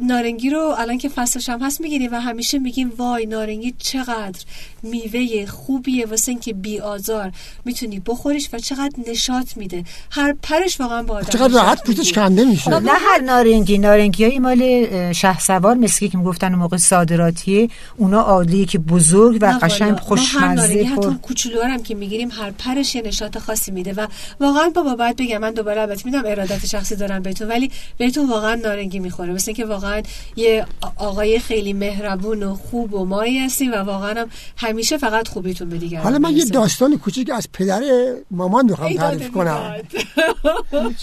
نارنگی 0.00 0.50
رو 0.50 0.74
الان 0.78 0.98
که 0.98 1.08
فصلش 1.08 1.48
هم 1.48 1.62
هست 1.62 1.80
می‌گیریم 1.80 2.12
و 2.12 2.20
همیشه 2.20 2.58
میگیم 2.58 2.92
وای 2.98 3.26
نارنگی 3.26 3.74
چقدر 3.78 4.40
میوه 4.82 5.46
خوبیه 5.46 6.06
واسه 6.06 6.30
اینکه 6.30 6.52
بی 6.52 6.80
آزار 6.80 7.32
می‌تونی 7.64 8.02
بخوریش 8.06 8.48
و 8.52 8.58
چقدر 8.58 8.92
نشاط 9.08 9.56
میده. 9.56 9.84
هر 10.10 10.34
پرش 10.42 10.80
واقعا 10.80 11.02
با 11.02 11.22
چقدر 11.22 11.54
راحت 11.54 11.84
پوستش 11.84 12.12
کنده 12.12 12.44
میشه. 12.44 12.70
نه 12.70 12.92
هر 12.92 13.20
نارنگی. 13.20 13.78
نارنگی 13.78 14.24
های 14.24 14.38
مال 14.38 14.86
شه 15.22 15.38
سوار 15.38 15.74
مثل 15.74 16.06
که 16.06 16.18
می‌گفتن 16.18 16.54
موقع 16.54 16.76
صادراتیه 16.76 17.68
اونا 17.96 18.20
عالیه 18.20 18.66
که 18.66 18.78
بزرگ 18.78 19.38
و 19.40 19.58
قشنگ 19.62 19.96
خوشمزه 19.96 20.84
حتی 20.84 21.18
کوچولو 21.22 21.62
هم 21.62 21.82
که 21.82 21.94
می‌گیریم 21.94 22.30
هر 22.30 22.50
پرش 22.50 22.94
یه 22.94 23.02
نشاط 23.02 23.38
خاصی 23.38 23.70
میده 23.70 23.92
و 23.92 24.06
واقعا 24.40 24.70
بابا 24.74 24.94
باید 24.96 25.16
بگم 25.16 25.38
من 25.38 25.50
دوباره 25.50 25.80
البته 25.80 26.02
میدم 26.04 26.22
ارادت 26.26 26.66
شخصی 26.66 26.96
دارم 26.96 27.22
بهتون 27.22 27.48
ولی 27.48 27.70
بهتون 27.98 28.28
واقعا 28.28 28.54
نارنگی 28.54 28.98
می‌خوره 28.98 29.32
مثل 29.32 29.52
که 29.52 29.64
واقعا 29.64 30.02
یه 30.36 30.66
آقای 30.96 31.38
خیلی 31.38 31.72
مهربون 31.72 32.42
و 32.42 32.54
خوب 32.54 32.94
و 32.94 33.04
مایی 33.04 33.38
هستیم 33.38 33.72
و 33.72 33.76
واقعا 33.76 34.20
هم 34.20 34.28
همیشه 34.56 34.98
فقط 34.98 35.28
خوبیتون 35.28 35.68
به 35.68 35.78
دیگران 35.78 36.04
حالا 36.04 36.18
من 36.18 36.36
یه 36.36 36.44
داستان 36.44 36.98
کوچیک 36.98 37.30
از 37.30 37.48
پدر 37.52 37.82
مامان 38.30 38.64
می‌خوام 38.64 38.94
تعریف 38.94 39.30
کنم. 39.30 39.74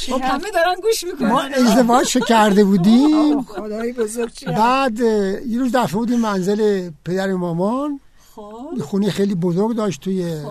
خب 0.09 0.21
همه 0.21 0.51
دارن 0.53 0.75
گوش 0.83 1.03
می‌کنن. 1.03 1.27
ما 1.27 1.41
ازدواج 1.41 2.17
کرده 2.27 2.63
بودیم. 2.63 3.41
خدای 3.43 3.93
بزرگ 4.09 4.45
بعد 4.45 4.99
یه 4.99 5.59
روز 5.59 5.71
دفعه 5.71 5.93
بودیم 5.93 6.19
منزل 6.19 6.89
پدر 7.05 7.33
مامان 7.33 7.99
خب. 8.35 8.81
خونه 8.81 9.11
خیلی 9.11 9.35
بزرگ 9.35 9.75
داشت 9.75 10.01
توی 10.01 10.43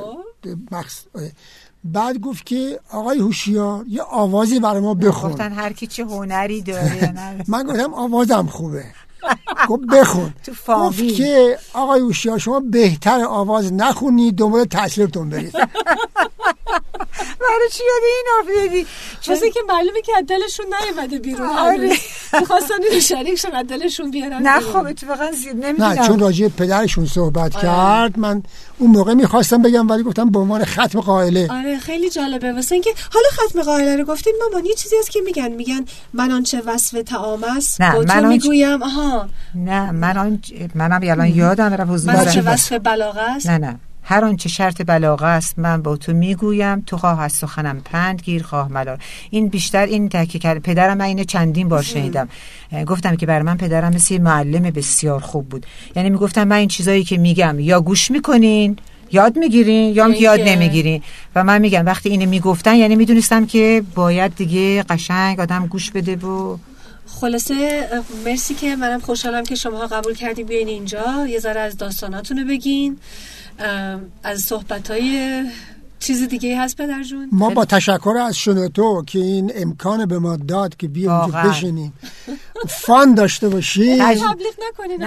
مقص... 0.71 1.05
بعد 1.85 2.21
گفت 2.21 2.47
که 2.47 2.81
آقای 2.91 3.19
هوشیار 3.19 3.85
یه 3.89 4.03
آوازی 4.03 4.61
برای 4.61 4.81
ما 4.81 4.95
بخون. 4.95 5.31
گفتن 5.31 5.53
هر 5.53 5.73
کی 5.73 5.87
چه 5.87 6.05
هنری 6.05 6.63
داره 6.63 7.15
من 7.49 7.63
گفتم 7.63 7.95
آوازم 7.95 8.47
خوبه. 8.47 8.85
گفت 9.69 9.83
بخون. 9.93 10.35
تو 10.67 10.75
گفت 10.75 11.15
که 11.15 11.59
آقای 11.75 12.01
هوشیار 12.01 12.39
شما 12.39 12.61
بهتر 12.61 13.25
آواز 13.25 13.73
نخونی 13.73 14.33
دنبال 14.33 14.65
تحصیلتون 14.65 15.29
برید. 15.29 15.55
برای 17.41 17.69
چی 17.73 17.83
یاد 17.85 18.03
این 18.05 18.27
حرف 18.37 18.69
دادی 18.69 18.87
چون 19.21 19.51
که 19.51 19.61
معلومه 19.69 20.03
که 20.03 20.13
دلشون 20.29 20.67
نیومده 20.85 21.19
بیرون. 21.19 21.49
آره. 21.49 21.97
می‌خواستن 22.41 22.75
این 22.91 23.01
شریکشون 23.01 23.53
از 23.53 23.67
دلشون 23.67 24.11
بیارن 24.11 24.43
نه 24.43 24.61
خب 24.61 24.87
اتفاقا 24.87 25.33
زیر 25.33 25.53
نمی‌دونم. 25.53 25.91
نه 25.91 26.07
چون 26.07 26.19
راجع 26.19 26.49
پدرشون 26.49 27.07
صحبت 27.07 27.57
آره. 27.57 27.63
کرد 27.63 28.19
من 28.19 28.43
اون 28.79 28.91
موقع 28.91 29.15
می‌خواستم 29.15 29.63
بگم 29.63 29.91
ولی 29.91 30.03
گفتم 30.03 30.31
به 30.31 30.39
عنوان 30.39 30.65
ختم 30.65 31.01
قائله. 31.01 31.49
آره 31.51 31.79
خیلی 31.79 32.11
جالبه. 32.11 32.53
واسه 32.53 32.75
اینکه 32.75 32.91
حالا 33.15 33.27
ختم 33.33 33.63
قائله 33.63 33.97
رو 33.97 34.05
گفتیم 34.05 34.33
مامان 34.43 34.67
یه 34.67 34.75
چیزی 34.75 34.97
هست 35.01 35.11
که 35.11 35.21
میگن. 35.21 35.49
میگن 35.49 35.85
من 36.13 36.31
آنچه 36.31 36.63
وصف 36.67 36.95
طعام 36.95 37.45
است 37.45 37.81
نه 37.81 38.05
من 38.05 38.27
می‌گویم. 38.27 38.83
آها. 38.83 39.29
نه 39.55 39.91
من 39.91 40.17
آن 40.17 40.41
منم 40.75 41.01
الان 41.03 41.27
یادم 41.27 41.75
رفت 41.75 41.91
حضور 41.91 42.15
من 42.15 42.21
آنچه 42.21 42.41
وصف 42.41 42.73
بلاغه 42.73 43.21
است. 43.21 43.47
نه 43.47 43.59
نه. 43.59 43.79
هر 44.11 44.25
آنچه 44.25 44.49
شرط 44.49 44.83
بلاغه 44.87 45.27
است 45.27 45.59
من 45.59 45.83
با 45.83 45.97
تو 45.97 46.13
می‌گویم 46.13 46.81
تو 46.87 46.97
خواه 46.97 47.21
از 47.23 47.33
سخنم 47.33 47.81
پند 47.81 48.23
گیر 48.23 48.43
خواه 48.43 48.69
ملال. 48.69 48.99
این 49.31 49.49
بیشتر 49.49 49.87
این 49.87 50.09
تحکیه 50.09 50.41
کرد 50.41 50.63
پدرم 50.63 50.97
من 50.97 51.05
اینو 51.05 51.25
چندین 51.25 51.69
بار 51.69 51.83
شنیدم. 51.83 52.29
گفتم 52.87 53.17
که 53.17 53.27
بر 53.27 53.43
من 53.43 53.57
پدرم 53.57 53.95
مثل 53.95 54.19
معلم 54.19 54.63
بسیار 54.63 55.21
خوب 55.21 55.49
بود. 55.49 55.67
یعنی 55.97 56.11
می‌گفتم 56.11 56.45
من 56.45 56.57
این 56.57 56.69
چیزایی 56.69 57.05
که 57.05 57.17
میگم 57.17 57.61
یا 57.61 57.81
گوش 57.81 58.11
می‌کنین 58.11 58.77
یاد 59.13 59.39
می‌گیرین 59.39 59.95
یا 59.95 60.09
یاد 60.09 60.41
نمی‌گیرین. 60.41 61.03
و 61.35 61.45
من 61.45 61.61
میگم 61.61 61.87
وقتی 61.87 62.09
اینو 62.09 62.31
می‌گفتن 62.31 62.75
یعنی 62.75 62.97
می‌دونستم 62.97 63.47
که 63.47 63.83
باید 63.95 64.35
دیگه 64.35 64.83
قشنگ 64.83 65.41
آدم 65.41 65.67
گوش 65.67 65.91
بده 65.91 66.17
و 66.17 66.57
خلاصه 67.21 67.89
مرسی 68.25 68.55
که 68.55 68.77
منم 68.77 69.01
خوشحالم 69.01 69.45
که 69.45 69.55
شما 69.55 69.87
قبول 69.87 70.15
کردیم. 70.15 70.47
بیاین 70.47 70.69
اینجا 70.69 71.27
یه 71.29 71.39
ذره 71.39 71.61
از 71.61 71.77
داستاناتونو 71.77 72.45
بگین. 72.45 72.99
از 74.23 74.41
صحبت 74.41 74.91
های 74.91 75.43
چیز 76.01 76.29
دیگه 76.29 76.61
هست 76.61 76.77
پدر 76.77 77.03
جون؟ 77.03 77.29
ما 77.33 77.51
با 77.51 77.65
تشکر 77.65 78.17
از 78.27 78.37
شنوتو 78.37 79.05
که 79.07 79.19
این 79.19 79.53
امکان 79.55 80.07
به 80.07 80.19
ما 80.19 80.37
داد 80.37 80.77
که 80.77 80.89
بیا 80.89 81.21
اونجا 81.21 81.39
بشینیم. 81.51 81.93
فان 82.69 83.15
داشته 83.15 83.49
باشیم 83.49 83.99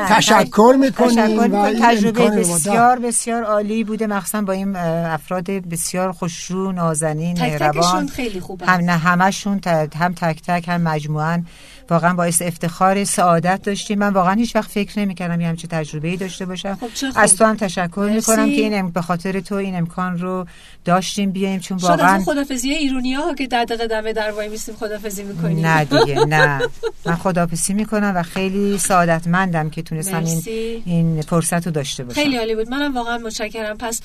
تشکر 0.09 0.75
می‌کنیم 0.79 1.79
تجربه 1.81 2.29
بسیار 2.29 2.99
بسیار 2.99 3.43
عالی 3.43 3.83
بوده. 3.83 4.07
مخصوصا 4.07 4.41
با 4.41 4.53
این 4.53 4.75
افراد 4.75 5.51
بسیار 5.51 6.11
خوشرو 6.11 6.71
نازنین 6.71 7.35
تک 7.35 7.61
روان. 7.61 8.07
خیلی 8.07 8.39
خوبه 8.39 8.65
هم 8.65 8.79
نه 8.81 8.91
همشون 8.91 9.61
هم 9.95 10.13
تک 10.13 10.41
تک 10.47 10.67
هم 10.67 10.81
مجموعا 10.81 11.43
واقعا 11.91 12.13
باعث 12.13 12.41
افتخار 12.41 13.03
سعادت 13.03 13.61
داشتیم. 13.63 13.99
من 13.99 14.13
واقعا 14.13 14.33
هیچ 14.33 14.55
وقت 14.55 14.71
فکر 14.71 14.99
نمی‌کردم 14.99 15.41
یه 15.41 15.47
همچین 15.47 15.69
تجربه 15.69 16.07
ای 16.07 16.17
داشته 16.17 16.45
باشم. 16.45 16.75
خب 16.81 16.87
از 17.15 17.35
تو 17.35 17.45
هم 17.45 17.55
تشکر 17.55 18.09
می‌کنم 18.15 18.45
که 18.45 18.61
این 18.61 18.89
به 18.89 19.01
خاطر 19.01 19.39
تو 19.39 19.55
این 19.55 19.75
امکان 19.75 20.19
رو 20.19 20.45
داشتیم. 20.85 21.31
بیایم 21.31 21.59
چون 21.59 21.77
واقعا 21.77 21.97
شاید 22.07 22.23
خدافظی 22.23 22.69
ایرونی 22.69 23.13
ها 23.13 23.33
که 23.33 23.47
در 23.47 23.65
قدمه 23.65 24.13
در 24.13 24.31
وای 24.31 24.49
میستیم 24.49 24.75
خدافظی 24.75 25.23
می‌کنیم. 25.23 25.65
نه 25.65 25.85
دیگه 25.85 26.25
نه. 26.25 26.61
من 27.05 27.15
خدافظی 27.15 27.73
می‌کنم 27.73 28.13
و 28.15 28.23
خیلی 28.23 28.77
سعادتمندم 28.77 29.69
که 29.69 29.81
تونستم 29.81 30.23
این 30.25 30.41
این 30.85 31.21
فرصت 31.21 31.65
رو 31.65 31.71
داشته 31.71 32.03
باشم. 32.03 32.21
خیلی 32.21 32.37
عالی 32.37 32.55
بود. 32.55 32.69
منم 32.69 32.95
واقعا 32.95 33.17
متشکرم. 33.17 33.77
پس 33.77 34.01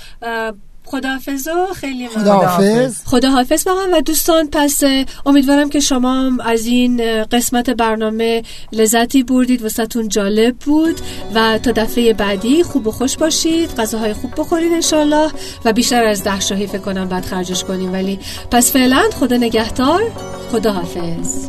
خداحافظ 0.87 1.49
و 1.49 1.75
خیلی 1.75 2.09
خداحافظ. 2.09 2.97
خداحافظ 3.05 3.67
واقعا 3.67 3.89
و 3.93 4.01
دوستان 4.01 4.49
پس 4.53 4.83
امیدوارم 5.27 5.71
که 5.71 5.81
شما 5.81 6.33
از 6.45 6.67
این 6.67 7.25
قسمت 7.25 7.71
برنامه 7.71 8.43
لذتی 8.73 9.23
بردید 9.23 9.65
وسطون 9.65 10.09
جالب 10.09 10.57
بود 10.57 11.01
و 11.35 11.59
تا 11.59 11.73
دفعه 11.73 12.13
بعدی 12.13 12.63
خوب 12.63 12.87
و 12.87 12.93
خوش 12.93 13.17
باشید 13.17 13.75
غذاهای 13.75 14.13
خوب 14.13 14.31
بخورید 14.37 14.73
انشالله 14.73 15.31
و 15.65 15.73
بیشتر 15.73 16.05
از 16.05 16.25
ده 16.25 16.41
شاهی 16.41 16.67
فکر 16.67 16.79
کنم 16.79 17.09
بعد 17.09 17.25
خرجش 17.25 17.65
کنیم. 17.65 17.93
ولی 17.93 18.19
پس 18.51 18.73
فعلا 18.73 19.03
خدا 19.21 19.37
نگهدار 19.37 20.03
خداحافظ. 20.53 21.49